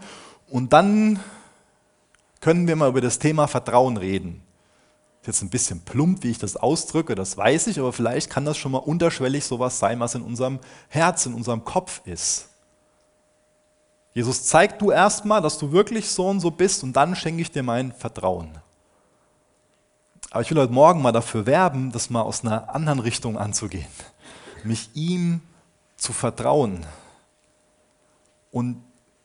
und 0.50 0.74
dann 0.74 1.20
können 2.42 2.68
wir 2.68 2.76
mal 2.76 2.90
über 2.90 3.02
das 3.02 3.20
Thema 3.20 3.48
Vertrauen 3.48 3.98
reden 3.98 4.46
jetzt 5.28 5.42
ein 5.42 5.50
bisschen 5.50 5.82
plump, 5.82 6.24
wie 6.24 6.32
ich 6.32 6.38
das 6.38 6.58
ausdrücke, 6.58 7.16
das 7.16 7.38
weiß 7.38 7.68
ich, 7.68 7.80
aber 7.80 7.94
vielleicht 7.94 8.30
kann 8.30 8.46
das 8.46 8.58
schon 8.58 8.72
mal 8.72 8.80
unterschwellig 8.80 9.46
sowas 9.46 9.80
sein, 9.80 10.00
was 10.00 10.16
in 10.16 10.22
unserem 10.22 10.60
Herz, 10.90 11.26
in 11.26 11.34
unserem 11.34 11.64
Kopf 11.64 12.02
ist. 12.06 12.50
Jesus, 14.14 14.46
zeig 14.46 14.80
du 14.80 14.92
erstmal, 14.92 15.42
dass 15.42 15.58
du 15.58 15.72
wirklich 15.72 16.10
so 16.10 16.28
und 16.30 16.40
so 16.40 16.52
bist 16.52 16.84
und 16.84 16.94
dann 16.94 17.16
schenke 17.16 17.42
ich 17.42 17.52
dir 17.52 17.64
mein 17.64 17.92
Vertrauen. 17.92 18.50
Aber 20.32 20.42
ich 20.42 20.50
will 20.52 20.60
heute 20.60 20.74
Morgen 20.74 21.02
mal 21.02 21.12
dafür 21.12 21.46
werben, 21.46 21.92
das 21.92 22.10
mal 22.10 22.22
aus 22.22 22.44
einer 22.44 22.74
anderen 22.74 23.00
Richtung 23.00 23.38
anzugehen. 23.38 23.88
Mich 24.64 24.90
ihm 24.94 25.42
zu 25.96 26.14
vertrauen 26.14 26.86
und 28.52 28.82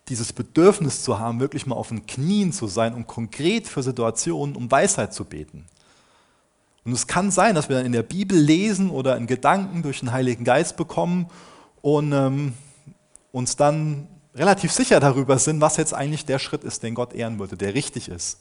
dieses 0.09 0.32
Bedürfnis 0.32 1.03
zu 1.03 1.18
haben, 1.18 1.40
wirklich 1.40 1.66
mal 1.66 1.76
auf 1.76 1.88
den 1.88 2.05
Knien 2.07 2.53
zu 2.53 2.66
sein 2.66 2.94
und 2.94 3.07
konkret 3.07 3.68
für 3.68 3.82
Situationen 3.82 4.57
um 4.57 4.70
Weisheit 4.70 5.14
zu 5.14 5.24
beten. 5.24 5.66
Und 6.84 6.92
es 6.92 7.07
kann 7.07 7.30
sein, 7.30 7.55
dass 7.55 7.68
wir 7.68 7.76
dann 7.76 7.86
in 7.86 7.92
der 7.92 8.03
Bibel 8.03 8.36
lesen 8.36 8.90
oder 8.90 9.16
in 9.16 9.26
Gedanken 9.26 9.82
durch 9.82 10.01
den 10.01 10.12
Heiligen 10.12 10.44
Geist 10.44 10.76
bekommen 10.76 11.28
und 11.82 12.12
ähm, 12.12 12.55
uns 13.32 13.57
dann 13.57 14.09
relativ 14.34 14.72
sicher 14.72 14.98
darüber 14.98 15.38
sind, 15.38 15.61
was 15.61 15.76
jetzt 15.76 15.94
eigentlich 15.94 16.24
der 16.24 16.38
Schritt 16.38 16.64
ist, 16.64 16.82
den 16.82 16.94
Gott 16.94 17.12
ehren 17.12 17.38
würde, 17.38 17.57
der 17.57 17.74
richtig 17.74 18.09
ist. 18.09 18.40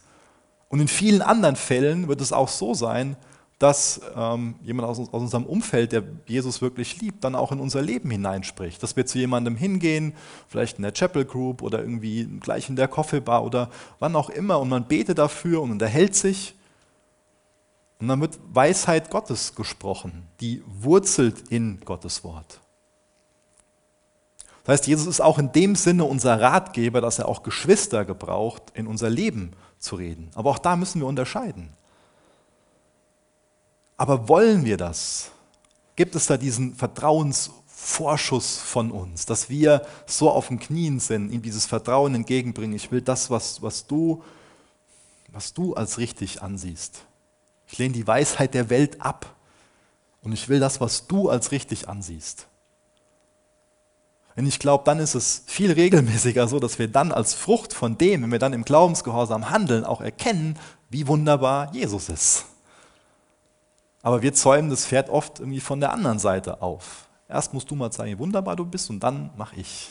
Und 0.70 0.80
in 0.80 0.88
vielen 0.88 1.22
anderen 1.22 1.56
Fällen 1.56 2.08
wird 2.08 2.22
es 2.22 2.32
auch 2.32 2.48
so 2.48 2.74
sein, 2.74 3.18
dass 3.58 4.00
ähm, 4.16 4.56
jemand 4.62 4.88
aus, 4.88 5.00
aus, 5.00 5.22
unserem 5.22 5.46
Umfeld, 5.46 5.92
der 5.92 6.04
Jesus 6.26 6.62
wirklich 6.62 7.02
liebt, 7.02 7.26
dann 7.26 7.36
auch 7.36 7.52
in 7.52 7.60
unser 7.60 7.82
Leben 7.82 8.10
hineinspricht. 8.10 8.82
Dass 8.82 8.96
wir 8.96 9.06
zu 9.06 9.18
jemandem 9.18 9.58
hingehen, 9.58 10.14
vielleicht 10.48 10.78
in 10.78 10.84
der 10.84 10.94
Chapel 10.94 11.26
Group 11.26 11.62
oder 11.62 11.80
irgendwie 11.80 12.26
gleich 12.40 12.70
in 12.70 12.78
der 12.78 12.88
Coffee 12.88 13.20
Bar 13.20 13.44
oder 13.44 13.70
wann 14.00 14.16
auch 14.16 14.30
immer 14.30 14.60
und 14.60 14.70
man 14.70 14.86
betet 14.86 15.18
dafür 15.18 15.62
und 15.62 15.72
unterhält 15.72 16.16
sich 16.16 16.56
und 18.00 18.08
dann 18.08 18.22
wird 18.22 18.40
Weisheit 18.54 19.10
Gottes 19.10 19.56
gesprochen, 19.56 20.24
die 20.40 20.64
wurzelt 20.66 21.50
in 21.50 21.82
Gottes 21.82 22.24
Wort. 22.24 22.62
Das 24.64 24.74
heißt, 24.74 24.88
Jesus 24.88 25.08
ist 25.08 25.20
auch 25.20 25.38
in 25.38 25.52
dem 25.52 25.76
Sinne 25.76 26.06
unser 26.06 26.40
Ratgeber, 26.40 27.02
dass 27.02 27.20
er 27.20 27.28
auch 27.28 27.44
Geschwister 27.44 28.06
gebraucht, 28.06 28.64
in 28.74 28.88
unser 28.88 29.10
Leben 29.10 29.52
zu 29.80 29.96
reden. 29.96 30.30
Aber 30.36 30.50
auch 30.52 30.60
da 30.60 30.76
müssen 30.76 31.02
wir 31.02 31.08
unterscheiden. 31.08 31.70
Aber 33.98 34.28
wollen 34.30 34.66
wir 34.66 34.78
das? 34.78 35.32
Gibt 35.96 36.16
es 36.16 36.28
da 36.28 36.38
diesen 36.38 36.76
Vertrauensvorschuss 36.76 38.58
von 38.58 38.92
uns, 38.92 39.26
dass 39.26 39.50
wir 39.50 39.86
so 40.06 40.30
auf 40.30 40.48
den 40.48 40.60
Knien 40.60 41.00
sind, 41.00 41.32
ihm 41.32 41.42
dieses 41.42 41.66
Vertrauen 41.66 42.16
entgegenbringen? 42.16 42.76
Ich 42.76 42.92
will 42.92 43.02
das, 43.02 43.30
was, 43.30 43.62
was, 43.62 43.88
du, 43.88 44.24
was 45.30 45.54
du 45.54 45.74
als 45.74 45.98
richtig 45.98 46.42
ansiehst. 46.42 47.06
Ich 47.68 47.78
lehne 47.78 47.94
die 47.94 48.08
Weisheit 48.08 48.54
der 48.54 48.70
Welt 48.70 49.02
ab 49.02 49.36
und 50.22 50.32
ich 50.32 50.50
will 50.50 50.60
das, 50.60 50.82
was 50.82 51.08
du 51.08 51.30
als 51.30 51.52
richtig 51.52 51.90
ansiehst. 51.90 52.49
Und 54.40 54.48
ich 54.48 54.60
glaube, 54.60 54.84
dann 54.86 55.00
ist 55.00 55.16
es 55.16 55.44
viel 55.46 55.72
regelmäßiger 55.72 56.48
so, 56.48 56.60
dass 56.60 56.80
wir 56.80 56.88
dann 56.88 57.12
als 57.12 57.34
Frucht 57.34 57.74
von 57.74 57.98
dem, 57.98 58.24
wenn 58.24 58.32
wir 58.32 58.40
dann 58.40 58.54
im 58.54 58.64
Glaubensgehorsam 58.64 59.50
handeln, 59.50 59.84
auch 59.84 60.02
erkennen, 60.02 60.58
wie 60.90 61.08
wunderbar 61.08 61.74
Jesus 61.74 62.10
ist. 62.10 62.46
Aber 64.02 64.22
wir 64.22 64.34
zäumen 64.34 64.70
das 64.70 64.86
Pferd 64.86 65.10
oft 65.10 65.40
irgendwie 65.40 65.60
von 65.60 65.80
der 65.80 65.92
anderen 65.92 66.20
Seite 66.20 66.62
auf. 66.62 67.08
Erst 67.28 67.54
musst 67.54 67.70
du 67.70 67.76
mal 67.76 67.92
zeigen, 67.92 68.16
wie 68.16 68.20
wunderbar 68.20 68.56
du 68.56 68.66
bist 68.66 68.90
und 68.90 69.02
dann 69.02 69.30
mach 69.38 69.54
ich. 69.54 69.90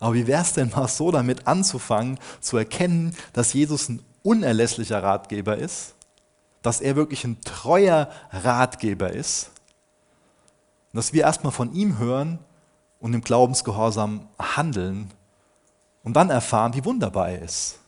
Aber 0.00 0.14
wie 0.14 0.26
wäre 0.26 0.42
es 0.42 0.52
denn 0.52 0.70
mal 0.74 0.88
so, 0.88 1.10
damit 1.10 1.46
anzufangen, 1.46 2.18
zu 2.40 2.56
erkennen, 2.56 3.14
dass 3.32 3.52
Jesus 3.52 3.88
ein 3.88 4.02
unerlässlicher 4.22 5.02
Ratgeber 5.02 5.56
ist 5.56 5.94
dass 6.62 6.80
er 6.80 6.96
wirklich 6.96 7.24
ein 7.24 7.40
treuer 7.42 8.08
Ratgeber 8.30 9.10
ist. 9.10 9.50
Dass 10.92 11.12
wir 11.12 11.22
erstmal 11.22 11.52
von 11.52 11.72
ihm 11.72 11.98
hören 11.98 12.38
und 13.00 13.14
im 13.14 13.20
Glaubensgehorsam 13.20 14.28
handeln 14.38 15.10
und 16.02 16.14
dann 16.14 16.30
erfahren, 16.30 16.74
wie 16.74 16.84
wunderbar 16.84 17.30
er 17.30 17.42
ist. 17.42 17.78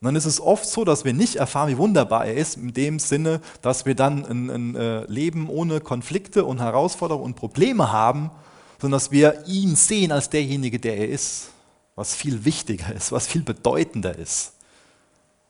Und 0.00 0.06
dann 0.06 0.16
ist 0.16 0.26
es 0.26 0.40
oft 0.40 0.66
so, 0.66 0.84
dass 0.84 1.04
wir 1.04 1.14
nicht 1.14 1.36
erfahren, 1.36 1.70
wie 1.70 1.78
wunderbar 1.78 2.26
er 2.26 2.34
ist, 2.34 2.56
in 2.56 2.72
dem 2.74 2.98
Sinne, 2.98 3.40
dass 3.62 3.86
wir 3.86 3.94
dann 3.94 4.26
ein, 4.26 4.50
ein 4.50 4.76
äh, 4.76 5.04
Leben 5.06 5.48
ohne 5.48 5.80
Konflikte 5.80 6.44
und 6.44 6.60
Herausforderungen 6.60 7.24
und 7.24 7.36
Probleme 7.36 7.92
haben, 7.92 8.30
sondern 8.80 8.98
dass 8.98 9.10
wir 9.10 9.46
ihn 9.46 9.74
sehen 9.74 10.12
als 10.12 10.28
derjenige, 10.28 10.78
der 10.78 10.98
er 10.98 11.08
ist, 11.08 11.48
was 11.94 12.14
viel 12.14 12.44
wichtiger 12.44 12.94
ist, 12.94 13.10
was 13.10 13.26
viel 13.26 13.42
bedeutender 13.42 14.16
ist. 14.16 14.52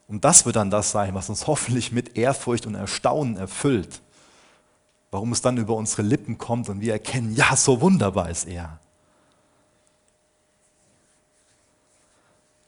Und 0.09 0.24
das 0.24 0.47
wird 0.47 0.55
dann 0.55 0.70
das 0.70 0.93
sein, 0.93 1.14
was 1.14 1.29
uns 1.29 1.49
hoffentlich 1.49 1.91
mit 1.91 2.16
Ehrfurcht 2.16 2.66
und 2.66 2.77
Erstaunen 2.77 3.37
erfüllt. 3.37 4.01
Warum 5.11 5.33
es 5.33 5.41
dann 5.41 5.57
über 5.57 5.75
unsere 5.75 6.03
Lippen 6.03 6.39
kommt 6.39 6.69
und 6.69 6.81
wir 6.81 6.93
erkennen, 6.93 7.35
ja, 7.35 7.57
so 7.57 7.81
wunderbar 7.81 8.29
ist 8.31 8.47
er. 8.47 8.81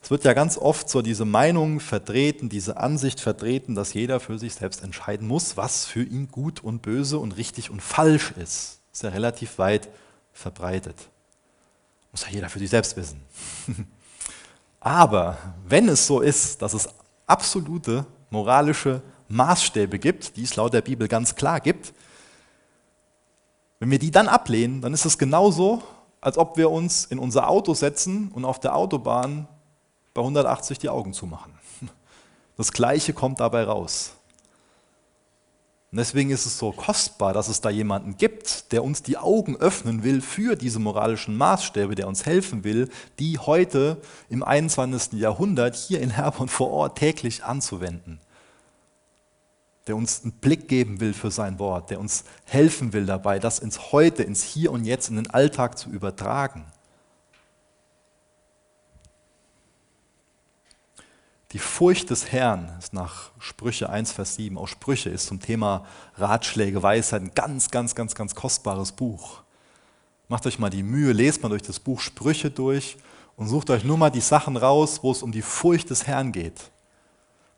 Es 0.09 0.11
wird 0.11 0.25
ja 0.25 0.33
ganz 0.33 0.57
oft 0.57 0.89
so 0.89 1.03
diese 1.03 1.27
Meinung 1.27 1.81
vertreten, 1.81 2.49
diese 2.49 2.79
Ansicht 2.79 3.21
vertreten, 3.21 3.75
dass 3.75 3.93
jeder 3.93 4.21
für 4.21 4.39
sich 4.39 4.55
selbst 4.55 4.83
entscheiden 4.83 5.29
muss, 5.29 5.59
was 5.59 5.85
für 5.85 6.03
ihn 6.03 6.29
gut 6.29 6.65
und 6.65 6.81
böse 6.81 7.19
und 7.19 7.37
richtig 7.37 7.69
und 7.69 7.83
falsch 7.83 8.31
ist. 8.33 8.81
Ist 8.91 9.03
ja 9.03 9.11
relativ 9.11 9.59
weit 9.59 9.91
verbreitet. 10.33 10.97
Muss 12.11 12.23
ja 12.23 12.31
jeder 12.31 12.49
für 12.49 12.59
sich 12.59 12.71
selbst 12.71 12.97
wissen. 12.97 13.21
Aber 14.81 15.37
wenn 15.67 15.89
es 15.89 16.07
so 16.07 16.21
ist, 16.21 16.63
dass 16.63 16.73
es 16.73 16.89
absolute 17.27 18.07
moralische 18.31 19.03
Maßstäbe 19.29 19.99
gibt, 19.99 20.37
die 20.37 20.45
es 20.45 20.57
laut 20.57 20.73
der 20.73 20.81
Bibel 20.81 21.07
ganz 21.09 21.35
klar 21.35 21.61
gibt, 21.61 21.93
wenn 23.79 23.91
wir 23.91 23.99
die 23.99 24.11
dann 24.11 24.29
ablehnen, 24.29 24.81
dann 24.81 24.95
ist 24.95 25.05
es 25.05 25.19
genauso, 25.19 25.83
als 26.21 26.37
ob 26.37 26.57
wir 26.57 26.71
uns 26.71 27.05
in 27.05 27.19
unser 27.19 27.49
Auto 27.49 27.75
setzen 27.75 28.31
und 28.33 28.45
auf 28.45 28.59
der 28.61 28.75
Autobahn 28.75 29.47
bei 30.15 30.21
180 30.21 30.79
die 30.79 30.89
Augen 30.89 31.13
zumachen. 31.13 31.53
Das 32.57 32.73
Gleiche 32.73 33.13
kommt 33.13 33.39
dabei 33.39 33.63
raus. 33.63 34.15
Und 35.93 35.99
deswegen 35.99 36.31
ist 36.31 36.45
es 36.45 36.59
so 36.59 36.73
kostbar, 36.73 37.33
dass 37.33 37.49
es 37.49 37.61
da 37.61 37.71
jemanden 37.71 38.17
gibt, 38.17 38.73
der 38.73 38.85
uns 38.85 39.03
die 39.03 39.17
Augen 39.17 39.57
öffnen 39.57 40.03
will 40.03 40.21
für 40.21 40.55
diese 40.55 40.81
moralischen 40.81 41.37
Maßstäbe, 41.37 41.95
der 41.95 42.09
uns 42.09 42.27
helfen 42.27 42.63
will, 42.63 42.91
die 43.19 43.39
heute 43.39 43.97
im 44.29 44.43
21. 44.43 45.15
Jahrhundert 45.15 45.77
hier 45.77 46.01
in 46.01 46.11
Herborn 46.11 46.49
vor 46.49 46.71
Ort 46.73 46.99
täglich 46.99 47.45
anzuwenden. 47.45 48.21
Der 49.89 49.97
uns 49.97 50.23
einen 50.23 50.33
Blick 50.33 50.69
geben 50.69 51.01
will 51.01 51.15
für 51.15 51.31
sein 51.31 51.59
Wort, 51.59 51.91
der 51.91 51.99
uns 51.99 52.25
helfen 52.45 52.93
will 52.93 53.07
dabei, 53.07 53.39
das 53.39 53.59
ins 53.59 53.91
Heute, 53.93 54.23
ins 54.23 54.45
Hier 54.45 54.71
und 54.71 54.85
Jetzt, 54.85 55.09
in 55.09 55.17
den 55.17 55.31
Alltag 55.31 55.79
zu 55.79 55.91
übertragen. 55.91 56.67
Die 61.53 61.59
Furcht 61.59 62.11
des 62.11 62.31
Herrn 62.31 62.77
ist 62.79 62.93
nach 62.93 63.31
Sprüche 63.39 63.89
1, 63.89 64.13
Vers 64.13 64.35
7, 64.35 64.59
auch 64.59 64.69
Sprüche 64.69 65.09
ist 65.09 65.27
zum 65.27 65.41
Thema 65.41 65.87
Ratschläge, 66.17 66.83
Weisheit 66.83 67.23
ein 67.23 67.33
ganz, 67.35 67.71
ganz, 67.71 67.95
ganz, 67.95 68.15
ganz 68.15 68.35
kostbares 68.35 68.93
Buch. 68.93 69.43
Macht 70.29 70.47
euch 70.47 70.59
mal 70.59 70.69
die 70.69 70.83
Mühe, 70.83 71.13
lest 71.13 71.43
mal 71.43 71.49
durch 71.49 71.63
das 71.63 71.81
Buch 71.81 72.01
Sprüche 72.01 72.51
durch 72.51 72.99
und 73.37 73.49
sucht 73.49 73.71
euch 73.71 73.83
nur 73.83 73.97
mal 73.97 74.11
die 74.11 74.21
Sachen 74.21 74.59
raus, 74.59 75.01
wo 75.03 75.11
es 75.11 75.23
um 75.23 75.33
die 75.33 75.41
Furcht 75.41 75.89
des 75.89 76.07
Herrn 76.07 76.33
geht. 76.33 76.71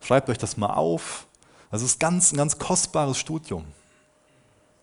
Schreibt 0.01 0.29
euch 0.29 0.39
das 0.39 0.57
mal 0.57 0.75
auf. 0.75 1.27
Das 1.71 1.83
ist 1.83 2.01
ganz, 2.01 2.33
ein 2.33 2.37
ganz 2.37 2.59
kostbares 2.59 3.19
Studium. 3.19 3.65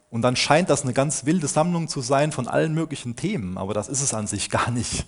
Und 0.10 0.22
dann 0.22 0.36
scheint 0.36 0.70
das 0.70 0.84
eine 0.84 0.94
ganz 0.94 1.26
wilde 1.26 1.48
Sammlung 1.48 1.90
zu 1.90 2.02
sein 2.02 2.32
von 2.32 2.48
allen 2.48 2.74
möglichen 2.74 3.16
Themen, 3.16 3.58
aber 3.58 3.74
das 3.74 3.90
ist 3.90 4.02
es 4.02 4.14
an 4.14 4.26
sich 4.28 4.50
gar 4.50 4.72
nicht. 4.72 5.06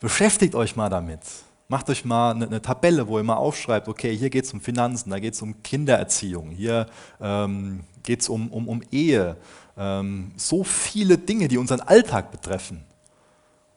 Beschäftigt 0.00 0.54
euch 0.54 0.76
mal 0.76 0.90
damit. 0.90 1.20
Macht 1.68 1.88
euch 1.88 2.04
mal 2.04 2.32
eine, 2.32 2.46
eine 2.46 2.60
Tabelle, 2.60 3.08
wo 3.08 3.18
ihr 3.18 3.24
mal 3.24 3.36
aufschreibt, 3.36 3.88
okay, 3.88 4.14
hier 4.14 4.28
geht 4.28 4.44
es 4.44 4.52
um 4.52 4.60
Finanzen, 4.60 5.08
da 5.08 5.18
geht 5.18 5.32
es 5.32 5.40
um 5.40 5.62
Kindererziehung, 5.62 6.50
hier 6.50 6.86
ähm, 7.20 7.84
geht 8.02 8.20
es 8.20 8.28
um, 8.28 8.48
um, 8.52 8.68
um 8.68 8.82
Ehe. 8.90 9.36
Ähm, 9.78 10.32
so 10.36 10.64
viele 10.64 11.16
Dinge, 11.16 11.48
die 11.48 11.56
unseren 11.56 11.80
Alltag 11.80 12.30
betreffen. 12.30 12.84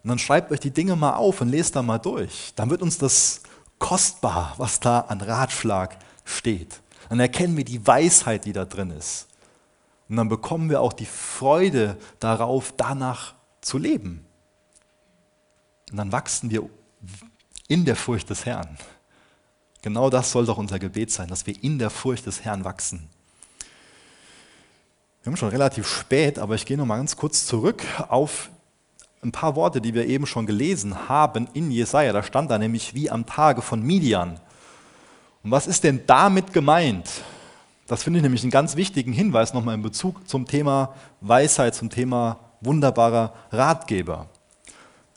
Und 0.03 0.09
dann 0.09 0.19
schreibt 0.19 0.51
euch 0.51 0.59
die 0.59 0.71
Dinge 0.71 0.97
mal 0.97 1.15
auf 1.15 1.39
und 1.39 1.49
lest 1.49 1.77
da 1.77 1.81
mal 1.81 1.99
durch. 1.99 2.51
Dann 2.57 2.69
wird 2.69 2.81
uns 2.81 2.97
das 2.97 3.41
kostbar, 3.79 4.55
was 4.57 4.81
da 4.81 4.99
an 4.99 5.21
Ratschlag 5.21 5.97
steht. 6.25 6.81
Dann 7.09 7.19
erkennen 7.19 7.57
wir 7.57 7.65
die 7.65 7.85
Weisheit, 7.85 8.45
die 8.45 8.53
da 8.53 8.65
drin 8.65 8.91
ist. 8.91 9.27
Und 10.09 10.17
dann 10.17 10.29
bekommen 10.29 10.69
wir 10.69 10.81
auch 10.81 10.93
die 10.93 11.05
Freude 11.05 11.97
darauf, 12.19 12.73
danach 12.77 13.33
zu 13.61 13.77
leben. 13.77 14.25
Und 15.91 15.97
dann 15.97 16.11
wachsen 16.11 16.51
wir 16.51 16.69
in 17.67 17.85
der 17.85 17.95
Furcht 17.95 18.29
des 18.29 18.45
Herrn. 18.45 18.77
Genau 19.81 20.09
das 20.09 20.31
soll 20.31 20.45
doch 20.45 20.57
unser 20.57 20.79
Gebet 20.79 21.11
sein, 21.11 21.27
dass 21.27 21.45
wir 21.45 21.63
in 21.63 21.79
der 21.79 21.89
Furcht 21.89 22.25
des 22.25 22.43
Herrn 22.43 22.63
wachsen. 22.63 23.07
Wir 25.21 25.31
haben 25.31 25.37
schon 25.37 25.49
relativ 25.49 25.87
spät, 25.87 26.37
aber 26.37 26.55
ich 26.55 26.65
gehe 26.65 26.77
noch 26.77 26.85
mal 26.85 26.97
ganz 26.97 27.15
kurz 27.15 27.45
zurück 27.45 27.83
auf 28.09 28.49
ein 29.23 29.31
paar 29.31 29.55
Worte, 29.55 29.81
die 29.81 29.93
wir 29.93 30.05
eben 30.05 30.27
schon 30.27 30.45
gelesen 30.45 31.09
haben 31.09 31.47
in 31.53 31.71
Jesaja. 31.71 32.13
Da 32.13 32.21
stand 32.21 32.51
da 32.51 32.59
nämlich 32.59 32.93
wie 32.93 33.09
am 33.09 33.25
Tage 33.25 33.61
von 33.61 33.81
Midian. 33.81 34.39
Und 35.45 35.51
was 35.51 35.67
ist 35.67 35.83
denn 35.83 36.01
damit 36.07 36.53
gemeint? 36.53 37.07
Das 37.85 38.01
finde 38.01 38.17
ich 38.17 38.23
nämlich 38.23 38.41
einen 38.41 38.49
ganz 38.49 38.75
wichtigen 38.77 39.13
Hinweis 39.13 39.53
nochmal 39.53 39.75
in 39.75 39.83
Bezug 39.83 40.27
zum 40.27 40.47
Thema 40.47 40.95
Weisheit, 41.21 41.75
zum 41.75 41.91
Thema 41.91 42.39
wunderbarer 42.61 43.31
Ratgeber. 43.51 44.25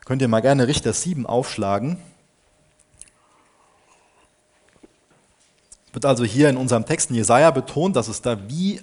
Könnt 0.04 0.20
ihr 0.20 0.28
mal 0.28 0.40
gerne 0.40 0.68
Richter 0.68 0.92
7 0.92 1.24
aufschlagen. 1.24 1.96
Wird 5.94 6.04
also 6.04 6.24
hier 6.24 6.50
in 6.50 6.58
unserem 6.58 6.84
Text 6.84 7.08
in 7.08 7.16
Jesaja 7.16 7.50
betont, 7.50 7.96
dass 7.96 8.08
es 8.08 8.20
da 8.20 8.50
wie 8.50 8.82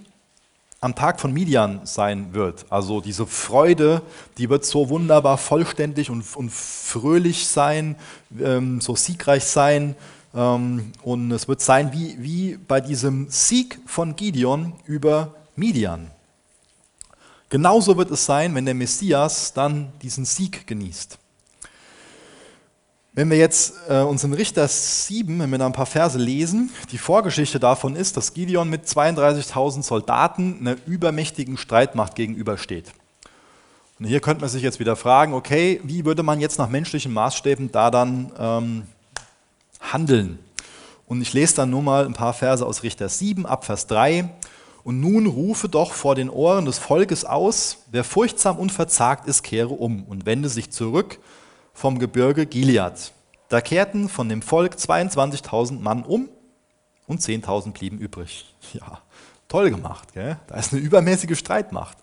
am 0.82 0.96
Tag 0.96 1.20
von 1.20 1.32
Midian 1.32 1.82
sein 1.84 2.34
wird. 2.34 2.66
Also 2.72 3.02
diese 3.02 3.28
Freude, 3.28 4.02
die 4.40 4.50
wird 4.50 4.66
so 4.66 4.90
wunderbar 4.90 5.38
vollständig 5.38 6.10
und, 6.10 6.24
und 6.36 6.52
fröhlich 6.52 7.48
sein, 7.48 7.98
ähm, 8.40 8.82
so 8.82 8.96
siegreich 8.96 9.44
sein. 9.44 9.96
Ähm, 10.36 10.92
und 11.02 11.32
es 11.32 11.48
wird 11.48 11.62
sein 11.62 11.94
wie, 11.94 12.18
wie 12.20 12.58
bei 12.58 12.82
diesem 12.82 13.28
Sieg 13.30 13.80
von 13.86 14.16
Gideon 14.16 14.74
über 14.86 15.34
Midian. 15.56 16.12
Genauso 17.50 17.96
wird 17.96 18.12
es 18.12 18.26
sein, 18.26 18.54
wenn 18.56 18.66
der 18.66 18.74
Messias 18.74 19.54
dann 19.54 19.94
diesen 20.02 20.26
Sieg 20.26 20.68
genießt. 20.68 21.18
Wenn 23.14 23.30
wir 23.30 23.38
jetzt 23.38 23.76
äh, 23.88 24.02
uns 24.02 24.26
in 24.26 24.34
Richter 24.34 24.68
7, 24.68 25.40
wenn 25.40 25.50
wir 25.50 25.58
da 25.58 25.68
ein 25.68 25.72
paar 25.72 25.86
Verse 25.86 26.18
lesen, 26.18 26.70
die 26.92 26.98
Vorgeschichte 26.98 27.62
davon 27.62 27.96
ist, 27.96 28.18
dass 28.18 28.34
Gideon 28.34 28.70
mit 28.70 28.88
32.000 28.88 29.84
Soldaten 29.84 30.58
einer 30.60 30.76
übermächtigen 30.86 31.56
Streitmacht 31.56 32.16
gegenübersteht. 32.16 32.92
Und 34.00 34.06
hier 34.08 34.20
könnte 34.20 34.42
man 34.42 34.50
sich 34.50 34.64
jetzt 34.64 34.82
wieder 34.82 34.98
fragen, 34.98 35.34
okay, 35.34 35.80
wie 35.84 36.04
würde 36.04 36.24
man 36.24 36.42
jetzt 36.42 36.60
nach 36.60 36.68
menschlichen 36.68 37.14
Maßstäben 37.14 37.72
da 37.72 37.90
dann 37.90 38.34
ähm, 38.38 38.84
handeln? 39.94 40.40
Und 41.08 41.22
ich 41.22 41.34
lese 41.34 41.56
dann 41.56 41.70
nur 41.70 41.82
mal 41.82 42.06
ein 42.06 42.14
paar 42.14 42.34
Verse 42.34 42.66
aus 42.66 42.84
Richter 42.84 43.10
7 43.10 43.46
ab 43.46 43.66
Vers 43.66 43.88
3. 43.88 44.30
Und 44.84 45.00
nun 45.00 45.26
rufe 45.26 45.68
doch 45.68 45.94
vor 45.94 46.16
den 46.16 46.30
Ohren 46.30 46.66
des 46.66 46.78
Volkes 46.78 47.26
aus, 47.26 47.78
wer 47.92 48.04
furchtsam 48.04 48.58
und 48.58 48.72
verzagt 48.72 49.28
ist, 49.28 49.42
kehre 49.44 49.74
um 49.74 50.04
und 50.04 50.26
wende 50.26 50.48
sich 50.50 50.72
zurück 50.72 51.20
vom 51.74 51.98
Gebirge 52.00 52.46
Gilead. 52.46 53.12
Da 53.50 53.62
kehrten 53.62 54.10
von 54.10 54.30
dem 54.30 54.42
Volk 54.42 54.76
22.000 54.76 55.80
Mann 55.80 56.04
um 56.04 56.30
und 57.08 57.22
10.000 57.22 57.72
blieben 57.72 57.98
übrig. 57.98 58.52
Ja, 58.74 59.00
toll 59.48 59.70
gemacht. 59.70 60.14
Gell? 60.14 60.38
Da 60.48 60.56
ist 60.56 60.74
eine 60.74 60.82
übermäßige 60.82 61.38
Streitmacht. 61.38 61.98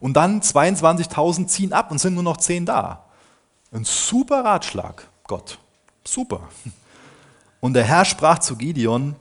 Und 0.00 0.14
dann 0.14 0.40
22.000 0.40 1.46
ziehen 1.46 1.72
ab 1.72 1.90
und 1.90 1.98
sind 1.98 2.14
nur 2.14 2.22
noch 2.24 2.36
10 2.36 2.66
da. 2.66 3.04
Ein 3.72 3.84
super 3.84 4.44
Ratschlag, 4.44 5.08
Gott. 5.24 5.58
Super. 6.04 6.48
Und 7.60 7.74
der 7.74 7.84
Herr 7.84 8.04
sprach 8.04 8.38
zu 8.38 8.56
Gideon, 8.56 9.16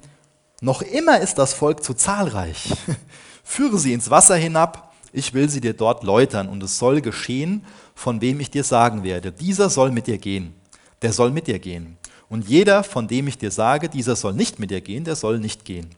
noch 0.61 0.81
immer 0.81 1.19
ist 1.19 1.37
das 1.37 1.53
Volk 1.53 1.83
zu 1.83 1.93
zahlreich. 1.93 2.73
Führe 3.43 3.77
sie 3.77 3.93
ins 3.93 4.09
Wasser 4.09 4.35
hinab, 4.35 4.93
ich 5.13 5.33
will 5.33 5.49
sie 5.49 5.61
dir 5.61 5.73
dort 5.73 6.03
läutern, 6.03 6.49
und 6.49 6.61
es 6.63 6.77
soll 6.77 7.01
geschehen, 7.01 7.65
von 7.95 8.21
wem 8.21 8.39
ich 8.39 8.51
dir 8.51 8.63
sagen 8.63 9.03
werde, 9.03 9.31
dieser 9.31 9.69
soll 9.69 9.91
mit 9.91 10.07
dir 10.07 10.17
gehen, 10.17 10.53
der 11.01 11.13
soll 11.13 11.31
mit 11.31 11.47
dir 11.47 11.59
gehen. 11.59 11.97
Und 12.29 12.47
jeder, 12.47 12.83
von 12.83 13.07
dem 13.07 13.27
ich 13.27 13.37
dir 13.37 13.51
sage, 13.51 13.87
dieser 13.87 14.15
soll 14.15 14.33
nicht 14.33 14.59
mit 14.59 14.69
dir 14.69 14.81
gehen, 14.81 15.05
der 15.05 15.15
soll 15.15 15.39
nicht 15.39 15.63
gehen. 15.63 15.89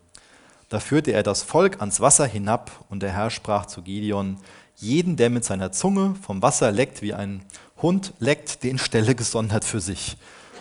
Da 0.70 0.80
führte 0.80 1.12
er 1.12 1.24
das 1.24 1.42
Volk 1.42 1.82
ans 1.82 2.00
Wasser 2.00 2.28
hinab, 2.28 2.86
und 2.90 3.02
der 3.02 3.12
Herr 3.12 3.30
sprach 3.32 3.66
zu 3.66 3.82
Gideon, 3.82 4.38
jeden, 4.76 5.18
der 5.18 5.30
mit 5.30 5.44
seiner 5.44 5.72
Zunge 5.72 6.16
vom 6.22 6.42
Wasser 6.42 6.72
leckt, 6.72 7.02
wie 7.02 7.14
ein 7.14 7.44
Hund 7.82 8.14
leckt, 8.20 8.64
den 8.64 8.78
stelle 8.78 9.16
gesondert 9.16 9.66
für 9.66 9.82
sich. 9.82 10.16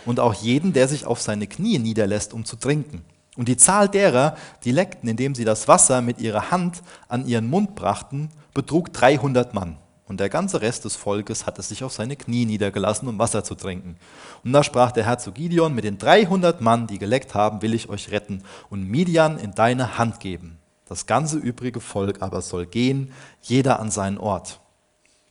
Und 0.09 0.19
auch 0.19 0.33
jeden, 0.33 0.73
der 0.73 0.87
sich 0.87 1.05
auf 1.05 1.21
seine 1.21 1.45
Knie 1.45 1.77
niederlässt, 1.77 2.33
um 2.33 2.43
zu 2.43 2.55
trinken. 2.55 3.05
Und 3.37 3.47
die 3.47 3.57
Zahl 3.57 3.87
derer, 3.87 4.35
die 4.63 4.71
leckten, 4.71 5.07
indem 5.07 5.35
sie 5.35 5.45
das 5.45 5.67
Wasser 5.67 6.01
mit 6.01 6.19
ihrer 6.19 6.49
Hand 6.49 6.81
an 7.09 7.27
ihren 7.27 7.47
Mund 7.47 7.75
brachten, 7.75 8.29
betrug 8.55 8.91
300 8.91 9.53
Mann. 9.53 9.77
Und 10.07 10.19
der 10.19 10.29
ganze 10.29 10.61
Rest 10.61 10.83
des 10.85 10.95
Volkes 10.95 11.45
hatte 11.45 11.61
sich 11.61 11.83
auf 11.83 11.93
seine 11.93 12.15
Knie 12.15 12.47
niedergelassen, 12.47 13.07
um 13.07 13.19
Wasser 13.19 13.43
zu 13.43 13.53
trinken. 13.53 13.97
Und 14.43 14.51
da 14.51 14.63
sprach 14.63 14.91
der 14.91 15.05
Herr 15.05 15.19
zu 15.19 15.31
Gideon, 15.31 15.75
mit 15.75 15.83
den 15.83 15.99
300 15.99 16.59
Mann, 16.59 16.87
die 16.87 16.97
geleckt 16.97 17.35
haben, 17.35 17.61
will 17.61 17.75
ich 17.75 17.87
euch 17.87 18.09
retten 18.09 18.41
und 18.71 18.89
Midian 18.89 19.37
in 19.37 19.53
deine 19.53 19.99
Hand 19.99 20.19
geben. 20.19 20.57
Das 20.87 21.05
ganze 21.05 21.37
übrige 21.37 21.81
Volk 21.81 22.23
aber 22.23 22.41
soll 22.41 22.65
gehen, 22.65 23.13
jeder 23.43 23.79
an 23.79 23.91
seinen 23.91 24.17
Ort. 24.17 24.59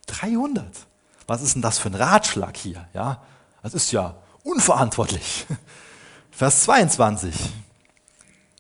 300. 0.07 0.65
Was 1.27 1.43
ist 1.43 1.57
denn 1.57 1.63
das 1.63 1.81
für 1.81 1.89
ein 1.89 1.97
Ratschlag 1.97 2.57
hier? 2.57 2.87
Ja, 2.95 3.23
das 3.65 3.75
ist 3.75 3.91
ja 3.91 4.15
unverantwortlich. 4.49 5.47
Vers 6.31 6.63
22. 6.63 7.35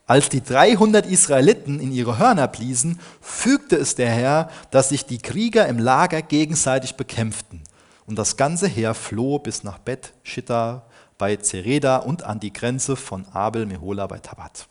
Als 0.06 0.28
die 0.28 0.42
300 0.42 1.06
Israeliten 1.06 1.80
in 1.80 1.92
ihre 1.92 2.18
Hörner 2.18 2.48
bliesen, 2.48 2.98
fügte 3.20 3.76
es 3.76 3.94
der 3.94 4.10
Herr, 4.10 4.50
dass 4.70 4.88
sich 4.88 5.04
die 5.04 5.18
Krieger 5.18 5.66
im 5.66 5.78
Lager 5.78 6.22
gegenseitig 6.22 6.96
bekämpften. 6.96 7.62
Und 8.06 8.16
das 8.16 8.36
ganze 8.36 8.68
Heer 8.68 8.94
floh 8.94 9.38
bis 9.38 9.64
nach 9.64 9.78
Bet 9.78 10.14
Shitta 10.22 10.86
bei 11.18 11.36
Zereda 11.36 11.98
und 11.98 12.22
an 12.22 12.40
die 12.40 12.52
Grenze 12.52 12.96
von 12.96 13.26
Abel 13.32 13.66
Mehola 13.66 14.06
bei 14.06 14.18
Tabat. 14.18 14.66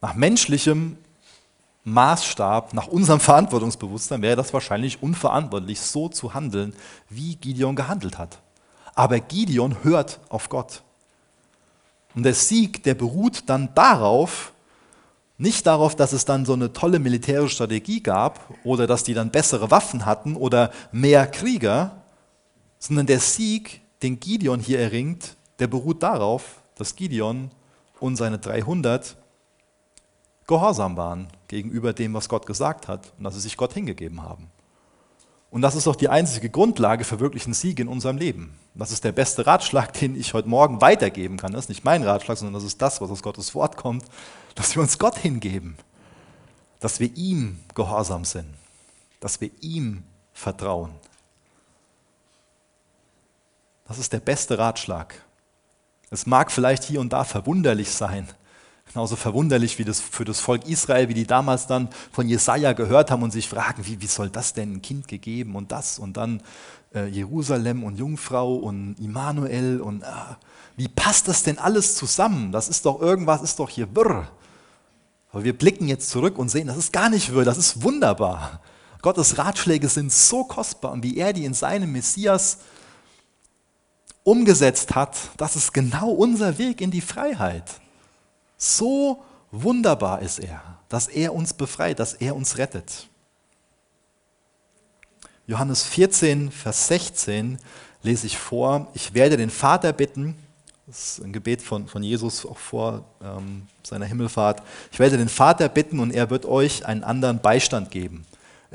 Nach 0.00 0.14
menschlichem 0.14 0.98
Maßstab, 1.84 2.74
nach 2.74 2.88
unserem 2.88 3.20
Verantwortungsbewusstsein 3.20 4.22
wäre 4.22 4.36
das 4.36 4.52
wahrscheinlich 4.52 5.02
unverantwortlich, 5.02 5.80
so 5.80 6.08
zu 6.08 6.34
handeln, 6.34 6.74
wie 7.10 7.36
Gideon 7.36 7.76
gehandelt 7.76 8.18
hat. 8.18 8.38
Aber 8.94 9.20
Gideon 9.20 9.82
hört 9.82 10.20
auf 10.28 10.48
Gott. 10.48 10.82
Und 12.14 12.22
der 12.22 12.34
Sieg, 12.34 12.82
der 12.84 12.94
beruht 12.94 13.44
dann 13.46 13.74
darauf, 13.74 14.52
nicht 15.36 15.66
darauf, 15.66 15.96
dass 15.96 16.12
es 16.12 16.24
dann 16.24 16.44
so 16.44 16.52
eine 16.52 16.72
tolle 16.72 17.00
militärische 17.00 17.56
Strategie 17.56 18.00
gab 18.00 18.48
oder 18.62 18.86
dass 18.86 19.02
die 19.02 19.14
dann 19.14 19.30
bessere 19.30 19.70
Waffen 19.70 20.06
hatten 20.06 20.36
oder 20.36 20.70
mehr 20.92 21.26
Krieger, 21.26 22.02
sondern 22.78 23.06
der 23.06 23.18
Sieg, 23.18 23.80
den 24.02 24.20
Gideon 24.20 24.60
hier 24.60 24.78
erringt, 24.78 25.36
der 25.58 25.66
beruht 25.66 26.02
darauf, 26.02 26.62
dass 26.76 26.94
Gideon 26.94 27.50
und 27.98 28.16
seine 28.16 28.38
300 28.38 29.16
gehorsam 30.46 30.96
waren 30.96 31.28
gegenüber 31.48 31.92
dem, 31.92 32.14
was 32.14 32.28
Gott 32.28 32.46
gesagt 32.46 32.86
hat 32.86 33.12
und 33.18 33.24
dass 33.24 33.34
sie 33.34 33.40
sich 33.40 33.56
Gott 33.56 33.72
hingegeben 33.72 34.22
haben. 34.22 34.50
Und 35.54 35.62
das 35.62 35.76
ist 35.76 35.86
doch 35.86 35.94
die 35.94 36.08
einzige 36.08 36.50
Grundlage 36.50 37.04
für 37.04 37.20
wirklichen 37.20 37.54
Sieg 37.54 37.78
in 37.78 37.86
unserem 37.86 38.16
Leben. 38.16 38.58
Das 38.74 38.90
ist 38.90 39.04
der 39.04 39.12
beste 39.12 39.46
Ratschlag, 39.46 39.92
den 39.92 40.18
ich 40.18 40.34
heute 40.34 40.48
Morgen 40.48 40.80
weitergeben 40.80 41.36
kann. 41.36 41.52
Das 41.52 41.66
ist 41.66 41.68
nicht 41.68 41.84
mein 41.84 42.02
Ratschlag, 42.02 42.36
sondern 42.36 42.54
das 42.54 42.64
ist 42.64 42.82
das, 42.82 43.00
was 43.00 43.08
aus 43.08 43.22
Gottes 43.22 43.54
Wort 43.54 43.76
kommt, 43.76 44.04
dass 44.56 44.74
wir 44.74 44.82
uns 44.82 44.98
Gott 44.98 45.16
hingeben, 45.16 45.76
dass 46.80 46.98
wir 46.98 47.16
ihm 47.16 47.60
gehorsam 47.72 48.24
sind, 48.24 48.48
dass 49.20 49.40
wir 49.40 49.52
ihm 49.60 50.02
vertrauen. 50.32 50.90
Das 53.86 53.98
ist 53.98 54.12
der 54.12 54.18
beste 54.18 54.58
Ratschlag. 54.58 55.14
Es 56.10 56.26
mag 56.26 56.50
vielleicht 56.50 56.82
hier 56.82 56.98
und 57.00 57.12
da 57.12 57.22
verwunderlich 57.22 57.92
sein, 57.92 58.26
Genauso 58.92 59.16
verwunderlich 59.16 59.78
wie 59.78 59.84
das 59.84 60.00
für 60.00 60.24
das 60.24 60.40
Volk 60.40 60.68
Israel, 60.68 61.08
wie 61.08 61.14
die 61.14 61.26
damals 61.26 61.66
dann 61.66 61.88
von 62.12 62.28
Jesaja 62.28 62.74
gehört 62.74 63.10
haben 63.10 63.22
und 63.22 63.32
sich 63.32 63.48
fragen, 63.48 63.86
wie, 63.86 64.00
wie 64.00 64.06
soll 64.06 64.30
das 64.30 64.52
denn 64.52 64.74
ein 64.74 64.82
Kind 64.82 65.08
gegeben 65.08 65.56
und 65.56 65.72
das 65.72 65.98
und 65.98 66.16
dann 66.16 66.42
äh, 66.94 67.06
Jerusalem 67.06 67.82
und 67.82 67.96
Jungfrau 67.96 68.54
und 68.54 68.96
Immanuel 69.00 69.80
und 69.80 70.02
äh, 70.02 70.06
wie 70.76 70.88
passt 70.88 71.28
das 71.28 71.42
denn 71.42 71.58
alles 71.58 71.96
zusammen? 71.96 72.52
Das 72.52 72.68
ist 72.68 72.86
doch 72.86 73.00
irgendwas, 73.00 73.42
ist 73.42 73.58
doch 73.58 73.68
hier 73.68 73.94
wirr. 73.94 74.28
Aber 75.32 75.44
wir 75.44 75.56
blicken 75.56 75.88
jetzt 75.88 76.10
zurück 76.10 76.38
und 76.38 76.48
sehen, 76.48 76.68
das 76.68 76.76
ist 76.76 76.92
gar 76.92 77.08
nicht 77.08 77.32
wirr, 77.32 77.44
das 77.44 77.58
ist 77.58 77.82
wunderbar. 77.82 78.60
Gottes 79.02 79.38
Ratschläge 79.38 79.88
sind 79.88 80.12
so 80.12 80.44
kostbar 80.44 80.92
und 80.92 81.02
wie 81.02 81.16
er 81.16 81.32
die 81.32 81.44
in 81.44 81.54
seinem 81.54 81.92
Messias 81.92 82.58
umgesetzt 84.22 84.94
hat, 84.94 85.16
das 85.36 85.56
ist 85.56 85.74
genau 85.74 86.10
unser 86.10 86.58
Weg 86.58 86.80
in 86.80 86.90
die 86.90 87.02
Freiheit. 87.02 87.80
So 88.56 89.22
wunderbar 89.50 90.22
ist 90.22 90.38
er, 90.38 90.60
dass 90.88 91.08
er 91.08 91.34
uns 91.34 91.54
befreit, 91.54 91.98
dass 91.98 92.14
er 92.14 92.34
uns 92.34 92.58
rettet. 92.58 93.08
Johannes 95.46 95.82
14, 95.82 96.50
Vers 96.50 96.88
16 96.88 97.58
lese 98.02 98.26
ich 98.26 98.38
vor, 98.38 98.88
ich 98.94 99.12
werde 99.14 99.36
den 99.36 99.50
Vater 99.50 99.92
bitten, 99.92 100.36
das 100.86 101.18
ist 101.18 101.24
ein 101.24 101.32
Gebet 101.32 101.62
von, 101.62 101.86
von 101.86 102.02
Jesus 102.02 102.44
auch 102.46 102.58
vor 102.58 103.04
ähm, 103.22 103.66
seiner 103.82 104.06
Himmelfahrt, 104.06 104.62
ich 104.90 104.98
werde 104.98 105.18
den 105.18 105.28
Vater 105.28 105.68
bitten 105.68 106.00
und 106.00 106.12
er 106.12 106.30
wird 106.30 106.46
euch 106.46 106.86
einen 106.86 107.04
anderen 107.04 107.40
Beistand 107.40 107.90
geben 107.90 108.24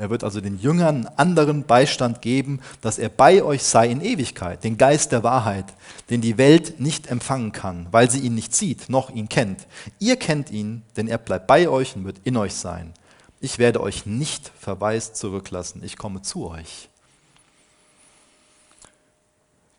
er 0.00 0.08
wird 0.08 0.24
also 0.24 0.40
den 0.40 0.58
Jüngern 0.58 1.06
anderen 1.16 1.64
Beistand 1.64 2.22
geben, 2.22 2.60
dass 2.80 2.98
er 2.98 3.10
bei 3.10 3.42
euch 3.42 3.62
sei 3.62 3.90
in 3.90 4.00
Ewigkeit, 4.00 4.64
den 4.64 4.78
Geist 4.78 5.12
der 5.12 5.22
Wahrheit, 5.22 5.66
den 6.08 6.22
die 6.22 6.38
Welt 6.38 6.80
nicht 6.80 7.08
empfangen 7.08 7.52
kann, 7.52 7.86
weil 7.90 8.10
sie 8.10 8.20
ihn 8.20 8.34
nicht 8.34 8.54
sieht, 8.54 8.88
noch 8.88 9.10
ihn 9.10 9.28
kennt. 9.28 9.66
Ihr 9.98 10.16
kennt 10.16 10.50
ihn, 10.50 10.84
denn 10.96 11.06
er 11.06 11.18
bleibt 11.18 11.46
bei 11.46 11.68
euch 11.68 11.96
und 11.96 12.06
wird 12.06 12.16
in 12.24 12.38
euch 12.38 12.54
sein. 12.54 12.94
Ich 13.40 13.58
werde 13.58 13.82
euch 13.82 14.06
nicht 14.06 14.50
verwaist 14.58 15.16
zurücklassen, 15.16 15.82
ich 15.84 15.98
komme 15.98 16.22
zu 16.22 16.48
euch. 16.48 16.88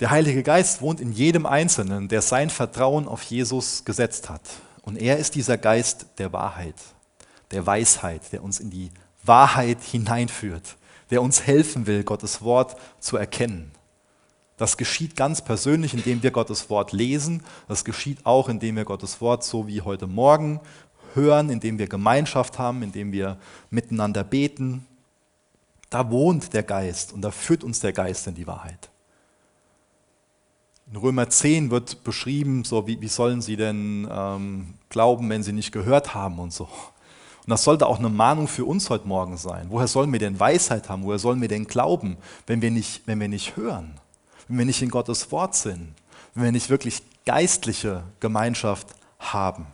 Der 0.02 0.12
Heilige 0.12 0.44
Geist 0.44 0.84
wohnt 0.84 1.02
in 1.02 1.14
jedem 1.14 1.48
Einzelnen, 1.48 2.10
der 2.10 2.22
sein 2.22 2.52
Vertrauen 2.52 3.08
auf 3.08 3.24
Jesus 3.24 3.86
gesetzt 3.86 4.30
hat. 4.30 4.44
Und 4.84 4.98
er 4.98 5.18
ist 5.18 5.34
dieser 5.34 5.58
Geist 5.58 6.06
der 6.20 6.32
Wahrheit, 6.32 6.76
der 7.50 7.66
Weisheit, 7.66 8.22
der 8.32 8.44
uns 8.44 8.60
in 8.60 8.70
die 8.70 8.92
Wahrheit 9.24 9.82
hineinführt, 9.82 10.78
der 11.10 11.22
uns 11.22 11.46
helfen 11.46 11.88
will, 11.88 12.04
Gottes 12.04 12.42
Wort 12.42 12.76
zu 13.00 13.18
erkennen. 13.18 13.72
Das 14.58 14.78
geschieht 14.78 15.16
ganz 15.16 15.42
persönlich, 15.42 15.94
indem 15.94 16.22
wir 16.22 16.30
Gottes 16.30 16.70
Wort 16.70 16.92
lesen. 16.92 17.42
Das 17.68 17.84
geschieht 17.84 18.26
auch, 18.28 18.48
indem 18.48 18.76
wir 18.76 18.86
Gottes 18.86 19.20
Wort 19.20 19.44
so 19.44 19.68
wie 19.68 19.82
heute 19.82 20.06
Morgen 20.06 20.60
hören, 21.16 21.50
indem 21.50 21.80
wir 21.80 21.88
Gemeinschaft 21.88 22.60
haben, 22.60 22.84
indem 22.84 23.12
wir 23.12 23.38
miteinander 23.70 24.24
beten. 24.24 24.86
Da 25.90 26.10
wohnt 26.12 26.54
der 26.54 26.64
Geist 26.64 27.12
und 27.12 27.22
da 27.22 27.32
führt 27.32 27.64
uns 27.64 27.80
der 27.80 27.92
Geist 27.92 28.28
in 28.28 28.36
die 28.36 28.48
Wahrheit. 28.48 28.92
In 30.92 30.98
Römer 30.98 31.30
10 31.30 31.72
wird 31.72 32.04
beschrieben, 32.04 32.64
so 32.64 32.86
wie, 32.86 33.02
wie 33.02 33.08
sollen 33.08 33.42
sie 33.42 33.56
denn 33.56 34.08
ähm, 34.12 34.76
glauben, 34.90 35.30
wenn 35.30 35.42
sie 35.42 35.54
nicht 35.54 35.72
gehört 35.72 36.14
haben 36.14 36.38
und 36.38 36.54
so. 36.54 36.68
Und 37.52 37.56
das 37.56 37.66
sollte 37.66 37.86
auch 37.86 38.00
eine 38.00 38.08
Mahnung 38.08 38.48
für 38.48 38.64
uns 38.64 38.90
heute 38.90 39.10
Morgen 39.10 39.36
sein. 39.36 39.66
Woher 39.68 39.90
sollen 39.90 40.10
wir 40.14 40.20
denn 40.20 40.40
Weisheit 40.40 40.88
haben? 40.88 41.04
Woher 41.04 41.20
sollen 41.20 41.42
wir 41.42 41.50
denn 41.50 41.68
glauben, 41.68 42.16
wenn 42.48 42.62
wir 42.62 42.72
nicht, 42.72 43.02
wenn 43.08 43.20
wir 43.20 43.28
nicht 43.28 43.58
hören? 43.58 44.00
Wenn 44.48 44.58
wir 44.58 44.66
nicht 44.66 44.82
in 44.82 44.88
Gottes 44.88 45.34
Wort 45.34 45.54
sind? 45.54 45.94
Wenn 46.34 46.46
wir 46.46 46.52
nicht 46.54 46.70
wirklich 46.70 47.04
geistliche 47.26 48.04
Gemeinschaft 48.22 48.88
haben? 49.20 49.68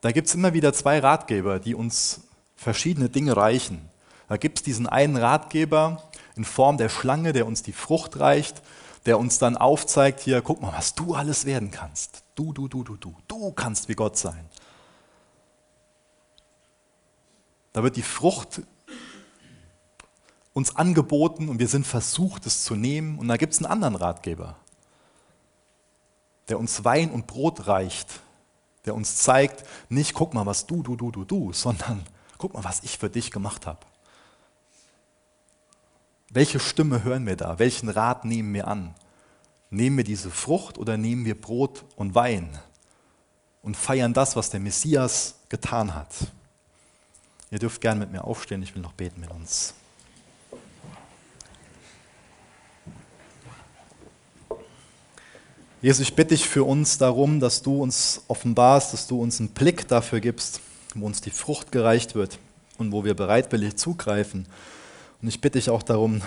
Da 0.00 0.10
gibt 0.10 0.26
es 0.26 0.34
immer 0.34 0.52
wieder 0.52 0.72
zwei 0.72 0.98
Ratgeber, 0.98 1.60
die 1.60 1.76
uns 1.76 2.22
verschiedene 2.56 3.08
Dinge 3.08 3.36
reichen. 3.36 3.88
Da 4.28 4.36
gibt 4.36 4.58
es 4.58 4.62
diesen 4.64 4.88
einen 4.88 5.16
Ratgeber 5.16 6.02
in 6.34 6.44
Form 6.44 6.76
der 6.76 6.88
Schlange, 6.88 7.32
der 7.32 7.46
uns 7.46 7.62
die 7.62 7.72
Frucht 7.72 8.18
reicht, 8.18 8.62
der 9.06 9.20
uns 9.20 9.38
dann 9.38 9.56
aufzeigt, 9.56 10.18
hier, 10.18 10.42
guck 10.42 10.60
mal, 10.60 10.72
was 10.76 10.96
du 10.96 11.14
alles 11.14 11.44
werden 11.44 11.70
kannst. 11.70 12.24
Du, 12.34 12.52
du, 12.52 12.66
du, 12.66 12.82
du, 12.82 12.96
du. 12.96 13.14
Du 13.28 13.52
kannst 13.52 13.88
wie 13.88 13.94
Gott 13.94 14.18
sein. 14.18 14.48
Da 17.74 17.82
wird 17.82 17.96
die 17.96 18.02
Frucht 18.02 18.62
uns 20.52 20.76
angeboten 20.76 21.48
und 21.48 21.58
wir 21.58 21.66
sind 21.66 21.84
versucht, 21.84 22.46
es 22.46 22.62
zu 22.62 22.76
nehmen. 22.76 23.18
Und 23.18 23.28
da 23.28 23.36
gibt 23.36 23.52
es 23.52 23.58
einen 23.58 23.70
anderen 23.70 23.96
Ratgeber, 23.96 24.56
der 26.48 26.58
uns 26.58 26.84
Wein 26.84 27.10
und 27.10 27.26
Brot 27.26 27.66
reicht, 27.66 28.20
der 28.84 28.94
uns 28.94 29.16
zeigt, 29.16 29.64
nicht 29.88 30.14
guck 30.14 30.34
mal, 30.34 30.46
was 30.46 30.66
du, 30.66 30.84
du, 30.84 30.94
du, 30.94 31.10
du, 31.10 31.24
du, 31.24 31.52
sondern 31.52 32.06
guck 32.38 32.54
mal, 32.54 32.62
was 32.62 32.84
ich 32.84 32.96
für 32.96 33.10
dich 33.10 33.32
gemacht 33.32 33.66
habe. 33.66 33.80
Welche 36.30 36.60
Stimme 36.60 37.02
hören 37.02 37.26
wir 37.26 37.36
da? 37.36 37.58
Welchen 37.58 37.88
Rat 37.88 38.24
nehmen 38.24 38.54
wir 38.54 38.68
an? 38.68 38.94
Nehmen 39.70 39.96
wir 39.96 40.04
diese 40.04 40.30
Frucht 40.30 40.78
oder 40.78 40.96
nehmen 40.96 41.24
wir 41.24 41.40
Brot 41.40 41.84
und 41.96 42.14
Wein 42.14 42.56
und 43.62 43.76
feiern 43.76 44.12
das, 44.12 44.36
was 44.36 44.50
der 44.50 44.60
Messias 44.60 45.40
getan 45.48 45.92
hat? 45.92 46.14
Ihr 47.54 47.60
dürft 47.60 47.80
gerne 47.80 48.00
mit 48.00 48.10
mir 48.10 48.24
aufstehen, 48.24 48.64
ich 48.64 48.74
will 48.74 48.82
noch 48.82 48.94
beten 48.94 49.20
mit 49.20 49.30
uns. 49.30 49.74
Jesus, 55.80 56.00
ich 56.00 56.16
bitte 56.16 56.34
dich 56.34 56.48
für 56.48 56.64
uns 56.64 56.98
darum, 56.98 57.38
dass 57.38 57.62
du 57.62 57.80
uns 57.80 58.22
offenbarst, 58.26 58.92
dass 58.92 59.06
du 59.06 59.22
uns 59.22 59.38
einen 59.38 59.50
Blick 59.50 59.86
dafür 59.86 60.18
gibst, 60.18 60.62
wo 60.96 61.06
uns 61.06 61.20
die 61.20 61.30
Frucht 61.30 61.70
gereicht 61.70 62.16
wird 62.16 62.40
und 62.76 62.90
wo 62.90 63.04
wir 63.04 63.14
bereitwillig 63.14 63.76
zugreifen. 63.76 64.46
Und 65.22 65.28
ich 65.28 65.40
bitte 65.40 65.56
dich 65.56 65.70
auch 65.70 65.84
darum, 65.84 66.22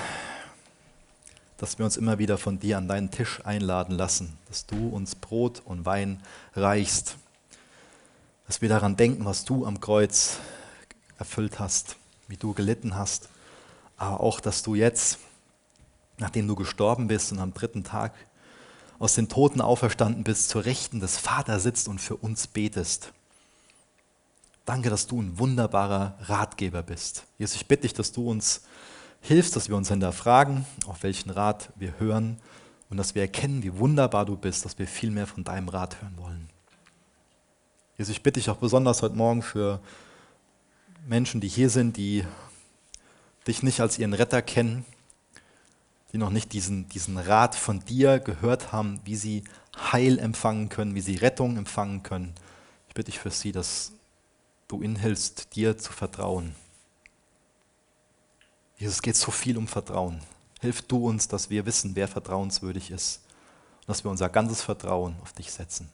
dass 1.58 1.78
wir 1.78 1.84
uns 1.84 1.98
immer 1.98 2.20
wieder 2.20 2.38
von 2.38 2.58
dir 2.58 2.78
an 2.78 2.88
deinen 2.88 3.12
Tisch 3.12 3.46
einladen 3.46 3.98
lassen, 3.98 4.38
dass 4.48 4.66
du 4.66 4.88
uns 4.88 5.14
Brot 5.16 5.62
und 5.66 5.86
Wein 5.86 6.22
reichst, 6.56 7.18
dass 8.48 8.62
wir 8.62 8.70
daran 8.70 8.96
denken, 8.96 9.26
was 9.26 9.44
du 9.44 9.66
am 9.66 9.82
Kreuz 9.82 10.40
erfüllt 11.18 11.60
hast, 11.60 11.98
wie 12.28 12.38
du 12.38 12.54
gelitten 12.54 12.96
hast, 12.96 13.30
aber 13.98 14.20
auch, 14.22 14.40
dass 14.40 14.64
du 14.64 14.76
jetzt, 14.76 15.20
nachdem 16.18 16.48
du 16.48 16.56
gestorben 16.56 17.08
bist 17.08 17.32
und 17.32 17.40
am 17.40 17.54
dritten 17.54 17.84
Tag 17.84 18.14
aus 19.00 19.16
den 19.16 19.30
Toten 19.30 19.62
auferstanden 19.62 20.24
bist, 20.24 20.50
zur 20.50 20.66
Rechten 20.66 21.00
des 21.00 21.18
Vaters 21.18 21.64
sitzt 21.64 21.88
und 21.88 22.00
für 22.00 22.16
uns 22.16 22.48
betest. 22.48 23.12
Danke, 24.66 24.90
dass 24.90 25.08
du 25.08 25.22
ein 25.22 25.40
wunderbarer 25.40 26.18
Ratgeber 26.22 26.84
bist. 26.84 27.24
Jesus, 27.38 27.56
ich 27.56 27.68
bitte 27.68 27.84
dich, 27.84 27.94
dass 27.94 28.12
du 28.12 28.30
uns 28.30 28.62
hilfst, 29.22 29.56
dass 29.56 29.70
wir 29.70 29.76
uns 29.76 29.90
hinterfragen, 29.90 30.66
auf 30.86 31.04
welchen 31.04 31.30
Rat 31.30 31.72
wir 31.76 32.00
hören 32.00 32.38
und 32.90 32.98
dass 32.98 33.16
wir 33.16 33.22
erkennen, 33.22 33.64
wie 33.64 33.78
wunderbar 33.78 34.26
du 34.26 34.36
bist, 34.36 34.66
dass 34.66 34.78
wir 34.78 34.88
viel 34.88 35.12
mehr 35.12 35.28
von 35.28 35.44
deinem 35.44 35.70
Rat 35.70 36.02
hören 36.02 36.18
wollen. 36.18 36.50
Jesus, 37.98 38.12
ich 38.12 38.24
bitte 38.24 38.40
dich 38.40 38.50
auch 38.50 38.58
besonders 38.58 39.02
heute 39.02 39.16
Morgen 39.16 39.42
für 39.42 39.80
Menschen, 41.08 41.40
die 41.40 41.48
hier 41.48 41.70
sind, 41.70 41.96
die 41.96 42.26
dich 43.48 43.64
nicht 43.64 43.80
als 43.80 43.98
ihren 43.98 44.14
Retter 44.14 44.42
kennen, 44.42 44.86
die 46.12 46.18
noch 46.18 46.32
nicht 46.32 46.52
diesen, 46.52 46.90
diesen 46.90 47.18
Rat 47.18 47.56
von 47.56 47.80
dir 47.86 48.20
gehört 48.20 48.74
haben, 48.74 49.00
wie 49.06 49.16
sie 49.16 49.46
Heil 49.78 50.20
empfangen 50.20 50.68
können, 50.68 50.96
wie 50.96 51.02
sie 51.02 51.16
Rettung 51.16 51.56
empfangen 51.56 52.04
können. 52.04 52.36
Ich 52.90 52.94
bitte 52.94 53.12
dich 53.12 53.20
für 53.20 53.32
sie, 53.32 53.54
dass 53.54 53.94
du 54.68 54.82
ihnen 54.82 54.98
hilfst, 54.98 55.56
dir 55.56 55.78
zu 55.78 55.94
vertrauen. 55.94 56.56
Jesus, 58.78 58.96
es 58.96 59.02
geht 59.02 59.16
so 59.16 59.32
viel 59.32 59.58
um 59.58 59.68
Vertrauen. 59.68 60.20
Hilf 60.60 60.82
du 60.82 61.08
uns, 61.08 61.30
dass 61.30 61.50
wir 61.50 61.66
wissen, 61.66 61.96
wer 61.96 62.10
vertrauenswürdig 62.10 62.92
ist 62.92 63.22
und 63.82 63.90
dass 63.90 64.04
wir 64.04 64.12
unser 64.12 64.28
ganzes 64.28 64.62
Vertrauen 64.62 65.16
auf 65.22 65.32
dich 65.32 65.52
setzen. 65.54 65.90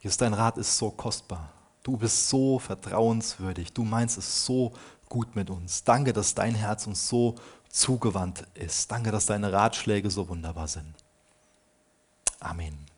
Jesus, 0.00 0.16
dein 0.16 0.34
Rat 0.34 0.58
ist 0.58 0.76
so 0.76 0.90
kostbar. 0.90 1.52
Du 1.90 1.96
bist 1.96 2.28
so 2.28 2.60
vertrauenswürdig. 2.60 3.72
Du 3.72 3.82
meinst 3.82 4.16
es 4.16 4.46
so 4.46 4.72
gut 5.08 5.34
mit 5.34 5.50
uns. 5.50 5.82
Danke, 5.82 6.12
dass 6.12 6.36
dein 6.36 6.54
Herz 6.54 6.86
uns 6.86 7.08
so 7.08 7.34
zugewandt 7.68 8.46
ist. 8.54 8.92
Danke, 8.92 9.10
dass 9.10 9.26
deine 9.26 9.52
Ratschläge 9.52 10.08
so 10.08 10.28
wunderbar 10.28 10.68
sind. 10.68 10.94
Amen. 12.38 12.89